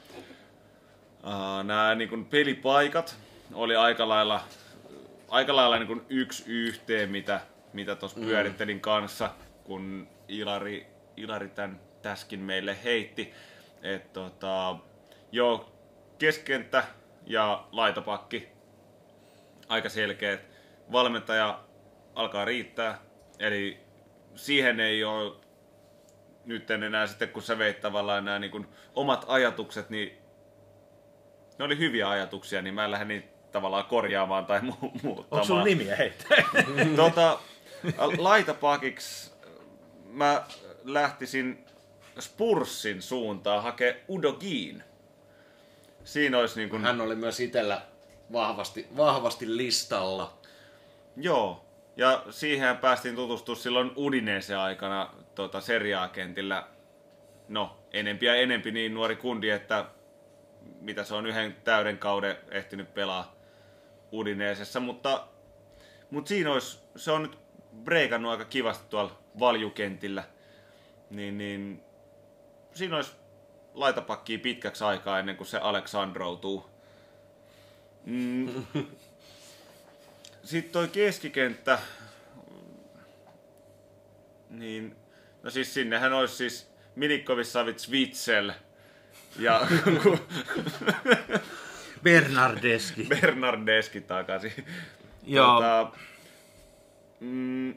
uh, 1.24 1.64
nämä 1.64 1.95
niin 1.95 2.24
pelipaikat 2.24 3.16
oli 3.53 3.76
aika 3.76 4.09
lailla, 4.09 4.40
aika 5.28 5.57
lailla 5.57 5.78
niin 5.78 6.03
yksi 6.09 6.45
yhteen, 6.47 7.11
mitä, 7.11 7.40
mitä 7.72 7.96
tuossa 7.96 8.20
mm. 8.20 8.26
pyörittelin 8.26 8.80
kanssa, 8.80 9.30
kun 9.64 10.08
Ilari, 10.28 10.86
Ilari 11.16 11.48
tämän 11.48 11.80
täskin 12.02 12.40
meille 12.40 12.76
heitti. 12.84 13.34
Et 13.82 14.12
tota, 14.12 14.76
joo, 15.32 15.72
keskenttä 16.18 16.84
ja 17.26 17.64
laitapakki. 17.72 18.48
Aika 19.68 19.88
selkeät. 19.88 20.40
Valmentaja 20.92 21.60
alkaa 22.14 22.44
riittää. 22.44 22.98
Eli 23.38 23.80
siihen 24.34 24.80
ei 24.80 25.04
ole 25.04 25.36
nyt 26.44 26.70
enää 26.70 27.06
sitten, 27.06 27.28
kun 27.28 27.42
sä 27.42 27.58
veit 27.58 27.80
tavallaan 27.80 28.24
nämä 28.24 28.38
niin 28.38 28.50
kuin 28.50 28.66
omat 28.94 29.24
ajatukset, 29.28 29.90
niin 29.90 30.18
ne 31.58 31.64
oli 31.64 31.78
hyviä 31.78 32.08
ajatuksia, 32.08 32.62
niin 32.62 32.74
mä 32.74 32.84
en 32.84 32.90
lähde 32.90 33.04
niitä 33.04 33.28
tavallaan 33.52 33.84
korjaamaan 33.84 34.46
tai 34.46 34.60
mu- 34.60 34.90
muuttamaan. 35.02 35.26
Onko 35.30 35.44
sulla 35.44 35.64
nimiä 35.64 35.96
heittää? 35.96 36.36
tota, 36.96 37.38
laitapakiksi 38.18 39.32
mä 40.12 40.42
lähtisin 40.84 41.64
Spurssin 42.20 43.02
suuntaan 43.02 43.62
hakee 43.62 44.04
Udogiin. 44.08 44.82
Siinä 46.04 46.38
olisi 46.38 46.60
niin 46.60 46.70
kuin... 46.70 46.82
Hän 46.82 47.00
oli 47.00 47.14
myös 47.14 47.40
itsellä 47.40 47.82
vahvasti, 48.32 48.86
vahvasti 48.96 49.56
listalla. 49.56 50.38
Joo, 51.16 51.64
ja 51.96 52.24
siihen 52.30 52.76
päästiin 52.76 53.14
tutustua 53.14 53.54
silloin 53.54 53.90
Udinese 53.96 54.54
aikana 54.54 55.14
tota, 55.34 55.60
seriaakentillä. 55.60 56.66
No, 57.48 57.78
enempi 57.92 58.26
ja 58.26 58.34
enempi 58.34 58.70
niin 58.70 58.94
nuori 58.94 59.16
kundi, 59.16 59.50
että 59.50 59.84
mitä 60.80 61.04
se 61.04 61.14
on 61.14 61.26
yhden 61.26 61.56
täyden 61.64 61.98
kauden 61.98 62.36
ehtinyt 62.50 62.94
pelaa 62.94 63.34
Udineesessa, 64.12 64.80
mutta, 64.80 65.26
mutta 66.10 66.28
siinä 66.28 66.52
olisi, 66.52 66.78
se 66.96 67.10
on 67.10 67.22
nyt 67.22 67.41
breikannut 67.84 68.32
aika 68.32 68.44
kivasti 68.44 68.84
tuolla 68.90 69.18
valjukentillä, 69.38 70.24
niin, 71.10 71.38
niin 71.38 71.82
siinä 72.74 72.96
olisi 72.96 73.12
laitapakkia 73.74 74.38
pitkäksi 74.38 74.84
aikaa 74.84 75.18
ennen 75.18 75.36
kuin 75.36 75.46
se 75.46 75.58
Aleksandroutuu. 75.58 76.70
Mm. 78.04 78.64
Sitten 80.44 80.72
toi 80.72 80.88
keskikenttä, 80.88 81.78
niin, 84.50 84.96
no 85.42 85.50
siis 85.50 85.74
sinnehän 85.74 86.12
olisi 86.12 86.36
siis 86.36 86.72
Milinkovic, 86.96 87.46
Savic, 87.46 87.90
Witsel 87.90 88.52
ja 89.38 89.60
Bernardeski. 92.02 93.04
Bernardeski 93.04 94.00
takaisin. 94.00 94.52
Joo. 95.22 95.54
Tota, 95.54 95.92
mm, 97.22 97.74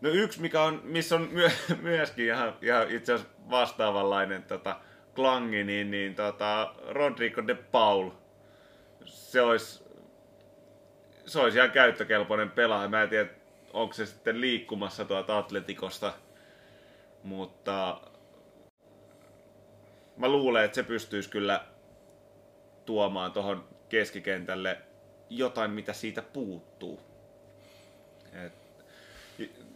no 0.00 0.08
yksi, 0.10 0.40
mikä 0.40 0.62
on, 0.62 0.80
missä 0.84 1.14
on 1.14 1.28
myö, 1.32 1.50
myöskin 1.82 2.26
ihan, 2.26 2.56
ihan 2.62 2.90
itse 2.90 3.12
asiassa 3.12 3.34
vastaavanlainen 3.50 4.42
tota, 4.42 4.80
klangi, 5.14 5.64
niin, 5.64 5.90
niin 5.90 6.14
tota, 6.14 6.74
Rodrigo 6.88 7.46
de 7.46 7.54
Paul. 7.54 8.10
Se 9.04 9.40
olisi, 9.40 9.84
se 11.26 11.40
olisi 11.40 11.58
ihan 11.58 11.70
käyttökelpoinen 11.70 12.50
pelaaja. 12.50 12.88
Mä 12.88 13.02
en 13.02 13.08
tiedä, 13.08 13.30
onko 13.72 13.94
se 13.94 14.06
sitten 14.06 14.40
liikkumassa 14.40 15.04
tuolta 15.04 15.38
Atletikosta, 15.38 16.12
mutta 17.22 18.00
mä 20.16 20.28
luulen, 20.28 20.64
että 20.64 20.74
se 20.74 20.82
pystyisi 20.82 21.30
kyllä 21.30 21.64
tuomaan 22.86 23.32
tuohon 23.32 23.68
keskikentälle 23.88 24.78
jotain, 25.30 25.70
mitä 25.70 25.92
siitä 25.92 26.22
puuttuu. 26.22 27.13
Et, 28.34 28.52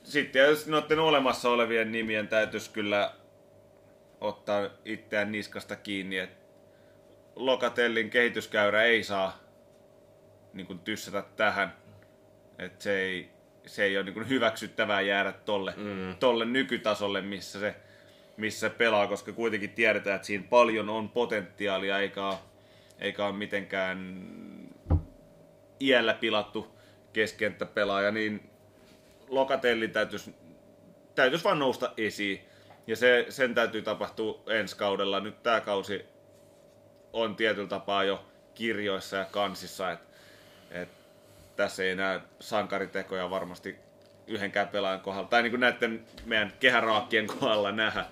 sitten 0.02 0.42
jos 0.42 0.66
noiden 0.66 0.98
olemassa 0.98 1.50
olevien 1.50 1.92
nimien 1.92 2.28
täytyisi 2.28 2.70
kyllä 2.70 3.12
ottaa 4.20 4.70
itseään 4.84 5.32
niskasta 5.32 5.76
kiinni, 5.76 6.18
että 6.18 6.38
Lokatellin 7.36 8.10
kehityskäyrä 8.10 8.82
ei 8.82 9.04
saa 9.04 9.38
niin 10.52 10.66
kuin 10.66 10.78
tyssätä 10.78 11.24
tähän. 11.36 11.72
Että 12.58 12.82
se 12.84 13.00
ei, 13.00 13.30
se 13.66 13.84
ei 13.84 13.96
ole 13.96 14.04
niin 14.04 14.14
kuin 14.14 14.28
hyväksyttävää 14.28 15.00
jäädä 15.00 15.32
tolle, 15.32 15.74
mm. 15.76 16.16
tolle 16.20 16.44
nykytasolle, 16.44 17.20
missä 17.20 17.60
se, 17.60 17.74
missä 18.36 18.70
pelaa, 18.70 19.06
koska 19.06 19.32
kuitenkin 19.32 19.70
tiedetään, 19.70 20.16
että 20.16 20.26
siinä 20.26 20.44
paljon 20.50 20.88
on 20.88 21.08
potentiaalia, 21.08 21.98
eikä 21.98 22.26
ole, 22.26 22.36
eikä 22.98 23.26
ole 23.26 23.36
mitenkään 23.36 24.28
iällä 25.80 26.14
pilattu 26.14 26.77
keskenttäpelaaja, 27.12 28.10
niin 28.10 28.50
Lokatellin 29.28 29.90
täytyisi, 29.90 30.34
täytyisi 31.14 31.44
vaan 31.44 31.58
nousta 31.58 31.92
esiin. 31.96 32.40
Ja 32.86 32.96
se, 32.96 33.26
sen 33.28 33.54
täytyy 33.54 33.82
tapahtua 33.82 34.42
ensi 34.46 34.76
kaudella. 34.76 35.20
Nyt 35.20 35.42
tämä 35.42 35.60
kausi 35.60 36.06
on 37.12 37.36
tietyllä 37.36 37.68
tapaa 37.68 38.04
jo 38.04 38.24
kirjoissa 38.54 39.16
ja 39.16 39.24
kansissa, 39.24 39.90
että 39.90 40.06
et 40.70 40.88
tässä 41.56 41.82
ei 41.82 41.90
enää 41.90 42.20
sankaritekoja 42.40 43.30
varmasti 43.30 43.76
yhdenkään 44.26 44.68
pelaajan 44.68 45.00
kohdalla, 45.00 45.28
tai 45.28 45.42
niin 45.42 45.50
kuin 45.52 45.60
näiden 45.60 46.04
meidän 46.24 46.52
kehäraakkien 46.60 47.26
kohdalla 47.26 47.72
nähdä. 47.72 48.04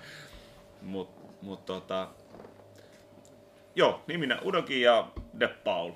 Mutta 0.81 1.33
mut 1.41 1.65
tota, 1.65 2.07
joo, 3.75 4.03
niminä 4.07 4.39
Udoki 4.45 4.81
ja 4.81 5.07
De 5.39 5.47
Paul. 5.47 5.91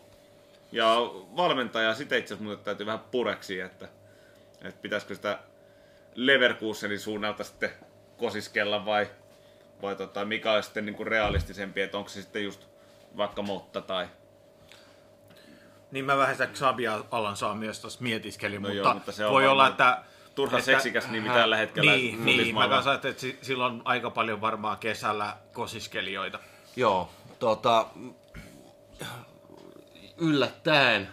Ja 0.71 0.95
valmentaja, 1.37 1.93
sitä 1.95 2.15
itse 2.15 2.33
asiassa 2.33 2.43
muuten 2.43 2.65
täytyy 2.65 2.85
vähän 2.85 3.01
pureksi, 3.11 3.59
että, 3.59 3.87
että 4.61 4.81
pitäisikö 4.81 5.15
sitä 5.15 5.39
Leverkusenin 6.15 6.99
suunnalta 6.99 7.43
sitten 7.43 7.69
kosiskella 8.17 8.85
vai, 8.85 9.07
vai 9.81 9.95
tota, 9.95 10.25
mikä 10.25 10.51
olisi 10.53 10.65
sitten 10.65 10.85
niin 10.85 10.95
kuin 10.95 11.07
realistisempi, 11.07 11.81
että 11.81 11.97
onko 11.97 12.09
se 12.09 12.21
sitten 12.21 12.43
just 12.43 12.67
vaikka 13.17 13.41
Motta 13.41 13.81
tai... 13.81 14.07
Niin 15.91 16.05
mä 16.05 16.17
vähän 16.17 16.35
sitä 16.35 16.47
Xabia 16.47 17.03
Alan 17.11 17.37
saa 17.37 17.55
myös 17.55 17.79
tuossa 17.79 18.03
mietiskelin, 18.03 18.61
No 18.61 18.69
mutta, 18.69 18.77
joo, 18.83 18.93
mutta 18.93 19.11
se 19.11 19.29
voi 19.29 19.47
olla, 19.47 19.67
että... 19.67 20.03
turha 20.35 20.57
että 20.57 20.65
seksikäs 20.65 21.07
nimi 21.09 21.27
hän- 21.27 21.37
tällä 21.37 21.57
hetkellä 21.57 21.91
Niin, 21.91 22.25
niin 22.25 22.55
mä 22.55 22.67
kanssa 22.67 22.93
että 22.93 23.13
si- 23.17 23.39
sillä 23.41 23.65
on 23.65 23.81
aika 23.85 24.09
paljon 24.09 24.41
varmaan 24.41 24.77
kesällä 24.77 25.37
kosiskelijoita. 25.53 26.39
Joo, 26.75 27.09
tota, 27.39 27.85
yllättäen, 30.21 31.07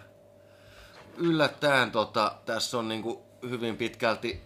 yllättäen 1.17 1.91
tota, 1.91 2.35
tässä 2.45 2.77
on 2.77 2.87
niinku 2.87 3.25
hyvin 3.49 3.77
pitkälti 3.77 4.41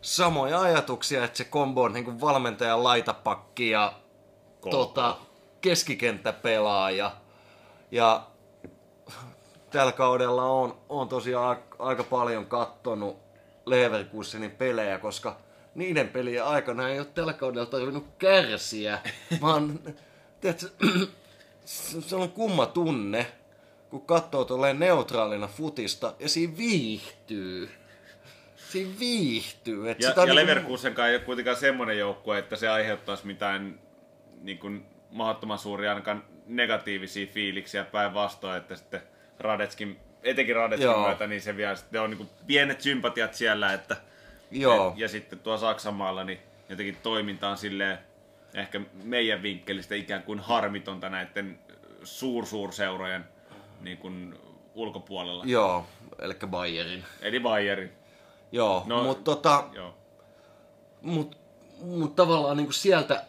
samoja 0.00 0.60
ajatuksia, 0.60 1.24
että 1.24 1.38
se 1.38 1.44
kombo 1.44 1.82
on 1.82 1.92
niinku 1.92 2.20
valmentajan 2.20 2.84
laitapakki 2.84 3.70
ja 3.70 3.92
tota, 4.70 5.16
keskikenttäpelaaja. 5.60 7.12
Ja 7.90 8.26
tällä 9.70 9.92
kaudella 9.92 10.44
on, 10.44 10.78
on 10.88 11.08
tosiaan 11.08 11.56
aika 11.78 12.04
paljon 12.04 12.46
kattonut 12.46 13.16
Leverkusenin 13.66 14.50
pelejä, 14.50 14.98
koska 14.98 15.36
niiden 15.74 16.08
pelien 16.08 16.44
aikana 16.44 16.88
ei 16.88 16.98
ole 16.98 17.06
tällä 17.06 17.32
kaudella 17.32 17.66
tarvinnut 17.66 18.06
kärsiä, 18.18 18.98
vaan 19.42 19.80
tiedätkö, 20.40 20.68
se 22.08 22.16
on 22.16 22.30
kumma 22.30 22.66
tunne, 22.66 23.39
kun 23.90 24.06
katsoo 24.06 24.44
tolleen 24.44 24.78
neutraalina 24.78 25.46
futista 25.46 26.14
ja 26.18 26.28
siinä 26.28 26.56
viihtyy. 26.56 27.70
Siinä 28.56 28.90
viihtyy. 29.00 29.90
Et 29.90 30.00
Ja, 30.00 30.08
sitä 30.08 30.20
ja 30.20 30.26
niinku- 30.26 30.40
Leverkusenkaan 30.40 31.08
ei 31.08 31.14
ole 31.14 31.22
kuitenkaan 31.24 31.56
semmoinen 31.56 31.98
joukkue, 31.98 32.38
että 32.38 32.56
se 32.56 32.68
aiheuttaisi 32.68 33.26
mitään 33.26 33.80
niin 34.42 34.58
kuin, 34.58 34.86
mahdottoman 35.10 35.58
suuria 35.58 35.90
ainakaan 35.90 36.24
negatiivisia 36.46 37.26
fiiliksiä 37.26 37.84
päinvastoin, 37.84 38.56
että 38.56 38.76
sitten 38.76 39.02
Radetskin, 39.38 40.00
etenkin 40.22 40.56
Radetskin 40.56 40.84
Joo. 40.90 41.06
myötä, 41.06 41.26
niin 41.26 41.42
se 41.42 41.56
vielä 41.56 41.76
sitten 41.76 42.00
on 42.00 42.10
niin 42.10 42.18
kuin 42.18 42.28
pienet 42.46 42.80
sympatiat 42.80 43.34
siellä, 43.34 43.72
että 43.72 43.96
Joo. 44.50 44.94
ja 44.96 45.08
sitten 45.08 45.38
tuo 45.38 45.56
Saksanmaalla, 45.56 46.24
niin 46.24 46.38
jotenkin 46.68 46.96
toiminta 47.02 47.48
on 47.48 47.56
silleen 47.58 47.98
ehkä 48.54 48.80
meidän 49.04 49.42
vinkkelistä 49.42 49.94
ikään 49.94 50.22
kuin 50.22 50.40
harmitonta 50.40 51.08
näiden 51.08 51.58
suursuurseurojen 52.04 53.24
niin 53.80 53.98
kuin 53.98 54.38
ulkopuolella. 54.74 55.44
Joo, 55.46 55.86
eli 56.18 56.34
Bayerin. 56.46 57.04
Eli 57.20 57.40
Bayerin. 57.40 57.90
Joo, 58.52 58.82
No, 58.86 59.02
mutta 59.02 59.24
tota, 59.24 59.64
Joo. 59.72 59.94
mut, 61.02 61.36
mut 61.82 62.16
tavallaan 62.16 62.56
niinku 62.56 62.72
sieltä 62.72 63.24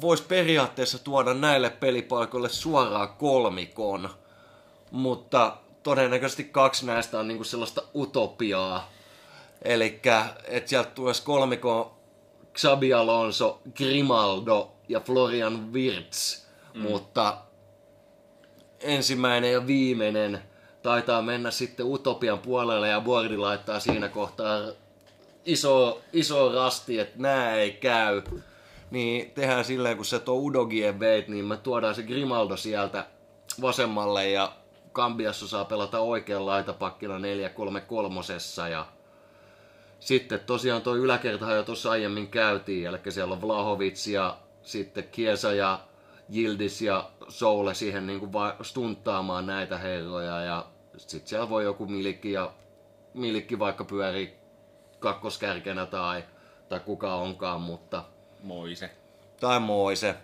voisi 0.00 0.22
periaatteessa 0.22 1.04
tuoda 1.04 1.34
näille 1.34 1.70
pelipaikoille 1.70 2.48
suoraan 2.48 3.08
kolmikon, 3.08 4.10
mutta 4.90 5.56
todennäköisesti 5.82 6.44
kaksi 6.44 6.86
näistä 6.86 7.18
on 7.18 7.28
niinku 7.28 7.44
sellaista 7.44 7.82
utopiaa. 7.94 8.90
Eli 9.62 10.00
että 10.44 10.68
sieltä 10.70 10.90
tulisi 10.90 11.22
kolmikon 11.22 11.90
Xabi 12.58 12.94
Alonso, 12.94 13.60
Grimaldo 13.76 14.72
ja 14.88 15.00
Florian 15.00 15.72
Wirtz, 15.72 16.46
mm. 16.74 16.80
mutta 16.80 17.38
ensimmäinen 18.82 19.52
ja 19.52 19.66
viimeinen 19.66 20.42
taitaa 20.82 21.22
mennä 21.22 21.50
sitten 21.50 21.86
utopian 21.86 22.38
puolelle 22.38 22.88
ja 22.88 23.00
Bordi 23.00 23.36
laittaa 23.36 23.80
siinä 23.80 24.08
kohtaa 24.08 24.58
iso, 25.44 26.02
iso 26.12 26.52
rasti, 26.52 26.98
että 26.98 27.14
nää 27.18 27.54
ei 27.54 27.72
käy, 27.72 28.22
niin 28.90 29.30
tehdään 29.30 29.64
silleen, 29.64 29.96
kun 29.96 30.04
se 30.04 30.18
tuo 30.18 30.34
Udogien 30.34 31.00
veit, 31.00 31.28
niin 31.28 31.44
me 31.44 31.56
tuodaan 31.56 31.94
se 31.94 32.02
Grimaldo 32.02 32.56
sieltä 32.56 33.06
vasemmalle 33.60 34.30
ja 34.30 34.52
Kambiassa 34.92 35.48
saa 35.48 35.64
pelata 35.64 35.98
oikean 36.00 36.46
laitapakkina 36.46 37.18
4-3-3 37.18 38.70
ja 38.70 38.86
sitten 40.00 40.40
tosiaan 40.40 40.82
tuo 40.82 40.96
yläkertahan 40.96 41.56
jo 41.56 41.62
tuossa 41.62 41.90
aiemmin 41.90 42.28
käytiin, 42.28 42.86
eli 42.86 42.98
siellä 43.08 43.32
on 43.32 43.42
Vlahovic 43.42 44.06
ja 44.06 44.36
sitten 44.62 45.08
Kiesa 45.12 45.52
ja 45.52 45.80
Jildis 46.28 46.82
ja 46.82 47.10
Soule 47.28 47.74
siihen 47.74 48.06
niin 48.06 48.20
kuin 48.20 48.32
va- 48.32 48.56
stunttaamaan 48.62 49.46
näitä 49.46 49.78
herroja 49.78 50.40
ja 50.40 50.66
sitten 50.96 51.28
siellä 51.28 51.48
voi 51.48 51.64
joku 51.64 51.86
milikki 51.86 52.32
ja 52.32 52.52
milikki 53.14 53.58
vaikka 53.58 53.84
pyörii 53.84 54.34
kakkoskärkenä 55.00 55.86
tai, 55.86 56.24
tai 56.68 56.80
kuka 56.80 57.14
onkaan, 57.14 57.60
mutta 57.60 58.04
Moise. 58.42 58.90
tai 59.40 59.60
Moise. 59.60 60.14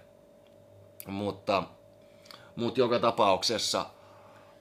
Mutta, 1.07 1.63
mutta 2.57 2.81
joka 2.81 2.99
tapauksessa 2.99 3.87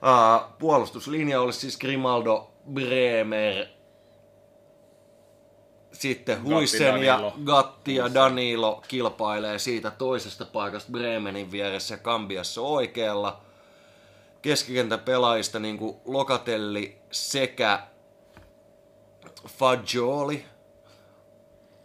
ää, 0.02 0.40
puolustuslinja 0.58 1.40
olisi 1.40 1.60
siis 1.60 1.78
Grimaldo, 1.78 2.50
Bremer, 2.72 3.66
sitten 5.98 6.42
Huisen 6.42 7.04
ja. 7.04 7.32
Gatti 7.44 7.94
ja 7.94 8.14
Danilo 8.14 8.82
kilpailee 8.88 9.58
siitä 9.58 9.90
toisesta 9.90 10.44
paikasta 10.44 10.92
Bremenin 10.92 11.50
vieressä 11.50 11.94
ja 11.94 11.98
Kambiassa 11.98 12.60
oikealla. 12.60 13.40
Keskikentän 14.42 15.00
pelaajista 15.00 15.58
niin 15.58 15.78
kuin 15.78 15.96
Lokatelli 16.04 16.98
sekä 17.10 17.82
Fagioli 19.46 20.44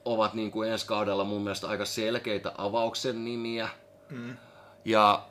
ovat 0.06 0.34
niin 0.34 0.52
kuin 0.52 0.72
ensi 0.72 0.88
kaudella 0.88 1.24
mun 1.24 1.42
mielestä 1.42 1.68
aika 1.68 1.86
selkeitä 1.86 2.52
avauksen 2.58 3.26
nimiä. 3.26 3.70
Mm. 4.10 4.38
Ja 4.86 5.24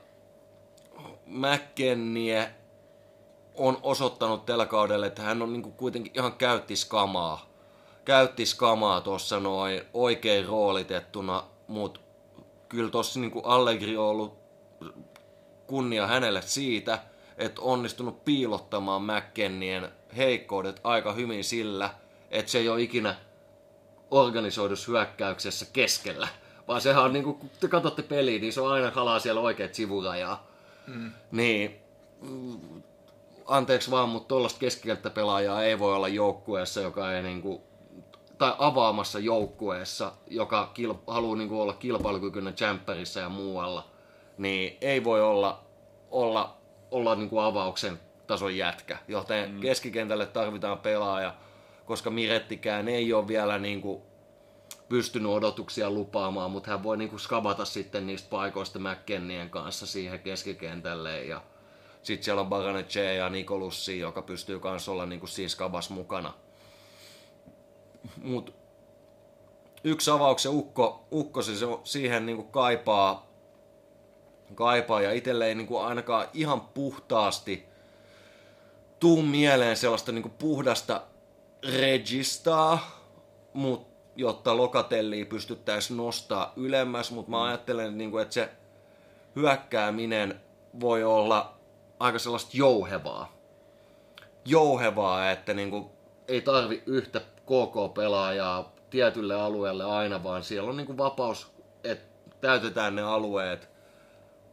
McKennie 1.26 2.54
on 3.54 3.78
osoittanut 3.82 4.46
tällä 4.46 4.66
kaudella, 4.66 5.06
että 5.06 5.22
hän 5.22 5.42
on 5.42 5.52
niin 5.52 5.62
kuin 5.62 5.74
kuitenkin 5.74 6.12
ihan 6.16 6.32
käyttiskamaa. 6.32 7.51
Käyttiskamaa 8.04 9.00
tuossa 9.00 9.40
noin 9.40 9.82
oikein 9.94 10.46
roolitettuna, 10.46 11.44
mutta 11.68 12.00
kyllä 12.68 12.90
tuossa 12.90 13.20
niin 13.20 13.30
kuin 13.30 13.44
Allegri 13.44 13.96
on 13.96 14.06
ollut 14.06 14.38
kunnia 15.66 16.06
hänelle 16.06 16.42
siitä, 16.42 16.98
että 17.38 17.60
onnistunut 17.62 18.24
piilottamaan 18.24 19.02
McKennien 19.02 19.88
heikkoudet 20.16 20.80
aika 20.84 21.12
hyvin 21.12 21.44
sillä, 21.44 21.94
että 22.30 22.50
se 22.50 22.58
ei 22.58 22.68
ole 22.68 22.82
ikinä 22.82 23.14
organisoidussa 24.10 24.90
hyökkäyksessä 24.90 25.66
keskellä. 25.72 26.28
Vaan 26.68 26.80
sehän 26.80 27.04
on, 27.04 27.12
niin 27.12 27.24
kun 27.24 27.50
te 27.60 27.68
katsotte 27.68 28.02
peliä, 28.02 28.38
niin 28.38 28.52
se 28.52 28.60
on 28.60 28.72
aina 28.72 28.90
halaa 28.90 29.18
siellä 29.18 29.40
oikeat 29.40 29.74
sivurajaa. 29.74 30.46
Mm. 30.86 31.12
Niin, 31.30 31.80
anteeksi 33.46 33.90
vaan, 33.90 34.08
mutta 34.08 34.28
tuollaista 34.28 34.60
keskikenttäpelaajaa 34.60 35.64
ei 35.64 35.78
voi 35.78 35.94
olla 35.94 36.08
joukkueessa, 36.08 36.80
joka 36.80 37.12
ei 37.12 37.22
niin 37.22 37.42
kuin, 37.42 37.62
tai 38.42 38.54
avaamassa 38.58 39.18
joukkueessa, 39.18 40.12
joka 40.26 40.70
kil, 40.74 40.94
haluaa 41.06 41.36
niin 41.36 41.52
olla 41.52 41.72
kilpailukykyinen 41.72 42.54
jämppärissä 42.60 43.20
ja 43.20 43.28
muualla, 43.28 43.90
niin 44.38 44.78
ei 44.80 45.04
voi 45.04 45.22
olla, 45.22 45.64
olla, 46.10 46.56
olla 46.90 47.14
niin 47.14 47.28
kuin 47.28 47.44
avauksen 47.44 48.00
tason 48.26 48.56
jätkä. 48.56 48.98
Joten 49.08 49.50
mm. 49.50 49.60
keskikentälle 49.60 50.26
tarvitaan 50.26 50.78
pelaaja, 50.78 51.34
koska 51.84 52.10
Mirettikään 52.10 52.88
ei 52.88 53.12
ole 53.12 53.28
vielä 53.28 53.58
niin 53.58 53.80
kuin 53.80 54.02
pystynyt 54.88 55.32
odotuksia 55.32 55.90
lupaamaan, 55.90 56.50
mutta 56.50 56.70
hän 56.70 56.82
voi 56.82 56.96
niin 56.96 57.10
kuin 57.10 57.20
skavata 57.20 57.64
sitten 57.64 58.06
niistä 58.06 58.30
paikoista 58.30 58.78
McKennien 58.78 59.50
kanssa 59.50 59.86
siihen 59.86 60.20
keskikentälle 60.20 61.24
ja 61.24 61.42
sitten 62.02 62.24
siellä 62.24 62.40
on 62.40 62.48
Baranece 62.48 63.14
ja 63.14 63.28
Nikolussi, 63.28 63.98
joka 63.98 64.22
pystyy 64.22 64.60
kanssa 64.60 64.92
olla 64.92 65.06
niin 65.06 65.20
kuin 65.20 65.30
siinä 65.30 65.48
skabas 65.48 65.90
mukana. 65.90 66.34
Mut 68.22 68.54
yksi 69.84 70.10
avauksen 70.10 70.52
ukko, 70.52 71.06
ukko 71.12 71.42
se, 71.42 71.56
se 71.56 71.66
siihen 71.84 72.26
niin 72.26 72.36
kuin 72.36 72.48
kaipaa, 72.48 73.26
kaipaa 74.54 75.02
ja 75.02 75.12
itselle 75.12 75.46
ei 75.46 75.54
niin 75.54 75.66
kuin 75.66 75.84
ainakaan 75.84 76.28
ihan 76.34 76.60
puhtaasti 76.60 77.72
tuu 79.00 79.22
mieleen 79.22 79.76
sellaista 79.76 80.12
niin 80.12 80.22
kuin 80.22 80.34
puhdasta 80.38 81.02
registaa, 81.80 83.00
mut, 83.52 83.86
jotta 84.16 84.56
lokatellia 84.56 85.26
pystyttäisiin 85.26 85.96
nostaa 85.96 86.52
ylemmäs, 86.56 87.10
mutta 87.10 87.30
mä 87.30 87.44
ajattelen, 87.44 87.98
niin 87.98 88.10
kuin, 88.10 88.22
että 88.22 88.34
se 88.34 88.48
hyökkääminen 89.36 90.40
voi 90.80 91.04
olla 91.04 91.54
aika 92.00 92.18
sellaista 92.18 92.50
jouhevaa. 92.54 93.32
Jouhevaa, 94.44 95.30
että 95.30 95.54
niin 95.54 95.70
kuin, 95.70 95.86
ei 96.28 96.40
tarvi 96.40 96.82
yhtä 96.86 97.20
KK-pelaajaa 97.46 98.72
tietylle 98.90 99.34
alueelle 99.34 99.84
aina, 99.84 100.24
vaan 100.24 100.42
siellä 100.42 100.70
on 100.70 100.76
niin 100.76 100.86
kuin 100.86 100.98
vapaus, 100.98 101.52
että 101.84 102.06
täytetään 102.40 102.96
ne 102.96 103.02
alueet, 103.02 103.68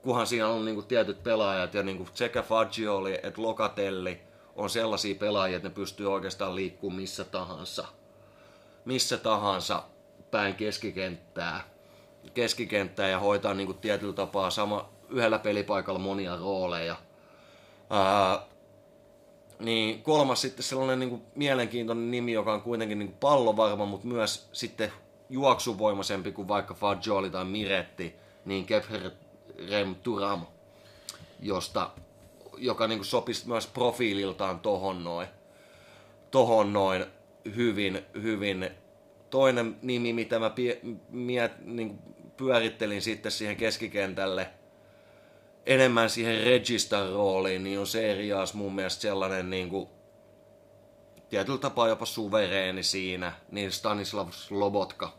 kunhan 0.02 0.28
siinä 0.28 0.48
on 0.48 0.66
niin 0.66 0.76
kuin 0.76 0.88
tietyt 0.88 1.24
pelaajat 1.24 1.74
ja 1.74 1.84
niin 1.84 1.98
kuin 1.98 2.10
sekä 2.14 2.42
Fagioli 2.42 3.20
että 3.24 3.42
Lokatelli 3.42 4.22
on 4.56 4.70
sellaisia 4.70 5.16
pelaajia, 5.16 5.58
että 5.58 5.70
ne 5.70 5.76
pystyy 5.76 6.14
oikeastaan 6.14 6.56
liikkumaan 6.56 7.02
missä 7.02 7.24
tahansa. 7.24 7.88
Missä 8.86 9.18
tahansa 9.18 9.84
päin 10.32 10.56
keskikenttää. 10.56 11.64
Keskikenttää 12.34 13.10
ja 13.10 13.20
hoitaa 13.20 13.54
niin 13.54 13.68
kuin 13.68 13.78
tietyllä 13.78 14.14
tapaa 14.14 14.50
sama, 14.50 14.90
yhdellä 15.10 15.40
pelipaikalla 15.40 16.00
monia 16.00 16.36
rooleja. 16.36 16.96
Ää, 17.90 18.42
niin 19.60 20.04
kolmas 20.04 20.42
sitten 20.42 20.64
sellainen 20.64 21.00
niin 21.00 21.10
kuin 21.10 21.22
mielenkiintoinen 21.36 22.12
nimi, 22.12 22.32
joka 22.32 22.54
on 22.54 22.62
kuitenkin 22.62 23.00
niin 23.00 23.10
kuin 23.10 23.20
pallovarma, 23.20 23.86
mutta 23.86 24.08
myös 24.08 24.50
sitten 24.54 24.92
juoksuvoimaisempi 25.30 26.32
kuin 26.32 26.48
vaikka 26.48 26.74
Fagioli 26.74 27.30
tai 27.30 27.46
Miretti, 27.46 28.16
niin 28.46 28.66
Kefrem 28.66 29.96
Turam, 30.04 30.46
josta, 31.40 31.90
joka 32.58 32.88
niin 32.88 33.00
kuin 33.00 33.06
sopisi 33.06 33.48
myös 33.48 33.68
profiililtaan 33.68 34.60
tohon 34.60 35.04
noin, 35.04 35.28
tohon 36.32 36.74
noin 36.74 37.06
hyvin, 37.56 38.06
hyvin. 38.22 38.70
Toinen 39.30 39.78
nimi, 39.82 40.14
mitä 40.14 40.40
mä 40.40 40.50
pie, 40.50 40.80
miet, 41.10 41.66
niin 41.66 42.00
pyörittelin 42.38 43.02
sitten 43.02 43.32
siihen 43.32 43.56
keskikentälle, 43.56 44.50
enemmän 45.66 46.10
siihen 46.10 46.44
Registan 46.44 47.12
rooliin, 47.12 47.64
niin 47.64 47.80
on 47.80 47.88
Serias 47.88 48.54
mun 48.54 48.76
mielestä 48.76 49.02
sellainen 49.02 49.50
niin 49.50 49.70
kuin, 49.70 49.90
tietyllä 51.30 51.60
tapaa 51.60 51.88
jopa 51.88 52.06
suvereeni 52.06 52.84
siinä, 52.84 53.34
niin 53.52 53.72
Stanislav 53.72 54.28
Slobotka 54.32 55.14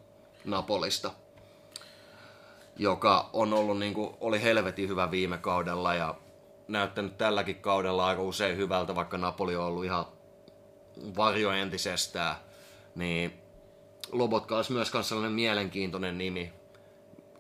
Napolista, 0.45 1.11
joka 2.77 3.31
on 3.33 3.55
ollut 3.55 3.79
niin 3.79 3.95
kuin, 3.95 4.17
oli 4.21 4.43
helvetin 4.43 4.89
hyvä 4.89 5.11
viime 5.11 5.39
kaudella 5.39 5.95
ja 5.95 6.15
näyttänyt 6.69 7.19
tälläkin 7.19 7.57
kaudella 7.57 8.07
aika 8.07 8.23
usein 8.23 8.57
hyvältä, 8.57 8.95
vaikka 8.95 9.19
Napoli 9.19 9.57
on 9.57 9.65
ollut 9.65 9.85
ihan 9.85 10.05
varjo 11.17 11.51
entisestään, 11.51 12.37
niin 12.95 13.33
Lobotka 14.13 14.57
olisi 14.57 14.73
myös 14.73 14.93
sellainen 15.03 15.33
mielenkiintoinen 15.33 16.19
nimi, 16.19 16.53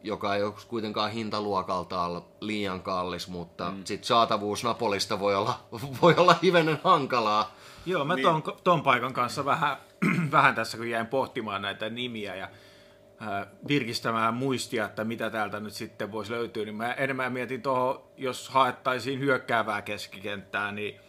joka 0.02 0.34
ei 0.34 0.42
ole 0.42 0.54
kuitenkaan 0.68 1.10
hintaluokaltaan 1.10 2.22
liian 2.40 2.82
kallis, 2.82 3.28
mutta 3.28 3.70
mm. 3.70 3.84
sitten 3.84 4.06
saatavuus 4.06 4.64
Napolista 4.64 5.20
voi 5.20 5.34
olla, 5.34 5.60
voi 6.02 6.14
olla 6.16 6.36
hivenen 6.42 6.80
hankalaa. 6.84 7.54
Joo, 7.86 8.04
mä 8.04 8.16
ton, 8.16 8.42
ton 8.64 8.82
paikan 8.82 9.12
kanssa 9.12 9.44
vähän, 9.44 9.76
vähän 10.32 10.54
tässä, 10.54 10.76
kun 10.76 10.90
jäin 10.90 11.06
pohtimaan 11.06 11.62
näitä 11.62 11.90
nimiä 11.90 12.34
ja 12.34 12.48
äh, 13.22 13.46
virkistämään 13.68 14.34
muistia, 14.34 14.84
että 14.84 15.04
mitä 15.04 15.30
täältä 15.30 15.60
nyt 15.60 15.72
sitten 15.72 16.12
voisi 16.12 16.32
löytyä, 16.32 16.64
niin 16.64 16.74
mä 16.74 16.92
enemmän 16.92 17.32
mietin 17.32 17.62
tuohon, 17.62 18.02
jos 18.16 18.48
haettaisiin 18.48 19.20
hyökkäävää 19.20 19.82
keskikenttää, 19.82 20.72
niin 20.72 21.00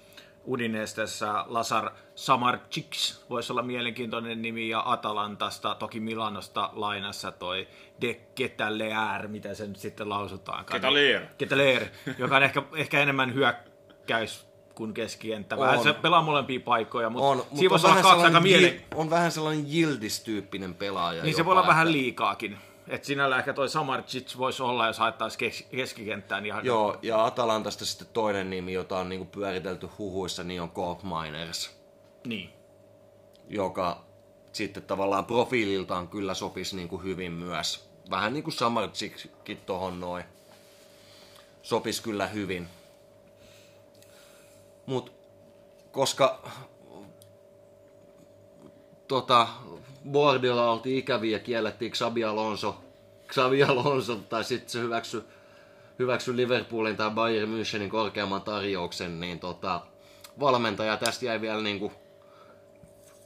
Udinestessa 0.47 1.45
Lazar 1.47 1.91
Samarcic 2.15 3.15
voisi 3.29 3.53
olla 3.53 3.61
mielenkiintoinen 3.61 4.41
nimi, 4.41 4.69
ja 4.69 4.83
Atalantasta, 4.85 5.75
toki 5.75 5.99
Milanosta 5.99 6.69
lainassa 6.73 7.31
toi 7.31 7.67
De 8.01 8.13
Ketaleer, 8.35 9.27
mitä 9.27 9.53
se 9.53 9.67
nyt 9.67 9.77
sitten 9.77 10.09
lausutaan. 10.09 10.65
Ketaleer. 10.65 11.21
Ketaleer, 11.37 11.85
joka 12.17 12.35
on 12.35 12.43
ehkä, 12.43 12.63
ehkä 12.75 12.99
enemmän 12.99 13.33
hyökkäys 13.33 14.47
kuin 14.75 14.93
keskikenttä. 14.93 15.57
Vähän 15.57 15.77
On. 15.77 15.83
se 15.83 15.93
pelaa 15.93 16.21
molempia 16.21 16.59
paikkoja, 16.59 17.09
mutta 17.09 17.27
On, 17.27 17.37
siinä 17.55 17.69
mutta 17.69 17.87
on 17.87 17.91
vähän, 17.95 18.03
kaksi 18.03 18.25
aika 18.25 18.39
mielen... 18.39 18.71
Jil- 18.75 18.81
on 18.95 19.09
vähän 19.09 19.31
sellainen 19.31 19.65
Jildis-tyyppinen 19.67 20.73
pelaaja. 20.75 21.23
Niin 21.23 21.35
se 21.35 21.45
voi 21.45 21.51
olla 21.51 21.67
vähän 21.67 21.87
että- 21.87 21.97
liikaakin. 21.97 22.57
Et 22.87 23.03
sinällä 23.03 23.37
ehkä 23.37 23.53
toi 23.53 23.69
Samarcic 23.69 24.37
voisi 24.37 24.63
olla, 24.63 24.87
jos 24.87 24.99
haettaisiin 24.99 25.39
kes- 25.39 25.67
keskikenttään 25.71 26.45
ihan... 26.45 26.65
Joo, 26.65 26.97
ja 27.01 27.25
Atalantasta 27.25 27.85
sitten 27.85 28.07
toinen 28.13 28.49
nimi, 28.49 28.73
jota 28.73 28.97
on 28.97 29.09
niinku 29.09 29.25
pyöritelty 29.25 29.89
huhuissa, 29.97 30.43
niin 30.43 30.61
on 30.61 30.69
Coop 30.71 30.99
Miners, 31.03 31.81
Niin. 32.27 32.49
joka 33.49 34.05
sitten 34.51 34.83
tavallaan 34.83 35.25
profiililtaan 35.25 36.07
kyllä 36.07 36.33
sopisi 36.33 36.75
niin 36.75 36.87
kuin 36.87 37.03
hyvin 37.03 37.31
myös. 37.31 37.90
Vähän 38.11 38.33
niin 38.33 38.43
kuin 38.43 38.53
Samardzikin 38.53 39.57
tohon 39.65 39.99
noin. 39.99 40.23
Sopisi 41.61 42.03
kyllä 42.03 42.27
hyvin. 42.27 42.67
Mut 44.85 45.21
koska 45.91 46.41
tota, 49.07 49.47
Bordilla 50.11 50.71
oltiin 50.71 50.97
ikäviä 50.97 51.39
kiellettiin 51.39 51.91
Xabi 51.91 52.23
Alonso, 52.23 52.83
Xabi 53.31 53.63
Alonso 53.63 54.15
tai 54.15 54.43
sitten 54.43 54.69
se 54.69 54.79
hyväksy, 54.79 55.23
hyväksy 55.99 56.37
Liverpoolin 56.37 56.97
tai 56.97 57.11
Bayern 57.11 57.51
Münchenin 57.51 57.89
korkeamman 57.89 58.41
tarjouksen, 58.41 59.19
niin 59.19 59.39
tota, 59.39 59.81
valmentaja 60.39 60.97
tästä 60.97 61.25
jäi 61.25 61.41
vielä 61.41 61.61
niinku 61.61 61.91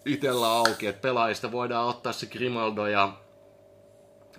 itellä 0.05 0.47
auki, 0.47 0.87
että 0.87 1.01
pelaajista 1.01 1.51
voidaan 1.51 1.87
ottaa 1.87 2.13
se 2.13 2.25
Grimaldo 2.25 2.87
ja 2.87 3.13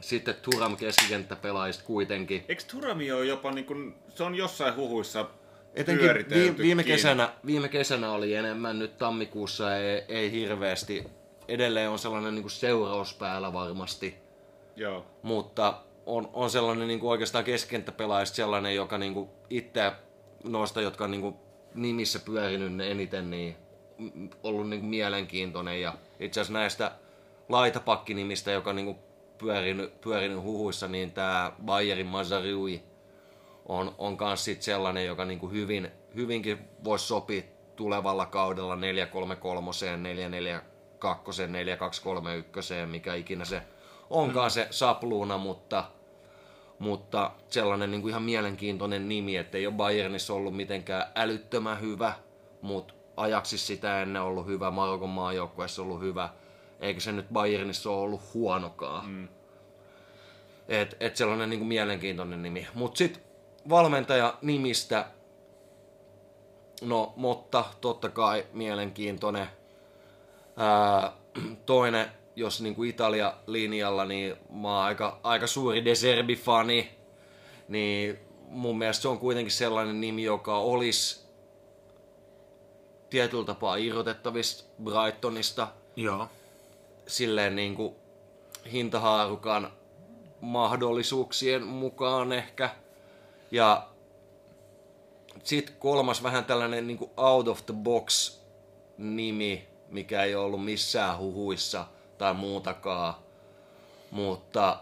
sitten 0.00 0.34
Turam 0.42 0.76
keskikenttäpelaajista 0.76 1.84
kuitenkin. 1.84 2.44
Eikö 2.48 2.62
Turami 2.70 3.12
ole 3.12 3.26
jopa 3.26 3.52
niin 3.52 3.64
kuin, 3.64 3.94
se 4.08 4.22
on 4.22 4.34
jossain 4.34 4.76
huhuissa 4.76 5.26
Etenkin 5.76 6.10
viime, 6.30 6.58
viime, 6.58 6.84
kesänä, 6.84 7.32
viime 7.46 7.68
kesänä 7.68 8.12
oli 8.12 8.34
enemmän, 8.34 8.78
nyt 8.78 8.98
tammikuussa 8.98 9.76
ei, 9.76 10.04
ei 10.08 10.32
hirveästi. 10.32 11.04
Edelleen 11.48 11.90
on 11.90 11.98
sellainen 11.98 12.34
niin 12.34 12.42
kuin 12.42 12.50
seuraus 12.50 13.14
päällä 13.14 13.52
varmasti, 13.52 14.14
Joo. 14.76 15.06
mutta 15.22 15.82
on, 16.06 16.30
on 16.32 16.50
sellainen 16.50 16.88
niin 16.88 17.00
kuin 17.00 17.10
oikeastaan 17.10 17.44
keskenttäpelaajista 17.44 18.36
sellainen, 18.36 18.74
joka 18.74 18.98
niin 18.98 19.14
kuin 19.14 19.28
itse 19.50 19.92
noista, 20.44 20.80
jotka 20.80 21.04
on 21.04 21.10
niin 21.10 21.20
kuin 21.20 21.34
nimissä 21.74 22.18
pyörinyt 22.18 22.74
ne 22.74 22.90
eniten, 22.90 23.30
niin 23.30 23.56
ollut 24.42 24.68
niin 24.68 24.80
kuin 24.80 24.90
mielenkiintoinen. 24.90 25.80
Ja 25.80 25.94
itse 26.20 26.40
asiassa 26.40 26.58
näistä 26.58 26.92
laitapakkinimistä, 27.48 28.50
joka 28.50 28.72
niin 28.72 28.86
kuin 28.86 28.98
pyörinyt, 29.38 30.00
pyörinyt 30.00 30.42
huhuissa, 30.42 30.88
niin 30.88 31.12
tämä 31.12 31.52
Bayerin 31.64 32.06
Mazariui 32.06 32.82
on, 33.66 33.94
on 33.98 34.16
kans 34.16 34.44
sit 34.44 34.62
sellainen, 34.62 35.06
joka 35.06 35.24
niinku 35.24 35.48
hyvin, 35.48 35.90
hyvinkin 36.14 36.58
voisi 36.84 37.06
sopia 37.06 37.42
tulevalla 37.76 38.26
kaudella 38.26 38.76
433, 38.76 39.70
442, 39.96 41.46
4231, 41.46 42.74
mikä 42.86 43.14
ikinä 43.14 43.44
se 43.44 43.62
onkaan 44.10 44.50
se 44.50 44.68
sapluuna, 44.70 45.38
mutta, 45.38 45.84
mutta 46.78 47.30
sellainen 47.48 47.90
niinku 47.90 48.08
ihan 48.08 48.22
mielenkiintoinen 48.22 49.08
nimi, 49.08 49.36
että 49.36 49.58
ei 49.58 49.66
ole 49.66 49.74
Bayernissa 49.74 50.34
ollut 50.34 50.56
mitenkään 50.56 51.06
älyttömän 51.14 51.80
hyvä, 51.80 52.12
mutta 52.62 52.94
ajaksi 53.16 53.58
sitä 53.58 54.02
ennen 54.02 54.22
ollut 54.22 54.46
hyvä, 54.46 54.70
Marokon 54.70 55.10
maajoukkueessa 55.10 55.82
ollut 55.82 56.00
hyvä, 56.00 56.28
eikä 56.80 57.00
se 57.00 57.12
nyt 57.12 57.26
Bayernissa 57.32 57.90
ole 57.90 58.00
ollut 58.00 58.34
huonokaan. 58.34 59.08
Mm. 59.08 59.28
Et, 60.68 60.96
et 61.00 61.16
sellainen 61.16 61.50
niinku 61.50 61.64
mielenkiintoinen 61.64 62.42
nimi. 62.42 62.66
Mutta 62.74 62.98
sitten 62.98 63.22
valmentaja 63.68 64.38
nimistä, 64.42 65.06
no 66.82 67.12
Motta 67.16 67.64
totta 67.80 68.08
kai 68.08 68.46
mielenkiintoinen. 68.52 69.46
Ää, 70.56 71.12
toinen, 71.66 72.06
jos 72.36 72.60
niinku 72.60 72.82
Italia-linjalla, 72.82 74.04
niin 74.04 74.36
mä 74.50 74.76
oon 74.76 74.84
aika, 74.84 75.20
aika 75.22 75.46
suuri 75.46 75.84
De 75.84 75.94
Serbi-fani. 75.94 76.90
Niin 77.68 78.18
mun 78.48 78.78
mielestä 78.78 79.02
se 79.02 79.08
on 79.08 79.18
kuitenkin 79.18 79.52
sellainen 79.52 80.00
nimi, 80.00 80.22
joka 80.22 80.58
olisi 80.58 81.26
tietyllä 83.10 83.44
tapaa 83.44 83.76
irrotettavissa 83.76 84.66
Brightonista 84.82 85.68
Joo. 85.96 86.28
Silleen 87.06 87.56
niin 87.56 87.74
kuin 87.74 87.94
hintahaarukan 88.72 89.72
mahdollisuuksien 90.40 91.66
mukaan 91.66 92.32
ehkä. 92.32 92.70
Ja 93.50 93.88
sitten 95.44 95.76
kolmas 95.78 96.22
vähän 96.22 96.44
tällainen 96.44 96.86
niin 96.86 96.98
kuin 96.98 97.10
out 97.16 97.48
of 97.48 97.66
the 97.66 97.74
box 97.74 98.38
nimi, 98.98 99.68
mikä 99.88 100.22
ei 100.22 100.34
ollut 100.34 100.64
missään 100.64 101.18
huhuissa 101.18 101.86
tai 102.18 102.34
muutakaan. 102.34 103.14
Mutta 104.10 104.78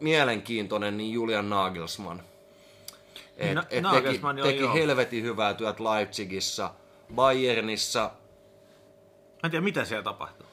mielenkiintoinen, 0.00 0.96
niin 0.96 1.12
Julian 1.12 1.50
Nagelsmann. 1.50 2.22
Et, 3.36 3.54
Na- 3.54 3.64
et 3.70 3.82
Nagelsmann, 3.82 4.36
teki, 4.36 4.40
joo, 4.40 4.52
teki 4.52 4.62
joo. 4.62 4.74
helvetin 4.74 5.24
hyvää 5.24 5.54
työt 5.54 5.80
Leipzigissa, 5.80 6.70
Bayernissa, 7.14 8.10
Mä 9.42 9.46
en 9.46 9.50
tiedä, 9.50 9.64
mitä 9.64 9.84
siellä 9.84 10.02
tapahtuu. 10.02 10.46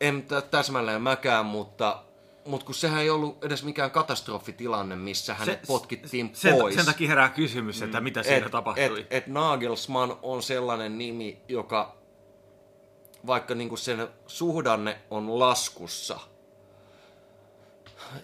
En 0.00 0.22
tä- 0.22 0.40
täsmälleen 0.40 1.02
mäkään, 1.02 1.46
mutta, 1.46 2.02
mutta 2.44 2.66
kun 2.66 2.74
sehän 2.74 3.02
ei 3.02 3.10
ollut 3.10 3.44
edes 3.44 3.64
mikään 3.64 3.90
katastrofitilanne, 3.90 4.96
missä 4.96 5.34
hänet 5.34 5.62
potkittiin 5.66 6.30
sen, 6.32 6.54
pois. 6.54 6.74
Sen 6.74 6.86
takia 6.86 7.08
herää 7.08 7.28
kysymys, 7.28 7.82
että 7.82 8.00
mitä 8.00 8.22
siinä 8.22 8.46
et, 8.46 8.52
tapahtui. 8.52 9.00
Et, 9.00 9.06
et 9.10 9.26
Nagelsmann 9.26 10.18
on 10.22 10.42
sellainen 10.42 10.98
nimi, 10.98 11.42
joka 11.48 11.96
vaikka 13.26 13.54
niinku 13.54 13.76
sen 13.76 14.08
suhdanne 14.26 15.00
on 15.10 15.38
laskussa 15.38 16.20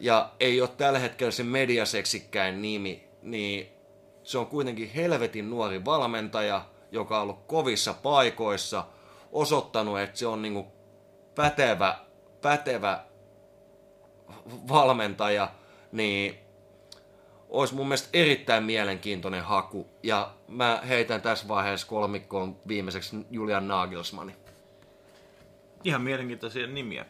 ja 0.01 0.31
ei 0.41 0.61
ole 0.61 0.71
tällä 0.77 0.99
hetkellä 0.99 1.31
se 1.31 1.43
mediaseksikkäin 1.43 2.63
nimi, 2.63 3.09
niin 3.23 3.67
se 4.23 4.39
on 4.39 4.47
kuitenkin 4.47 4.91
helvetin 4.91 5.51
nuori 5.51 5.85
valmentaja, 5.85 6.65
joka 6.93 7.17
on 7.17 7.23
ollut 7.23 7.47
kovissa 7.47 7.95
paikoissa, 7.95 8.85
osoittanut, 9.33 10.01
että 10.01 10.19
se 10.19 10.27
on 10.27 10.43
niinku 10.43 10.67
pätevä, 11.35 11.99
pätevä 12.43 13.05
valmentaja, 14.69 15.49
niin 15.93 16.39
olisi 17.49 17.75
mun 17.75 17.89
mielestä 17.89 18.09
erittäin 18.13 18.65
mielenkiintoinen 18.65 19.43
haku. 19.43 19.89
Ja 20.03 20.35
mä 20.49 20.81
heitän 20.89 21.23
tässä 21.23 21.49
vaiheessa 21.49 21.87
kolmikkoon 21.87 22.57
viimeiseksi 22.69 23.17
Julian 23.31 23.69
Nagelsmannin. 23.69 24.37
Ihan 25.85 26.03
mielenkiintoisia 26.03 26.67
nimiä. 26.67 27.07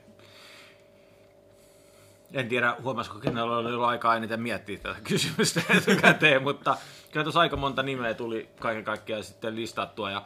En 2.33 2.49
tiedä, 2.49 2.77
huomasiko 2.83 3.19
kenellä 3.19 3.57
oli 3.57 3.73
ollut 3.73 3.89
aikaa 3.89 4.17
eniten 4.17 4.41
miettiä 4.41 4.79
tätä 4.79 5.01
kysymystä 5.05 5.61
etukäteen, 5.79 6.43
mutta 6.43 6.77
kyllä 7.11 7.25
tuossa 7.25 7.41
aika 7.41 7.57
monta 7.57 7.83
nimeä 7.83 8.15
tuli 8.15 8.49
kaiken 8.61 8.85
kaikkiaan 8.85 9.25
sitten 9.25 9.57
listattua 9.57 10.11
ja 10.11 10.23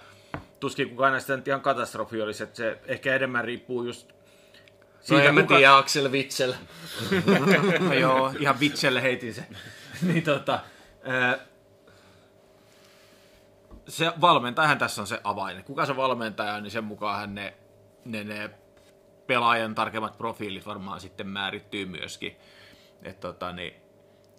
tuskin 0.67 0.91
kukaan 0.91 1.13
näistä 1.13 1.37
nyt 1.37 1.49
ihan 1.49 1.61
katastrofi 1.61 2.23
olisi, 2.23 2.43
että 2.43 2.57
se 2.57 2.79
ehkä 2.87 3.15
enemmän 3.15 3.45
riippuu 3.45 3.83
just 3.83 4.13
Siitä 5.01 5.23
no 5.23 5.29
en 5.29 5.35
mä 5.35 5.43
tiedä, 5.43 5.77
Axel 5.77 6.13
Witsel. 6.13 6.55
No 7.87 7.95
joo, 8.05 8.33
ihan 8.39 8.61
vitselle 8.61 9.03
heitin 9.03 9.35
sen. 9.35 9.47
niin 10.13 10.23
tota, 10.23 10.61
se 13.89 14.13
valmentajahan 14.21 14.79
tässä 14.79 15.01
on 15.01 15.07
se 15.07 15.21
avain. 15.25 15.65
Kuka 15.65 15.87
se 15.87 15.97
valmentaja 15.97 16.55
on, 16.55 16.63
niin 16.63 16.71
sen 16.71 16.85
mukaan 16.85 17.35
ne, 17.35 17.55
ne, 18.05 18.25
ne 18.25 18.51
pelaajan 19.27 19.75
tarkemmat 19.75 20.19
profiilit 20.19 20.67
varmaan 20.67 21.01
sitten 21.01 21.27
määrittyy 21.27 21.87
myöskin. 21.87 22.37
Et 23.03 23.21
tota, 23.21 23.53
niin, 23.53 23.75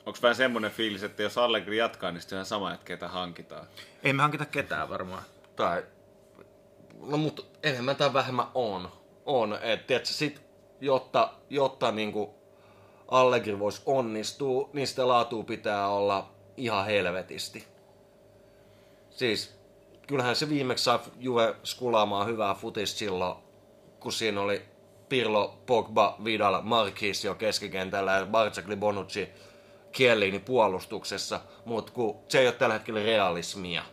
Onko 0.05 0.19
vähän 0.21 0.35
semmoinen 0.35 0.71
fiilis, 0.71 1.03
että 1.03 1.23
jos 1.23 1.37
Allegri 1.37 1.77
jatkaa, 1.77 2.11
niin 2.11 2.21
sitten 2.21 2.39
on 2.39 2.45
sama, 2.45 2.73
että 2.73 2.85
ketä 2.85 3.07
hankitaan? 3.07 3.67
ei 4.03 4.13
me 4.13 4.21
hankita 4.21 4.45
ketään 4.45 4.89
varmaan. 4.89 5.23
Tai, 5.55 5.83
no 7.05 7.17
mutta 7.17 7.43
enemmän 7.63 7.95
tai 7.95 8.13
vähemmän 8.13 8.47
on. 8.53 8.89
On, 9.25 9.53
että 9.61 9.87
tiedätkö, 9.87 10.13
sit, 10.13 10.41
jotta, 10.81 11.33
jotta 11.49 11.91
niinku 11.91 12.35
Allegri 13.07 13.59
voisi 13.59 13.81
onnistua, 13.85 14.69
niin 14.73 14.87
sitä 14.87 15.07
laatua 15.07 15.43
pitää 15.43 15.87
olla 15.87 16.29
ihan 16.57 16.85
helvetisti. 16.85 17.67
Siis, 19.09 19.59
kyllähän 20.07 20.35
se 20.35 20.49
viimeksi 20.49 20.83
sai 20.83 20.99
Juve 21.19 21.55
skulaamaan 21.63 22.27
hyvää 22.27 22.53
futista 22.53 22.97
silloin, 22.97 23.35
kun 23.99 24.11
siinä 24.11 24.41
oli 24.41 24.61
Pirlo, 25.09 25.57
Pogba, 25.65 26.17
Vidal, 26.23 26.61
Marquis 26.61 27.25
jo 27.25 27.35
keskikentällä 27.35 28.11
ja 28.11 28.25
Barcakli, 28.25 28.75
Bonucci, 28.75 29.29
Chiellini 29.93 30.39
puolustuksessa, 30.39 31.39
mutta 31.65 31.91
kun 31.91 32.19
se 32.27 32.39
ei 32.39 32.47
ole 32.47 32.55
tällä 32.55 32.73
hetkellä 32.73 33.03
realismia. 33.03 33.83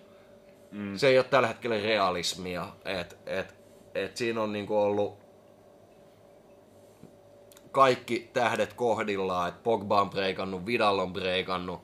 Mm. 0.75 0.97
Se 0.97 1.09
ei 1.09 1.19
ole 1.19 1.25
tällä 1.25 1.49
hetkellä 1.49 1.77
realismia, 1.77 2.67
että 2.85 3.17
et, 3.27 3.55
et 3.95 4.17
siinä 4.17 4.43
on 4.43 4.53
niinku 4.53 4.77
ollut 4.77 5.19
kaikki 7.71 8.31
tähdet 8.33 8.73
kohdillaan, 8.73 9.49
että 9.49 9.61
Pogba 9.63 10.01
on 10.01 10.11
breikannut, 10.11 10.67
Vidal 10.67 10.99
on 10.99 11.13
breikannut, 11.13 11.81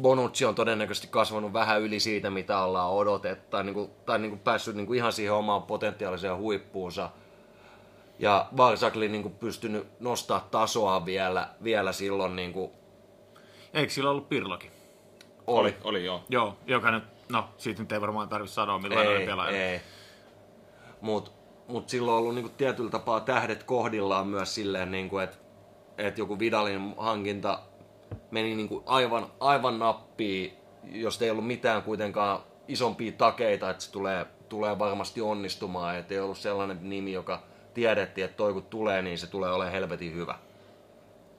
Bonucci 0.00 0.44
on 0.44 0.54
todennäköisesti 0.54 1.08
kasvanut 1.10 1.52
vähän 1.52 1.80
yli 1.80 2.00
siitä, 2.00 2.30
mitä 2.30 2.62
ollaan 2.62 2.92
odotettu, 2.92 3.50
tai, 3.50 3.64
niinku, 3.64 3.90
tai 4.06 4.18
niinku 4.18 4.36
päässyt 4.36 4.76
niinku 4.76 4.92
ihan 4.92 5.12
siihen 5.12 5.34
omaan 5.34 5.62
potentiaaliseen 5.62 6.36
huippuunsa. 6.36 7.10
Ja 8.18 8.48
Barsakli 8.56 9.08
niinku 9.08 9.30
pystynyt 9.30 9.86
nostaa 10.00 10.48
tasoa 10.50 11.06
vielä, 11.06 11.48
vielä 11.62 11.92
silloin 11.92 12.36
niinku 12.36 12.72
Eikö 13.74 13.92
sillä 13.92 14.10
ollut 14.10 14.28
Pirlokin? 14.28 14.70
oli. 15.46 15.76
Oli 15.84 16.04
joo. 16.04 16.24
Joo, 16.28 16.56
joka 16.66 16.90
nyt, 16.90 17.04
no 17.28 17.48
siitä 17.58 17.82
nyt 17.82 17.92
ei 17.92 18.00
varmaan 18.00 18.28
tarvitse 18.28 18.54
sanoa, 18.54 18.78
millainen 18.78 19.16
Ei, 19.16 19.26
pelaaja. 19.26 19.70
ei. 19.72 19.80
Mut 21.00 21.36
mutta 21.68 21.90
silloin 21.90 22.12
on 22.12 22.18
ollut 22.18 22.34
niin 22.34 22.44
kuin 22.44 22.54
tietyllä 22.54 22.90
tapaa 22.90 23.20
tähdet 23.20 23.62
kohdillaan 23.62 24.26
myös 24.26 24.54
silleen, 24.54 24.90
niin 24.90 25.08
kuin, 25.08 25.24
että, 25.24 25.36
että 25.98 26.20
joku 26.20 26.38
Vidalin 26.38 26.94
hankinta 26.96 27.58
meni 28.30 28.54
niin 28.54 28.68
kuin 28.68 28.84
aivan, 28.86 29.26
aivan 29.40 29.78
nappiin, 29.78 30.52
jos 30.92 31.22
ei 31.22 31.30
ollut 31.30 31.46
mitään 31.46 31.82
kuitenkaan 31.82 32.40
isompia 32.68 33.12
takeita, 33.12 33.70
että 33.70 33.84
se 33.84 33.92
tulee, 33.92 34.26
tulee 34.48 34.78
varmasti 34.78 35.20
onnistumaan. 35.20 35.96
Että 35.96 36.14
ei 36.14 36.20
ollut 36.20 36.38
sellainen 36.38 36.78
nimi, 36.82 37.12
joka 37.12 37.42
tiedettiin, 37.74 38.24
että 38.24 38.36
toi 38.36 38.52
kun 38.52 38.62
tulee, 38.62 39.02
niin 39.02 39.18
se 39.18 39.26
tulee 39.26 39.50
olemaan 39.52 39.72
helvetin 39.72 40.14
hyvä. 40.14 40.38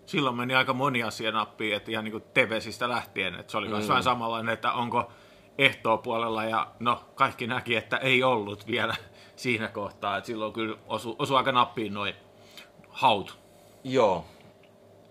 Silloin 0.05 0.35
meni 0.35 0.55
aika 0.55 0.73
moni 0.73 1.03
asia 1.03 1.31
nappiin, 1.31 1.75
että 1.75 1.91
ihan 1.91 2.03
niin 2.03 2.11
kuin 2.11 2.23
Tevesistä 2.33 2.89
lähtien, 2.89 3.35
että 3.35 3.51
se 3.51 3.57
oli 3.57 3.67
myös 3.67 3.83
mm. 3.83 3.89
vähän 3.89 4.03
samanlainen, 4.03 4.53
että 4.53 4.71
onko 4.71 5.11
ehtoa 5.57 5.97
puolella 5.97 6.43
ja 6.43 6.67
no 6.79 7.03
kaikki 7.15 7.47
näki, 7.47 7.75
että 7.75 7.97
ei 7.97 8.23
ollut 8.23 8.67
vielä 8.67 8.95
siinä 9.35 9.67
kohtaa, 9.67 10.17
että 10.17 10.27
silloin 10.27 10.53
kyllä 10.53 10.77
osu, 10.87 11.15
osu 11.19 11.35
aika 11.35 11.51
nappiin 11.51 11.93
noin 11.93 12.15
haut. 12.89 13.37
Joo, 13.83 14.25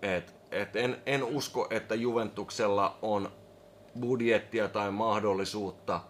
et, 0.01 0.35
et 0.51 0.75
en, 0.75 1.01
en 1.05 1.23
usko, 1.23 1.67
että 1.69 1.95
Juventuksella 1.95 2.97
on 3.01 3.31
budjettia 3.99 4.67
tai 4.67 4.91
mahdollisuutta 4.91 6.01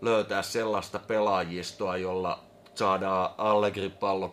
löytää 0.00 0.42
sellaista 0.42 0.98
pelaajistoa, 0.98 1.96
jolla 1.96 2.40
saadaan 2.74 3.30
Allegri-pallo 3.38 4.30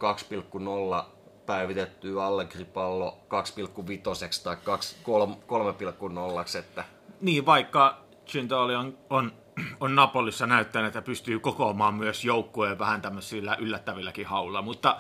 2,0 1.02 1.06
päivitettyä 1.46 2.26
Allegri-pallo 2.26 3.18
2,5 3.30 4.44
tai 4.44 4.56
3,0. 4.56 6.60
Että... 6.60 6.84
Niin, 7.22 7.46
vaikka 7.46 8.11
Gintoli 8.32 8.76
on, 8.76 8.98
on, 9.10 9.32
on 9.80 9.96
Napolissa 9.96 10.48
näyttänyt, 10.48 10.88
että 10.88 11.02
pystyy 11.02 11.40
kokoamaan 11.40 11.94
myös 11.94 12.26
joukkueen 12.26 12.80
vähän 12.80 13.02
tämmöisillä 13.02 13.58
yllättävilläkin 13.60 14.26
haulla, 14.26 14.62
mutta 14.62 14.98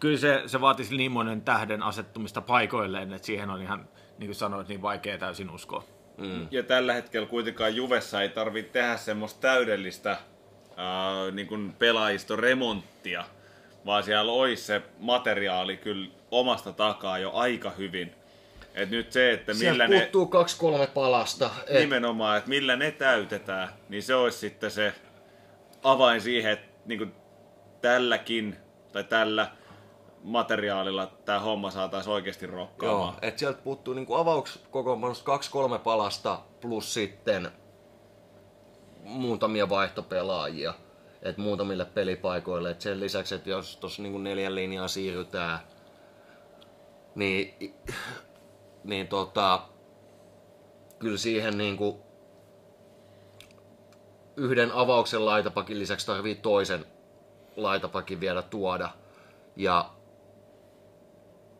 kyllä 0.00 0.18
se, 0.18 0.42
se 0.46 0.60
vaatisi 0.60 0.96
niin 0.96 1.12
monen 1.12 1.42
tähden 1.42 1.82
asettumista 1.82 2.40
paikoilleen, 2.40 3.12
että 3.12 3.26
siihen 3.26 3.50
on 3.50 3.62
ihan, 3.62 3.88
niin 4.18 4.28
kuin 4.28 4.34
sanoit, 4.34 4.68
niin 4.68 4.82
vaikea 4.82 5.18
täysin 5.18 5.50
uskoa. 5.50 5.84
Mm. 6.18 6.48
Ja 6.50 6.62
tällä 6.62 6.92
hetkellä 6.92 7.28
kuitenkaan 7.28 7.76
Juvessa 7.76 8.22
ei 8.22 8.28
tarvitse 8.28 8.72
tehdä 8.72 8.96
semmoista 8.96 9.40
täydellistä 9.40 10.10
äh, 10.10 10.18
niin 11.32 11.46
kuin 11.46 11.72
pelaajiston 11.78 12.38
remonttia, 12.38 13.24
vaan 13.86 14.02
siellä 14.02 14.32
olisi 14.32 14.62
se 14.62 14.82
materiaali 14.98 15.76
kyllä 15.76 16.08
omasta 16.30 16.72
takaa 16.72 17.18
jo 17.18 17.32
aika 17.32 17.70
hyvin. 17.70 18.14
Et 18.74 18.90
nyt 18.90 19.12
se, 19.12 19.32
että 19.32 19.54
millä 19.54 19.88
ne... 19.88 19.98
puuttuu 19.98 20.26
kaksi 20.26 20.58
kolme 20.58 20.86
palasta. 20.86 21.50
Et... 21.66 21.80
Nimenomaan, 21.80 22.38
että 22.38 22.48
millä 22.48 22.76
ne 22.76 22.90
täytetään, 22.90 23.68
niin 23.88 24.02
se 24.02 24.14
olisi 24.14 24.38
sitten 24.38 24.70
se 24.70 24.94
avain 25.82 26.20
siihen, 26.20 26.52
että 26.52 26.68
niin 26.86 27.14
tälläkin 27.80 28.56
tai 28.92 29.04
tällä 29.04 29.50
materiaalilla 30.22 31.06
tämä 31.06 31.38
homma 31.38 31.70
saataisiin 31.70 32.12
oikeasti 32.12 32.46
rokkaamaan. 32.46 33.12
Joo, 33.12 33.18
että 33.22 33.38
sieltä 33.38 33.62
puuttuu 33.62 33.94
niin 33.94 34.06
avauskokoonpanosta 34.16 35.24
kaksi 35.24 35.50
kolme 35.50 35.78
palasta 35.78 36.40
plus 36.60 36.94
sitten 36.94 37.50
muutamia 39.04 39.68
vaihtopelaajia 39.68 40.74
et 41.22 41.38
muutamille 41.38 41.84
pelipaikoille. 41.84 42.70
Et 42.70 42.80
sen 42.80 43.00
lisäksi, 43.00 43.34
että 43.34 43.50
jos 43.50 43.76
tuossa 43.76 44.02
niin 44.02 44.24
neljän 44.24 44.54
linjaa 44.54 44.88
siirrytään, 44.88 45.58
niin, 47.14 47.74
niin 48.84 49.08
tota, 49.08 49.62
kyllä 50.98 51.18
siihen 51.18 51.58
niin 51.58 51.76
kuin 51.76 51.96
yhden 54.36 54.72
avauksen 54.72 55.24
laitapakin 55.24 55.78
lisäksi 55.78 56.06
tarvii 56.06 56.34
toisen 56.34 56.86
laitapakin 57.56 58.20
vielä 58.20 58.42
tuoda. 58.42 58.90
Ja 59.56 59.90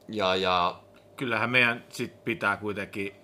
ja, 0.09 0.35
ja... 0.37 0.79
Kyllähän 1.17 1.51
meidän 1.51 1.85
sit 1.89 2.25
pitää 2.25 2.57
kuitenkin, 2.57 3.15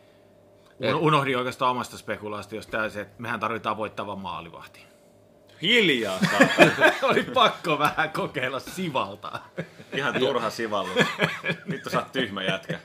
Et... 0.80 0.94
unohdin 0.94 1.38
oikeastaan 1.38 1.70
omasta 1.70 1.98
spekulaatiosta 1.98 2.70
täysin, 2.70 3.02
että 3.02 3.14
mehän 3.18 3.40
tarvitaan 3.40 3.76
voittava 3.76 4.16
maalivahti. 4.16 4.87
Hiljaa! 5.62 6.20
Oli 7.02 7.22
pakko 7.22 7.78
vähän 7.78 8.10
kokeilla 8.10 8.60
sivalta. 8.60 9.40
Ihan 9.92 10.14
turha 10.14 10.50
sivallu. 10.50 10.90
Vittu 11.70 11.90
sä 11.90 11.98
oot 11.98 12.12
tyhmä 12.12 12.42
jätkä. 12.42 12.78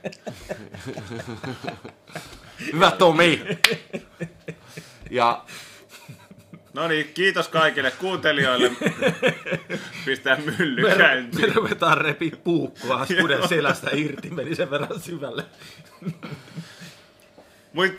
Hyvä 2.74 2.91
Tomi! 2.91 3.41
Ja 5.09 5.43
No 6.74 6.88
niin, 6.88 7.11
kiitos 7.13 7.47
kaikille 7.47 7.91
kuuntelijoille. 7.91 8.71
Pistää 10.05 10.38
mylly 10.38 10.82
me, 10.89 10.95
käyntiin. 10.95 11.47
Me 11.49 11.53
ruvetaan 11.53 11.97
repi 11.97 12.32
puukkoa 12.43 13.05
kuden 13.21 13.47
selästä 13.47 13.89
irti, 13.93 14.30
meni 14.30 14.55
sen 14.55 14.69
verran 14.71 14.99
syvälle. 14.99 15.43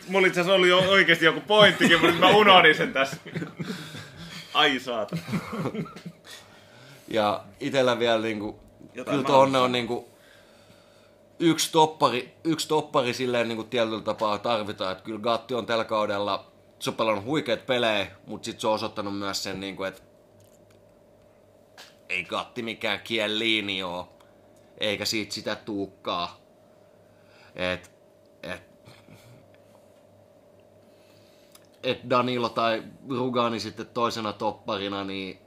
Mulla 0.07 0.27
itse 0.27 0.41
asiassa 0.41 0.53
oli 0.53 0.69
jo 0.69 0.79
oikeasti 0.79 1.25
joku 1.25 1.41
pointtikin, 1.41 2.01
mutta 2.01 2.19
mä 2.19 2.29
unohdin 2.29 2.75
sen 2.75 2.93
tässä. 2.93 3.17
Ai 4.55 4.79
saata. 4.79 5.17
Ja 7.07 7.43
itellä 7.59 7.99
vielä 7.99 8.21
niinku, 8.21 8.59
Jotain 8.93 9.17
kyllä 9.17 9.27
tuonne 9.27 9.59
on 9.59 9.71
niinku, 9.71 10.09
yksi 11.39 11.71
toppari, 11.71 12.35
yksi 12.43 12.67
toppari 12.67 13.13
silleen 13.13 13.47
niinku 13.47 13.63
tietyllä 13.63 14.01
tapaa 14.01 14.37
tarvitaan. 14.37 14.91
Että 14.91 15.03
kyllä 15.03 15.19
Gatti 15.19 15.53
on 15.53 15.65
tällä 15.65 15.83
kaudella 15.83 16.55
se 16.79 16.89
on 16.89 16.95
pelannut 16.95 17.25
huikeat 17.25 17.65
pelejä, 17.65 18.07
mutta 18.27 18.45
sitten 18.45 18.61
se 18.61 18.67
on 18.67 18.73
osoittanut 18.73 19.17
myös 19.17 19.43
sen, 19.43 19.59
niin 19.59 19.75
kuin, 19.75 19.89
että 19.89 20.01
ei 22.09 22.23
katti 22.23 22.61
mikään 22.61 22.99
kieliini 23.03 23.83
oo, 23.83 24.17
eikä 24.79 25.05
siitä 25.05 25.33
sitä 25.33 25.55
tuukkaa. 25.55 26.39
Et, 27.55 27.94
et 31.85 32.09
Danilo 32.09 32.49
tai 32.49 32.83
Rugani 33.09 33.59
sitten 33.59 33.87
toisena 33.87 34.33
topparina, 34.33 35.03
niin 35.03 35.39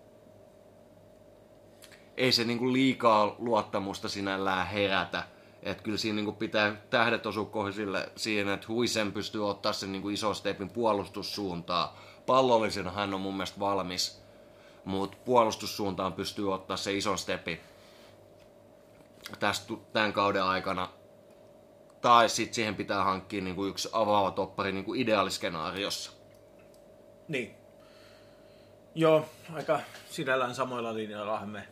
ei 2.16 2.32
se 2.32 2.44
niinku 2.44 2.72
liikaa 2.72 3.36
luottamusta 3.38 4.08
sinällään 4.08 4.66
herätä 4.66 5.24
että 5.62 5.82
kyllä 5.82 5.98
siinä 5.98 6.22
niin 6.22 6.36
pitää 6.36 6.76
tähdet 6.90 7.26
osua 7.26 7.44
kohdille 7.44 8.12
siihen, 8.16 8.48
että 8.48 8.68
Huisen 8.68 9.12
pystyy 9.12 9.50
ottaa 9.50 9.72
sen 9.72 9.92
niin 9.92 10.10
ison 10.10 10.34
stepin 10.34 10.70
puolustussuuntaan. 10.70 11.88
Pallollisena 12.26 12.90
hän 12.90 13.14
on 13.14 13.20
mun 13.20 13.34
mielestä 13.34 13.60
valmis, 13.60 14.22
mutta 14.84 15.16
puolustussuuntaan 15.24 16.12
pystyy 16.12 16.54
ottaa 16.54 16.76
se 16.76 16.92
ison 16.92 17.18
stepi 17.18 17.60
tästä, 19.38 19.74
tämän 19.92 20.12
kauden 20.12 20.42
aikana. 20.42 20.88
Tai 22.00 22.28
sitten 22.28 22.54
siihen 22.54 22.74
pitää 22.74 23.04
hankkia 23.04 23.42
niin 23.42 23.56
kuin 23.56 23.70
yksi 23.70 23.88
avaava 23.92 24.30
toppari 24.30 24.72
niin 24.72 24.84
kuin 24.84 25.00
ideaaliskenaariossa. 25.00 26.17
Niin. 27.28 27.54
Joo, 28.94 29.28
aika 29.54 29.80
sinällään 30.10 30.54
samoilla 30.54 30.94
linjoilla 30.94 31.46
me 31.46 31.62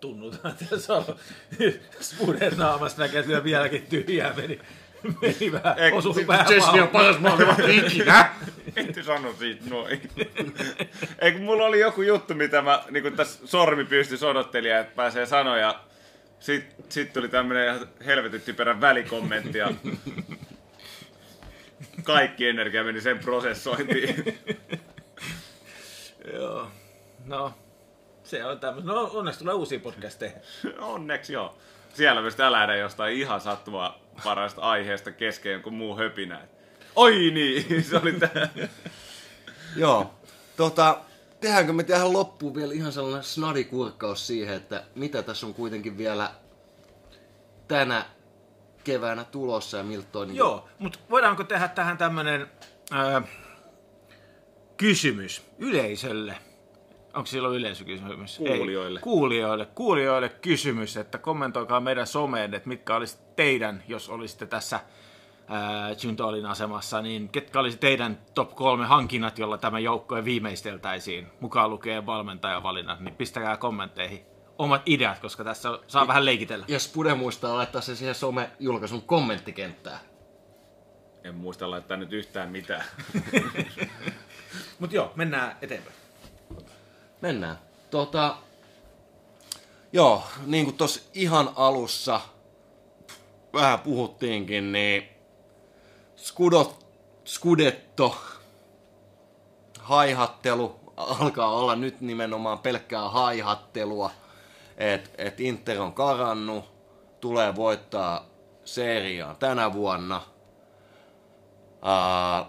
tunnutaan, 0.00 0.54
se 0.78 0.92
on 0.92 1.04
Spuden 2.00 2.52
naamasta 2.56 3.02
näkee, 3.02 3.20
että 3.20 3.44
vieläkin 3.44 3.86
tyhjää 3.86 4.34
meni. 4.36 4.60
Meni 5.22 5.52
vähän, 5.52 5.78
Eik, 5.78 5.94
osui 5.94 6.26
vähän 6.26 6.46
Chesney 6.46 6.80
on 6.80 6.88
paras 6.88 7.18
maalivahti 7.18 7.76
ikinä. 7.76 8.30
Ette 8.76 9.02
sano 9.02 9.32
siitä 9.32 9.70
noin. 9.70 10.10
Eikö 11.18 11.38
mulla 11.38 11.66
oli 11.66 11.80
joku 11.80 12.02
juttu, 12.02 12.34
mitä 12.34 12.62
mä 12.62 12.84
niin 12.90 13.16
tässä 13.16 13.46
sormi 13.46 13.84
pystyi 13.84 14.28
odottelija, 14.28 14.78
että 14.78 14.96
pääsee 14.96 15.26
sanoja. 15.26 15.80
Sitten 16.40 16.84
sit 16.88 17.12
tuli 17.12 17.28
tämmönen 17.28 17.80
helvetin 18.06 18.40
typerä 18.40 18.80
välikommentti 18.80 19.58
ja 19.58 19.72
kaikki 22.02 22.48
energia 22.48 22.84
meni 22.84 23.00
sen 23.00 23.18
prosessointiin. 23.18 24.38
Joo. 26.32 26.68
No, 27.24 27.52
se 28.22 28.44
on 28.44 28.60
tämmöinen. 28.60 28.86
No 28.86 29.10
onneksi 29.14 29.38
tulee 29.38 29.54
uusia 29.54 29.80
podcasteja. 29.80 30.32
onneksi 30.94 31.32
joo. 31.32 31.54
Siellä 31.94 32.20
myös 32.20 32.36
tää 32.36 32.52
lähdä 32.52 32.76
jostain 32.76 33.16
ihan 33.16 33.40
sattumaa 33.40 33.98
parasta 34.24 34.62
aiheesta 34.62 35.12
kesken 35.12 35.52
jonkun 35.52 35.74
muu 35.74 35.96
höpinä. 35.96 36.40
Oi 36.96 37.30
niin, 37.30 37.84
se 37.84 37.96
oli 37.96 38.12
tää. 38.12 38.48
joo. 39.76 40.14
Tota, 40.56 40.98
tehdäänkö 41.40 41.72
me 41.72 41.82
tähän 41.82 42.12
loppuun 42.12 42.54
vielä 42.54 42.74
ihan 42.74 42.92
sellainen 42.92 43.22
snadikurkkaus 43.22 44.26
siihen, 44.26 44.56
että 44.56 44.84
mitä 44.94 45.22
tässä 45.22 45.46
on 45.46 45.54
kuitenkin 45.54 45.98
vielä 45.98 46.30
tänä 47.68 48.04
keväänä 48.84 49.24
tulossa 49.24 49.76
ja 49.76 49.84
miltä 49.84 50.08
toi... 50.12 50.26
Niin 50.26 50.36
Joo, 50.36 50.68
mutta 50.78 50.98
voidaanko 51.10 51.44
tehdä 51.44 51.68
tähän 51.68 51.98
tämmönen 51.98 52.50
äh, 52.92 53.24
kysymys 54.76 55.42
yleisölle? 55.58 56.38
Onko 57.14 57.26
silloin 57.26 57.56
yleisökysymys? 57.56 58.38
Kuulijoille. 58.38 58.98
Ei. 58.98 59.02
Kuulijoille. 59.02 59.66
Kuulijoille 59.66 60.28
kysymys, 60.28 60.96
että 60.96 61.18
kommentoikaa 61.18 61.80
meidän 61.80 62.06
someen, 62.06 62.54
että 62.54 62.68
mitkä 62.68 62.96
olisi 62.96 63.18
teidän, 63.36 63.82
jos 63.88 64.08
olisitte 64.08 64.46
tässä 64.46 64.80
Juntolin 66.02 66.46
asemassa, 66.46 67.02
niin 67.02 67.28
ketkä 67.28 67.60
olisi 67.60 67.78
teidän 67.78 68.18
top 68.34 68.54
kolme 68.54 68.86
hankinnat, 68.86 69.38
jolla 69.38 69.58
tämä 69.58 69.78
joukkue 69.78 70.24
viimeisteltäisiin, 70.24 71.26
mukaan 71.40 71.70
lukee 71.70 72.06
valmentajavalinnat, 72.06 73.00
niin 73.00 73.14
pistäkää 73.14 73.56
kommentteihin 73.56 74.20
omat 74.58 74.82
ideat, 74.86 75.18
koska 75.18 75.44
tässä 75.44 75.78
saa 75.86 76.06
vähän 76.06 76.24
leikitellä. 76.24 76.64
Ja 76.68 76.78
Spude 76.78 77.14
muistaa 77.14 77.56
laittaa 77.56 77.80
se 77.80 77.96
siihen 77.96 78.14
some-julkaisun 78.14 79.02
kommenttikenttään. 79.02 79.98
En 81.24 81.34
muista 81.34 81.70
laittaa 81.70 81.96
nyt 81.96 82.12
yhtään 82.12 82.50
mitään. 82.50 82.84
Mutta 84.78 84.96
joo, 84.96 85.12
mennään 85.14 85.56
eteenpäin. 85.62 85.96
Mennään. 87.20 87.58
Tota, 87.90 88.36
joo, 89.92 90.22
niin 90.46 90.64
kuin 90.64 90.76
tuossa 90.76 91.00
ihan 91.14 91.50
alussa 91.56 92.20
vähän 93.52 93.80
puhuttiinkin, 93.80 94.72
niin 94.72 95.08
Skudot, 96.16 96.86
Skudetto, 97.24 98.16
haihattelu 99.78 100.80
alkaa 100.96 101.54
olla 101.54 101.76
nyt 101.76 102.00
nimenomaan 102.00 102.58
pelkkää 102.58 103.08
haihattelua. 103.08 104.10
Et, 104.76 105.10
et 105.18 105.40
Inter 105.40 105.80
on 105.80 105.92
karannut, 105.92 106.64
tulee 107.20 107.56
voittaa 107.56 108.26
seriaa 108.64 109.34
tänä 109.34 109.72
vuonna. 109.72 110.22
Ää, 111.82 112.46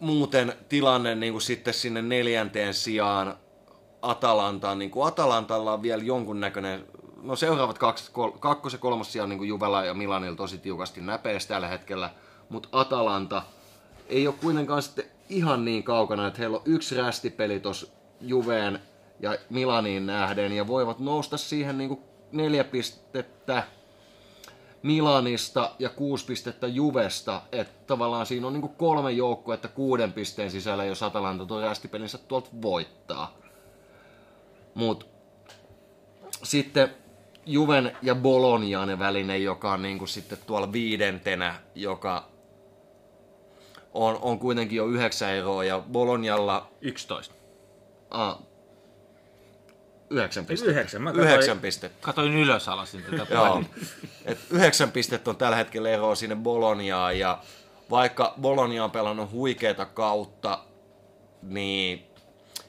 muuten 0.00 0.52
tilanne 0.68 1.14
niin 1.14 1.32
kuin 1.32 1.42
sitten 1.42 1.74
sinne 1.74 2.02
neljänteen 2.02 2.74
sijaan 2.74 3.36
Atalantaan, 4.02 4.78
niin 4.78 4.90
kuin 4.90 5.06
Atalantalla 5.06 5.72
on 5.72 5.82
vielä 5.82 6.02
jonkunnäköinen, 6.02 6.86
no 7.22 7.36
seuraavat 7.36 7.78
kaksi, 7.78 8.10
kol, 8.12 8.30
kakkos- 8.30 8.72
ja 8.72 8.78
kolmas 8.78 9.12
sijaan 9.12 9.28
niin 9.28 9.38
kuin 9.38 9.60
ja 9.86 9.94
Milanilla 9.94 10.36
tosi 10.36 10.58
tiukasti 10.58 11.00
näpeästi 11.00 11.48
tällä 11.48 11.68
hetkellä, 11.68 12.10
mutta 12.48 12.68
Atalanta 12.72 13.42
ei 14.08 14.26
ole 14.26 14.34
kuitenkaan 14.40 14.82
sitten 14.82 15.04
ihan 15.28 15.64
niin 15.64 15.82
kaukana, 15.82 16.26
että 16.26 16.38
heillä 16.38 16.56
on 16.56 16.62
yksi 16.64 16.96
rästipeli 16.96 17.60
tuossa 17.60 17.86
Juveen 18.20 18.80
ja 19.20 19.38
Milaniin 19.50 20.06
nähden 20.06 20.52
ja 20.52 20.66
voivat 20.66 20.98
nousta 20.98 21.36
siihen 21.36 21.78
niin 21.78 21.88
kuin 21.88 22.00
neljä 22.32 22.64
pistettä 22.64 23.62
Milanista 24.82 25.70
ja 25.78 25.88
kuusi 25.88 26.24
pistettä 26.24 26.66
Juvesta, 26.66 27.42
että 27.52 27.74
tavallaan 27.86 28.26
siinä 28.26 28.46
on 28.46 28.52
niin 28.52 28.60
kuin 28.60 28.74
kolme 28.74 29.12
joukkuetta 29.12 29.68
kuuden 29.68 30.12
pisteen 30.12 30.50
sisällä, 30.50 30.84
jos 30.84 31.02
Atalanta 31.02 31.46
tuon 31.46 31.62
rästipelinsä 31.62 32.18
tuolta 32.18 32.48
voittaa. 32.62 33.38
Mut 34.74 35.06
sitten 36.42 36.94
Juven 37.46 37.96
ja 38.02 38.14
Bolognan 38.14 38.98
välinen, 38.98 39.44
joka 39.44 39.72
on 39.72 39.82
niin 39.82 39.98
kuin 39.98 40.08
sitten 40.08 40.38
tuolla 40.46 40.72
viidentenä, 40.72 41.54
joka 41.74 42.28
on, 43.94 44.18
on 44.22 44.38
kuitenkin 44.38 44.76
jo 44.76 44.86
yhdeksän 44.86 45.30
eroa 45.30 45.64
ja 45.64 45.82
Bolognalla 45.92 46.70
11. 46.80 47.34
ah, 48.10 48.38
yhdeksän 50.10 50.46
pistettä. 50.46 50.72
Yhdeksän. 50.72 51.02
Mä 51.02 51.10
katsoin, 51.10 51.28
Yhdeksän 51.28 51.60
pistettä. 51.60 51.98
Katoin 52.00 52.34
ylös 52.34 52.68
alasin 52.68 53.02
tätä 53.02 53.26
Joo. 53.34 53.62
Et 54.24 54.38
yhdeksän 54.50 54.92
pistettä 54.92 55.30
on 55.30 55.36
tällä 55.36 55.56
hetkellä 55.56 55.88
eroa 55.88 56.14
sinne 56.14 56.36
Boloniaan 56.36 57.18
ja 57.18 57.38
vaikka 57.90 58.34
Bologna 58.40 58.84
on 58.84 58.90
pelannut 58.90 59.32
huikeeta 59.32 59.84
kautta, 59.84 60.58
niin 61.42 62.06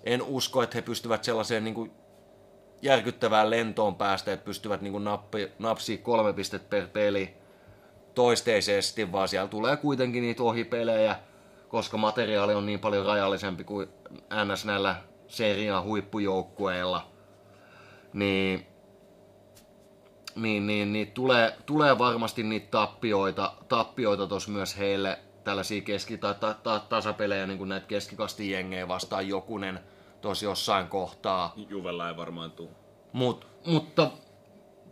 en 0.03 0.21
usko, 0.21 0.63
että 0.63 0.77
he 0.77 0.81
pystyvät 0.81 1.23
sellaiseen 1.23 1.63
niin 1.63 1.73
kuin 1.73 1.91
järkyttävään 2.81 3.49
lentoon 3.49 3.95
päästä, 3.95 4.33
että 4.33 4.45
pystyvät 4.45 4.81
niin 4.81 4.91
kuin 4.91 5.03
nappi, 5.03 5.51
napsii 5.59 5.97
kolme 5.97 6.33
pistettä 6.33 6.69
per 6.69 6.87
peli 6.87 7.33
toisteisesti, 8.15 9.11
vaan 9.11 9.27
siellä 9.27 9.47
tulee 9.47 9.77
kuitenkin 9.77 10.23
niitä 10.23 10.43
ohipelejä, 10.43 11.15
koska 11.67 11.97
materiaali 11.97 12.53
on 12.53 12.65
niin 12.65 12.79
paljon 12.79 13.05
rajallisempi 13.05 13.63
kuin 13.63 13.87
NS 14.45 14.65
näillä 14.65 14.95
seriaan 15.27 15.83
huippujoukkueilla. 15.83 17.10
Niin 18.13 18.67
niin, 20.35 20.67
niin, 20.67 20.93
niin 20.93 21.11
tulee, 21.11 21.53
tulee 21.65 21.97
varmasti 21.97 22.43
niitä 22.43 22.67
tappioita, 22.71 23.53
tappioita 23.67 24.27
tuossa 24.27 24.51
myös 24.51 24.77
heille, 24.77 25.19
tällaisia 25.43 25.81
keski- 25.81 26.17
tai 26.17 26.35
ta, 26.35 26.53
ta, 26.53 26.79
tasapelejä, 26.79 27.47
niin 27.47 27.57
kuin 27.57 27.69
näitä 27.69 27.87
keskikastin 27.87 28.49
jengejä 28.49 28.87
vastaan 28.87 29.27
jokunen 29.27 29.79
tosi 30.21 30.45
jossain 30.45 30.87
kohtaa. 30.87 31.53
Juvella 31.69 32.09
ei 32.09 32.17
varmaan 32.17 32.51
tuu. 32.51 32.71
Mut, 33.13 33.47
mutta 33.65 34.11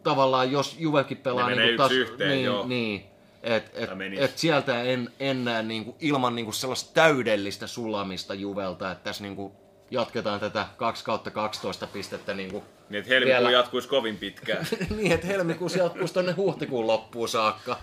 tavallaan 0.04 0.52
jos 0.52 0.76
Juvekin 0.80 1.18
pelaa 1.18 1.50
Ne 1.50 1.56
niin 1.56 1.74
yksi 1.74 1.96
yhteen, 1.96 2.30
niin, 2.30 2.46
joo. 2.46 2.68
niin 2.68 3.06
et, 3.44 3.72
et, 3.74 3.90
et 4.18 4.38
sieltä 4.38 4.84
en, 4.84 5.10
en 5.20 5.46
näe 5.46 5.64
niin 5.64 5.86
kuin, 5.86 5.96
ilman 6.00 6.36
niin 6.36 6.46
kuin 6.46 6.56
sellaista 6.56 6.94
täydellistä 6.94 7.68
sulamista 7.68 8.34
Juvelta, 8.34 8.92
että 8.92 9.04
tässä 9.04 9.24
niin 9.24 9.36
kuin, 9.36 9.54
jatketaan 9.92 10.40
tätä 10.40 10.66
2 10.78 11.04
kautta 11.04 11.32
12 11.32 11.88
pistettä 11.88 12.34
niin 12.34 12.52
kuin, 12.52 12.64
Niin, 12.90 13.00
että 13.00 13.10
helmikuu 13.10 13.34
Vielä- 13.34 13.52
jatkuisi 13.52 13.88
kovin 13.88 14.18
pitkään. 14.18 14.66
niin, 14.98 15.12
että 15.12 15.28
helmikuussa 15.28 15.80
jatkuisi 15.80 16.14
tonne 16.14 16.32
huhtikuun 16.32 16.88
loppuun 16.88 17.30
saakka. 17.30 17.78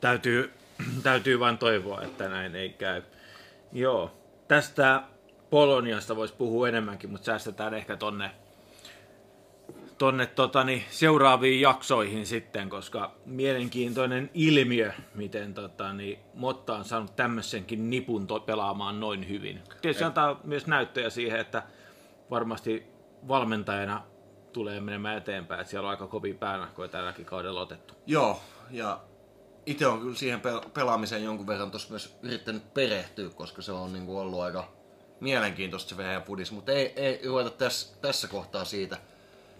Täytyy, 0.00 0.52
täytyy 1.02 1.40
vain 1.40 1.58
toivoa, 1.58 2.02
että 2.02 2.28
näin 2.28 2.56
ei 2.56 2.68
käy. 2.68 3.02
Joo, 3.72 4.10
tästä 4.48 5.02
Poloniasta 5.50 6.16
voisi 6.16 6.34
puhua 6.34 6.68
enemmänkin, 6.68 7.10
mutta 7.10 7.24
säästetään 7.24 7.74
ehkä 7.74 7.96
tonne, 7.96 8.30
tonne 9.98 10.26
totani, 10.26 10.84
seuraaviin 10.90 11.60
jaksoihin 11.60 12.26
sitten, 12.26 12.68
koska 12.68 13.14
mielenkiintoinen 13.26 14.30
ilmiö, 14.34 14.92
miten 15.14 15.54
totani, 15.54 16.18
Motta 16.34 16.76
on 16.76 16.84
saanut 16.84 17.16
tämmöisenkin 17.16 17.90
nipun 17.90 18.26
to- 18.26 18.40
pelaamaan 18.40 19.00
noin 19.00 19.28
hyvin. 19.28 19.60
Tietysti 19.82 19.98
se 19.98 20.04
antaa 20.04 20.40
myös 20.44 20.66
näyttöjä 20.66 21.10
siihen, 21.10 21.40
että 21.40 21.62
varmasti 22.30 22.86
valmentajana 23.28 24.02
tulee 24.52 24.80
menemään 24.80 25.16
eteenpäin, 25.18 25.60
että 25.60 25.70
siellä 25.70 25.86
on 25.86 25.90
aika 25.90 26.06
kovia 26.06 26.34
päänahkoja 26.34 26.88
tälläkin 26.88 27.24
kaudella 27.26 27.60
otettu. 27.60 27.94
Joo, 28.06 28.40
ja 28.70 29.00
itse 29.66 29.86
on 29.86 30.00
kyllä 30.00 30.14
siihen 30.14 30.40
pel- 30.40 30.68
pelaamiseen 30.68 31.24
jonkun 31.24 31.46
verran 31.46 31.70
tuossa 31.70 31.90
myös 31.90 32.18
yrittänyt 32.22 32.74
perehtyä, 32.74 33.30
koska 33.30 33.62
se 33.62 33.72
on 33.72 33.92
niinku 33.92 34.18
ollut 34.18 34.40
aika 34.40 34.72
mielenkiintoista 35.20 35.88
se 35.88 35.96
Venäjän 35.96 36.22
pudis, 36.22 36.52
mutta 36.52 36.72
ei, 36.72 36.92
ei 36.96 37.20
ruveta 37.26 37.50
tässä, 37.50 37.96
tässä 38.00 38.28
kohtaa 38.28 38.64
siitä, 38.64 38.96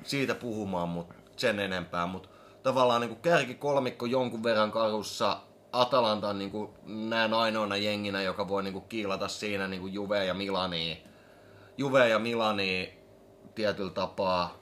siitä 0.02 0.34
puhumaan 0.34 0.88
mut 0.88 1.06
sen 1.36 1.60
enempää, 1.60 2.06
mutta 2.06 2.28
tavallaan 2.62 3.00
niinku 3.00 3.16
kärki 3.16 3.54
kolmikko 3.54 4.06
jonkun 4.06 4.42
verran 4.42 4.72
karussa, 4.72 5.40
Atalanta 5.72 6.28
on 6.28 6.38
niinku 6.38 6.74
näen 6.86 7.34
ainoana 7.34 7.76
jenginä, 7.76 8.22
joka 8.22 8.48
voi 8.48 8.62
niinku 8.62 8.80
kiilata 8.80 9.28
siinä 9.28 9.68
niinku 9.68 9.86
Juve 9.86 10.24
ja 10.24 10.34
Milani. 10.34 11.02
Juve 11.78 12.08
ja 12.08 12.18
Milani 12.18 12.98
tietyllä 13.54 13.90
tapaa, 13.90 14.58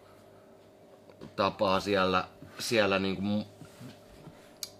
tapaa 1.36 1.80
siellä, 1.80 2.24
siellä 2.58 2.98
niinku 2.98 3.22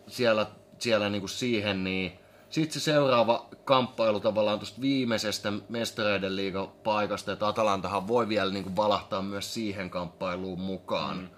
siellä, 0.07 0.47
siellä 0.79 1.09
niinku 1.09 1.29
siihen, 1.29 1.85
niin 1.85 2.19
sitten 2.53 2.81
se 2.81 2.85
seuraava 2.85 3.49
kamppailu 3.65 4.21
tavallaan 4.21 4.59
tuosta 4.59 4.81
viimeisestä 4.81 5.53
mestareiden 5.69 6.37
liigan 6.37 6.69
paikasta, 6.69 7.33
että 7.33 7.47
Atalantahan 7.47 8.09
voi 8.09 8.29
vielä 8.29 8.53
niinku 8.53 8.77
valahtaa 8.77 9.23
myös 9.23 9.55
siihen 9.55 9.91
kamppailuun 9.91 10.61
mukaan. 10.61 11.19
Mm. 11.19 11.29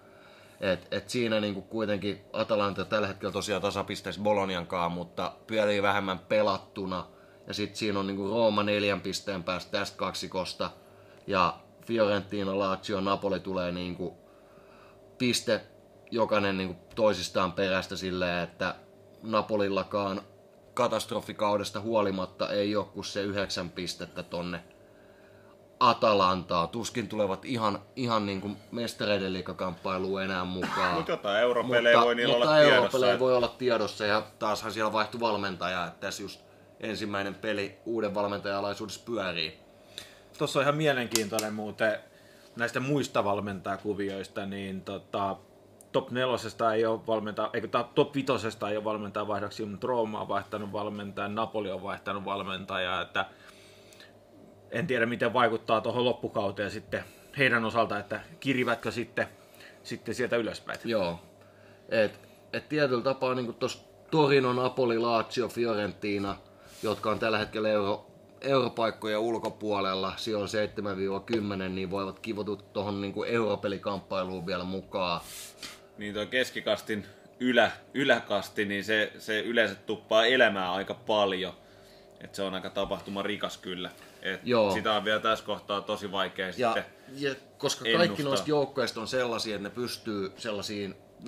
Et, 0.60 0.88
et 0.90 1.10
siinä 1.10 1.40
niinku 1.40 1.62
kuitenkin 1.62 2.20
Atalanta 2.32 2.84
tällä 2.84 3.06
hetkellä 3.06 3.32
tosiaan 3.32 3.62
tasapisteessä 3.62 4.20
Boloniankaan, 4.20 4.92
mutta 4.92 5.32
pyörii 5.46 5.82
vähemmän 5.82 6.18
pelattuna. 6.18 7.06
Ja 7.46 7.54
sitten 7.54 7.76
siinä 7.76 8.00
on 8.00 8.06
niinku 8.06 8.28
Rooma 8.28 8.62
neljän 8.62 9.00
pisteen 9.00 9.44
päästä 9.44 9.70
tästä 9.70 9.96
kaksikosta. 9.96 10.70
Ja 11.26 11.54
Fiorentina, 11.86 12.58
Lazio, 12.58 13.00
Napoli 13.00 13.40
tulee 13.40 13.72
niinku 13.72 14.18
piste 15.18 15.60
jokainen 16.10 16.56
niin 16.56 16.76
toisistaan 16.94 17.52
perästä 17.52 17.96
silleen, 17.96 18.42
että 18.42 18.74
Napolillakaan 19.22 20.20
katastrofikaudesta 20.74 21.80
huolimatta 21.80 22.50
ei 22.50 22.76
ole 22.76 22.84
kuin 22.84 23.04
se 23.04 23.22
yhdeksän 23.22 23.70
pistettä 23.70 24.22
tonne 24.22 24.64
Atalantaa. 25.80 26.66
Tuskin 26.66 27.08
tulevat 27.08 27.44
ihan, 27.44 27.78
ihan 27.96 28.26
niin 28.26 28.40
kuin 28.40 28.56
mestareiden 28.72 29.32
liikakamppailuun 29.32 30.22
enää 30.22 30.44
mukaan. 30.44 30.94
Mutta 30.94 31.12
jotain 31.12 31.42
europelejä 31.42 32.00
voi 32.00 32.14
niillä 32.14 32.32
mutta 32.32 32.50
olla 32.50 32.56
tiedossa. 32.56 32.76
europelejä 32.76 33.18
voi 33.18 33.36
olla 33.36 33.48
tiedossa 33.48 34.06
ja 34.06 34.22
taashan 34.38 34.72
siellä 34.72 34.92
vaihtui 34.92 35.20
valmentaja, 35.20 35.86
että 35.86 36.00
tässä 36.00 36.22
just 36.22 36.40
ensimmäinen 36.80 37.34
peli 37.34 37.78
uuden 37.84 38.14
valmentajan 38.14 38.58
alaisuudessa 38.58 39.00
pyörii. 39.04 39.58
Tuossa 40.38 40.58
on 40.58 40.62
ihan 40.62 40.76
mielenkiintoinen 40.76 41.54
muuten 41.54 41.98
näistä 42.56 42.80
muista 42.80 43.24
valmentajakuvioista, 43.24 44.46
niin 44.46 44.80
tota, 44.80 45.36
top 45.94 46.10
nelosesta 46.10 46.74
ei 46.74 46.86
ole 46.86 47.06
valmentaa, 47.06 47.50
eikö 47.52 47.68
top 47.94 48.14
vitosesta 48.14 48.70
ei 48.70 48.76
ole 48.76 48.84
valmentaa 48.84 49.28
vaihdoksi, 49.28 49.64
mutta 49.64 49.86
Rooma 49.86 50.20
on 50.20 50.28
vaihtanut 50.28 50.72
valmentajan, 50.72 51.34
Napoli 51.34 51.70
on 51.70 51.82
vaihtanut 51.82 52.24
valmentajaa, 52.24 53.02
että 53.02 53.26
en 54.70 54.86
tiedä 54.86 55.06
miten 55.06 55.32
vaikuttaa 55.32 55.80
tuohon 55.80 56.04
loppukauteen 56.04 56.70
sitten 56.70 57.04
heidän 57.38 57.64
osalta, 57.64 57.98
että 57.98 58.20
kirivätkö 58.40 58.90
sitten, 58.90 59.28
sitten 59.82 60.14
sieltä 60.14 60.36
ylöspäin. 60.36 60.78
Joo. 60.84 61.20
Et, 61.88 62.20
et 62.52 62.68
tietyllä 62.68 63.02
tapaa 63.02 63.34
niin 63.34 63.54
tuossa 63.54 63.84
Torino, 64.10 64.52
Napoli, 64.52 64.98
Lazio, 64.98 65.48
Fiorentina, 65.48 66.36
jotka 66.82 67.10
on 67.10 67.18
tällä 67.18 67.38
hetkellä 67.38 67.68
euro, 67.68 68.06
europaikkojen 68.40 69.18
ulkopuolella, 69.18 70.12
siellä 70.16 70.46
7-10, 71.66 71.68
niin 71.68 71.90
voivat 71.90 72.18
kivotut 72.18 72.72
tuohon 72.72 73.00
niin 73.00 73.14
europelikamppailuun 73.26 74.46
vielä 74.46 74.64
mukaan. 74.64 75.20
Niin 75.98 76.14
tuo 76.14 76.26
keskikastin 76.26 77.06
ylä, 77.40 77.70
yläkasti, 77.94 78.64
niin 78.64 78.84
se, 78.84 79.12
se 79.18 79.40
yleensä 79.40 79.74
tuppaa 79.74 80.24
elämää 80.26 80.72
aika 80.72 80.94
paljon. 80.94 81.54
Et 82.20 82.34
se 82.34 82.42
on 82.42 82.54
aika 82.54 82.70
tapahtuma 82.70 83.22
rikas 83.22 83.58
kyllä. 83.58 83.90
Et 84.22 84.40
Joo. 84.44 84.70
Sitä 84.70 84.92
on 84.92 85.04
vielä 85.04 85.20
tässä 85.20 85.44
kohtaa 85.44 85.80
tosi 85.80 86.12
vaikea 86.12 86.46
Ja, 86.46 86.52
sitten. 86.52 86.84
ja 87.18 87.34
koska 87.58 87.84
ennustaa. 87.84 88.06
kaikki 88.06 88.22
noista 88.22 88.50
joukkoista 88.50 89.00
on 89.00 89.08
sellaisia, 89.08 89.56
että 89.56 89.68
ne 89.68 89.74
pystyy 89.74 90.32
sellaisiin 90.36 90.94
5-6 91.24 91.26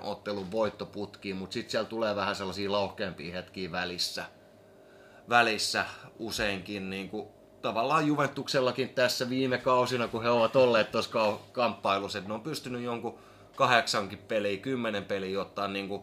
ottelun 0.00 0.52
voittoputkiin, 0.52 1.36
mutta 1.36 1.54
sitten 1.54 1.70
siellä 1.70 1.88
tulee 1.88 2.16
vähän 2.16 2.36
sellaisia 2.36 2.72
lauhkeampia 2.72 3.34
hetkiä 3.34 3.72
välissä. 3.72 4.24
Välissä 5.28 5.84
useinkin 6.18 6.90
niin 6.90 7.08
kuin, 7.08 7.28
tavallaan 7.62 8.06
Juventuksellakin 8.06 8.88
tässä 8.88 9.30
viime 9.30 9.58
kausina, 9.58 10.08
kun 10.08 10.22
he 10.22 10.30
ovat 10.30 10.56
olleet 10.56 10.90
tuossa 10.90 11.38
kamppailussa, 11.52 12.18
että 12.18 12.28
ne 12.28 12.34
on 12.34 12.40
pystynyt 12.42 12.82
jonkun 12.82 13.18
kahdeksankin 13.56 14.18
peliä, 14.18 14.56
kymmenen 14.56 15.04
peliä 15.04 15.40
ottaa 15.40 15.68
niin 15.68 15.88
kuin 15.88 16.02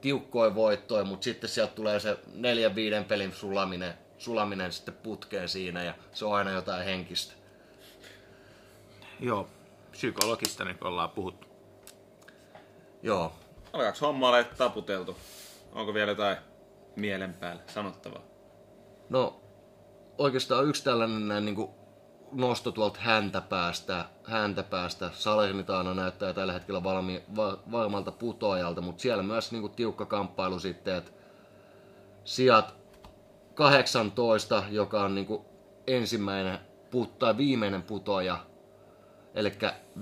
tiukkoja 0.00 0.54
voittoja, 0.54 1.04
mutta 1.04 1.24
sitten 1.24 1.50
sieltä 1.50 1.74
tulee 1.74 2.00
se 2.00 2.18
neljän 2.34 2.74
viiden 2.74 3.04
pelin 3.04 3.32
sulaminen, 3.32 3.94
sulaminen 4.18 4.72
sitten 4.72 4.94
putkeen 4.94 5.48
siinä 5.48 5.84
ja 5.84 5.94
se 6.12 6.24
on 6.24 6.34
aina 6.34 6.50
jotain 6.50 6.84
henkistä. 6.84 7.34
Joo, 9.20 9.48
psykologista 9.90 10.64
niin 10.64 10.78
kuin 10.78 10.88
ollaan 10.88 11.10
puhuttu. 11.10 11.46
Joo. 13.02 13.32
Alkaako 13.72 13.98
homma 14.00 14.28
ole 14.28 14.44
taputeltu? 14.44 15.16
Onko 15.72 15.94
vielä 15.94 16.10
jotain 16.10 16.36
mielen 16.96 17.34
päällä 17.34 17.62
sanottavaa? 17.66 18.22
No 19.08 19.40
oikeastaan 20.18 20.66
yksi 20.66 20.84
tällainen 20.84 21.28
näin 21.28 21.44
niin 21.44 21.68
nosto 22.32 22.72
tuolta 22.72 23.00
häntä 23.00 23.40
päästä, 23.40 24.04
häntä 24.24 24.62
päästä. 24.62 25.10
Salernitaana 25.12 25.94
näyttää 25.94 26.32
tällä 26.32 26.52
hetkellä 26.52 26.84
valmi, 26.84 27.22
va, 27.36 27.58
varmalta 27.72 28.12
putoajalta, 28.12 28.80
mutta 28.80 29.02
siellä 29.02 29.22
myös 29.22 29.52
niin 29.52 29.60
kuin 29.60 29.72
tiukka 29.72 30.06
kamppailu 30.06 30.58
sitten, 30.58 30.96
että 30.96 31.10
sijat 32.24 32.74
18, 33.54 34.62
joka 34.70 35.02
on 35.02 35.14
niin 35.14 35.26
kuin 35.26 35.44
ensimmäinen 35.86 36.58
put, 36.90 37.18
tai 37.18 37.36
viimeinen 37.36 37.82
putoja, 37.82 38.38
eli 39.34 39.52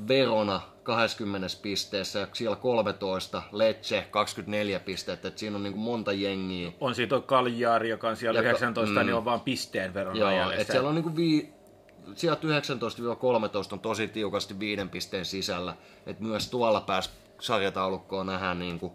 Verona 0.09 0.61
20 0.83 1.47
pisteessä 1.62 2.18
ja 2.18 2.26
siellä 2.33 2.57
13, 2.57 3.43
Lecce 3.53 4.07
24 4.11 4.81
pistettä, 4.81 5.28
että 5.28 5.41
siinä 5.41 5.57
on 5.57 5.62
niin 5.62 5.72
kuin 5.72 5.83
monta 5.83 6.12
jengiä. 6.12 6.72
On 6.81 6.95
siitä 6.95 7.11
tuo 7.11 7.20
Kaljaari, 7.20 7.89
joka 7.89 8.09
on 8.09 8.16
siellä 8.16 8.39
Ja 8.39 8.43
ka- 8.43 8.49
19, 8.51 9.01
mm. 9.01 9.07
niin 9.07 9.14
on 9.14 9.24
vaan 9.24 9.41
pisteen 9.41 9.95
verran 9.95 10.16
Joo, 10.16 10.31
siellä 10.62 10.89
on 10.89 10.95
niinku 10.95 11.16
vii, 11.16 11.60
sieltä 12.14 12.46
19-13 12.46 12.48
on 13.72 13.80
tosi 13.80 14.09
tiukasti 14.09 14.61
viiden 14.61 14.88
pisteen 14.88 15.24
sisällä. 15.24 15.76
Et 16.07 16.20
myös 16.20 16.51
tuolla 16.51 16.80
pääs 16.80 17.11
sarjataulukkoon 17.40 18.26
nähdään 18.26 18.59
niinku 18.59 18.92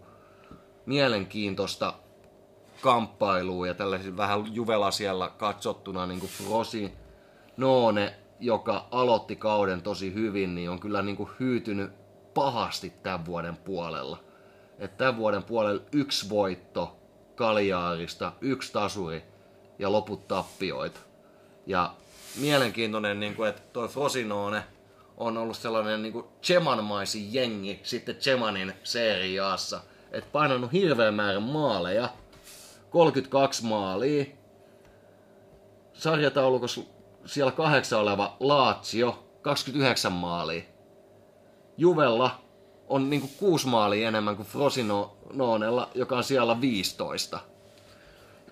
mielenkiintoista 0.86 1.94
kamppailua 2.80 3.66
ja 3.66 3.74
tällaisia 3.74 4.16
vähän 4.16 4.54
juvela 4.54 4.90
siellä 4.90 5.30
katsottuna 5.36 6.06
niinku 6.06 6.26
Frosi 6.26 6.92
Noone, 7.56 8.14
joka 8.40 8.88
aloitti 8.90 9.36
kauden 9.36 9.82
tosi 9.82 10.14
hyvin, 10.14 10.54
niin 10.54 10.70
on 10.70 10.80
kyllä 10.80 11.02
niinku 11.02 11.30
hyytynyt 11.40 11.92
pahasti 12.34 12.92
tämän 13.02 13.26
vuoden 13.26 13.56
puolella. 13.56 14.18
Et 14.78 14.96
tämän 14.96 15.16
vuoden 15.16 15.42
puolella 15.42 15.82
yksi 15.92 16.28
voitto 16.28 16.96
Kaljaarista, 17.34 18.32
yksi 18.40 18.72
tasuri 18.72 19.24
ja 19.78 19.92
loput 19.92 20.28
tappioita. 20.28 21.00
Ja 21.66 21.94
mielenkiintoinen, 22.36 23.20
niin 23.20 23.36
kuin, 23.36 23.48
että 23.48 23.62
toi 23.72 23.88
Frosinone 23.88 24.62
on 25.16 25.36
ollut 25.36 25.56
sellainen 25.56 26.02
niin 26.02 26.12
kuin 26.12 26.26
jengi 27.30 27.80
sitten 27.82 28.16
Chemanin 28.16 28.72
seriaassa. 28.82 29.80
Että 30.12 30.30
painanut 30.32 30.72
hirveän 30.72 31.14
määrän 31.14 31.42
maaleja. 31.42 32.08
32 32.90 33.64
maalia. 33.64 34.24
Sarjataulukossa 35.92 36.80
siellä 37.26 37.52
kahdeksan 37.52 38.00
oleva 38.00 38.36
Lazio, 38.40 39.28
29 39.42 40.12
maalia. 40.12 40.62
Juvella 41.76 42.40
on 42.88 43.10
niinku 43.10 43.28
kuusi 43.38 43.66
maalia 43.66 44.08
enemmän 44.08 44.36
kuin 44.36 44.48
Frosinonella, 44.48 45.90
joka 45.94 46.16
on 46.16 46.24
siellä 46.24 46.60
15. 46.60 47.40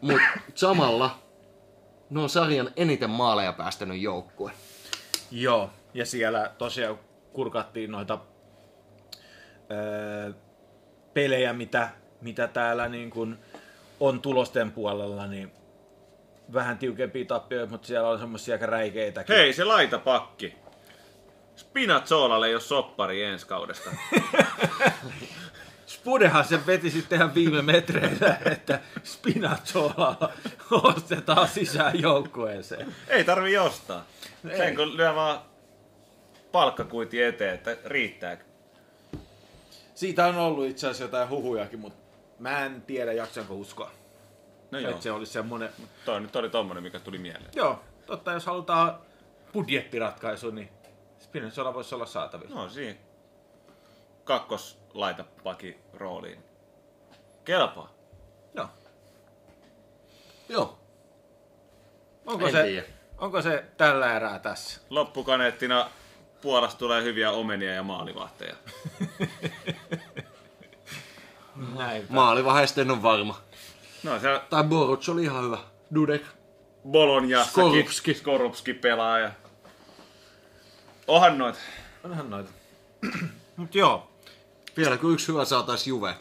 Mutta 0.00 0.22
samalla 0.54 1.18
ne 2.10 2.20
on 2.20 2.28
sarjan 2.28 2.70
eniten 2.76 3.10
maaleja 3.10 3.52
päästänyt 3.52 4.00
joukkue. 4.00 4.52
Joo, 5.30 5.70
ja 5.94 6.06
siellä 6.06 6.52
tosiaan 6.58 6.98
kurkattiin 7.32 7.90
noita 7.90 8.18
öö, 9.70 10.32
pelejä, 11.14 11.52
mitä, 11.52 11.88
mitä 12.20 12.48
täällä 12.48 12.88
niin 12.88 13.10
kun 13.10 13.38
on 14.00 14.20
tulosten 14.20 14.72
puolella, 14.72 15.26
niin 15.26 15.52
vähän 16.52 16.78
tiukempia 16.78 17.24
tappioita, 17.24 17.70
mutta 17.70 17.86
siellä 17.86 18.08
on 18.08 18.18
semmoisia 18.18 18.54
aika 18.54 18.66
räikeitäkin. 18.66 19.36
Hei, 19.36 19.52
se 19.52 19.64
laita 19.64 19.98
pakki. 19.98 20.54
Spinazzolalle 21.56 22.46
ei 22.46 22.54
ole 22.54 22.60
soppari 22.60 23.22
ensi 23.22 23.46
kaudesta. 23.46 23.90
Spudehan 25.86 26.44
se 26.44 26.66
veti 26.66 26.90
sitten 26.90 27.16
ihan 27.16 27.34
viime 27.34 27.62
metreillä, 27.62 28.38
että 28.44 28.80
Spinazzola 29.04 30.32
ostetaan 30.70 31.48
sisään 31.48 32.00
joukkueeseen. 32.00 32.94
ei 33.08 33.24
tarvi 33.24 33.58
ostaa. 33.58 34.04
Sen 34.56 34.76
kun 34.76 34.96
lyö 34.96 35.14
vaan 35.14 35.40
palkkakuiti 36.52 37.22
eteen, 37.22 37.54
että 37.54 37.76
riittää. 37.84 38.36
Siitä 39.94 40.26
on 40.26 40.36
ollut 40.36 40.66
itse 40.66 40.86
asiassa 40.86 41.04
jotain 41.04 41.28
huhujakin, 41.28 41.78
mutta 41.78 41.98
mä 42.38 42.64
en 42.66 42.82
tiedä 42.82 43.12
jaksanko 43.12 43.54
uskoa. 43.54 43.90
No 44.70 44.78
Joo. 44.78 44.90
Että 44.90 45.02
se 45.02 45.12
olisi 45.12 45.32
semmoinen... 45.32 45.70
toi 46.04 46.20
nyt 46.20 46.36
oli 46.36 46.50
tommonen, 46.50 46.82
mikä 46.82 47.00
tuli 47.00 47.18
mieleen. 47.18 47.50
Joo, 47.54 47.80
totta 48.06 48.32
jos 48.32 48.46
halutaan 48.46 48.98
budjettiratkaisu, 49.52 50.50
niin 50.50 50.68
Spinazzola 51.18 51.74
voisi 51.74 51.94
olla 51.94 52.06
saatavilla. 52.06 52.54
No 52.54 52.68
siinä 52.68 52.98
kakkos 54.24 54.83
laita 54.94 55.24
paki 55.44 55.78
rooliin. 55.94 56.44
Kelpaa. 57.44 57.92
Joo. 58.54 58.68
Joo. 60.48 60.78
Onko 62.26 62.46
En 62.46 62.52
se, 62.52 62.62
tiedä. 62.62 62.86
onko 63.18 63.42
se 63.42 63.64
tällä 63.76 64.16
erää 64.16 64.38
tässä? 64.38 64.80
Loppukaneettina 64.90 65.90
Puolasta 66.40 66.78
tulee 66.78 67.02
hyviä 67.02 67.30
omenia 67.30 67.74
ja 67.74 67.82
maalivahteja. 67.82 68.54
Näin. 71.78 72.06
Maalivahdeista 72.08 72.80
en 72.80 72.90
ole 72.90 73.02
varma. 73.02 73.40
No 74.02 74.18
se 74.20 74.40
Tai 74.50 74.64
Boruc 74.64 75.08
oli 75.08 75.22
ihan 75.22 75.44
hyvä. 75.44 75.58
Dudek. 75.94 76.22
Bolonjassakin 76.90 77.52
Skorupski. 77.52 78.14
Skorupski 78.14 78.74
pelaa 78.74 79.18
ja... 79.18 79.30
Ohan 81.06 81.38
noit. 81.38 81.56
Onhan 82.04 82.30
noita. 82.30 82.50
Mut 83.56 83.74
joo, 83.74 84.10
Vielä 84.76 84.96
kun 84.96 85.12
yksi 85.12 85.28
hyvä 85.28 85.44
saatais 85.44 85.86
Juve. 85.86 86.14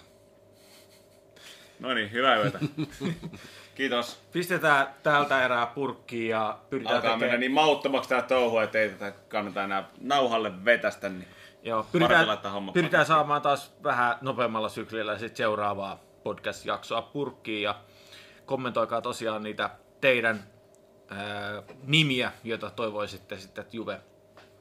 No 1.79 1.93
niin, 1.93 2.11
hyvää 2.11 2.37
yötä. 2.37 2.59
Kiitos. 3.75 4.19
pistetään 4.31 4.87
täältä 5.03 5.45
erää 5.45 5.65
purkkiin 5.65 6.29
ja 6.29 6.57
pyritään 6.69 6.95
Alkaa 6.95 7.09
mennä 7.09 7.19
tekemään... 7.19 7.39
niin 7.39 7.51
mauttomaksi 7.51 8.09
tää 8.09 8.21
touhu, 8.21 8.57
että 8.57 8.79
ei 8.79 8.89
tätä 8.89 9.11
kannata 9.27 9.63
enää 9.63 9.89
nauhalle 10.01 10.65
vetästä. 10.65 11.09
Niin. 11.09 11.27
Joo, 11.63 11.85
pyritään, 11.91 12.27
pyritään 12.73 13.05
saamaan 13.05 13.41
taas 13.41 13.73
vähän 13.83 14.15
nopeammalla 14.21 14.69
syklillä 14.69 15.17
sit 15.17 15.35
seuraavaa 15.35 15.99
podcast-jaksoa 16.23 17.01
purkkiin 17.01 17.63
ja 17.63 17.75
kommentoikaa 18.45 19.01
tosiaan 19.01 19.43
niitä 19.43 19.69
teidän 20.01 20.43
ää, 21.09 21.63
nimiä, 21.83 22.31
joita 22.43 22.69
toivoisitte 22.69 23.37
sitten, 23.37 23.61
että 23.61 23.77
Juve 23.77 24.01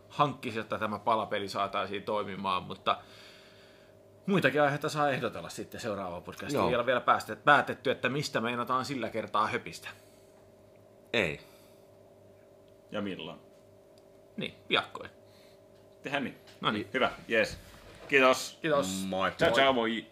hankkisi, 0.09 0.59
jotta 0.59 0.78
tämä 0.78 0.98
palapeli 0.98 1.48
saataisiin 1.48 2.02
toimimaan, 2.02 2.62
mutta 2.62 2.97
muitakin 4.27 4.62
aiheita 4.62 4.89
saa 4.89 5.11
ehdotella 5.11 5.49
sitten 5.49 5.81
seuraavaa 5.81 6.20
podcastia. 6.20 6.61
Joo. 6.61 6.69
Vielä 6.69 6.86
vielä 6.86 7.01
päästet, 7.01 7.44
päätetty, 7.44 7.90
että 7.90 8.09
mistä 8.09 8.40
meinataan 8.40 8.85
sillä 8.85 9.11
kertaa 9.11 9.47
höpistä. 9.47 9.89
Ei. 11.12 11.40
Ja 12.90 13.03
milloin? 13.03 13.39
Niin, 14.36 14.55
piakkoin. 14.69 15.11
Tehdään 16.03 16.24
niin. 16.24 16.39
No 16.61 16.70
niin. 16.70 16.89
Hyvä, 16.94 17.11
jees. 17.28 17.59
Kiitos. 18.09 18.59
Kiitos. 18.62 19.05
Moi. 19.07 19.31
Ciao, 19.31 19.51
ciao, 19.53 19.73
moi. 19.73 20.07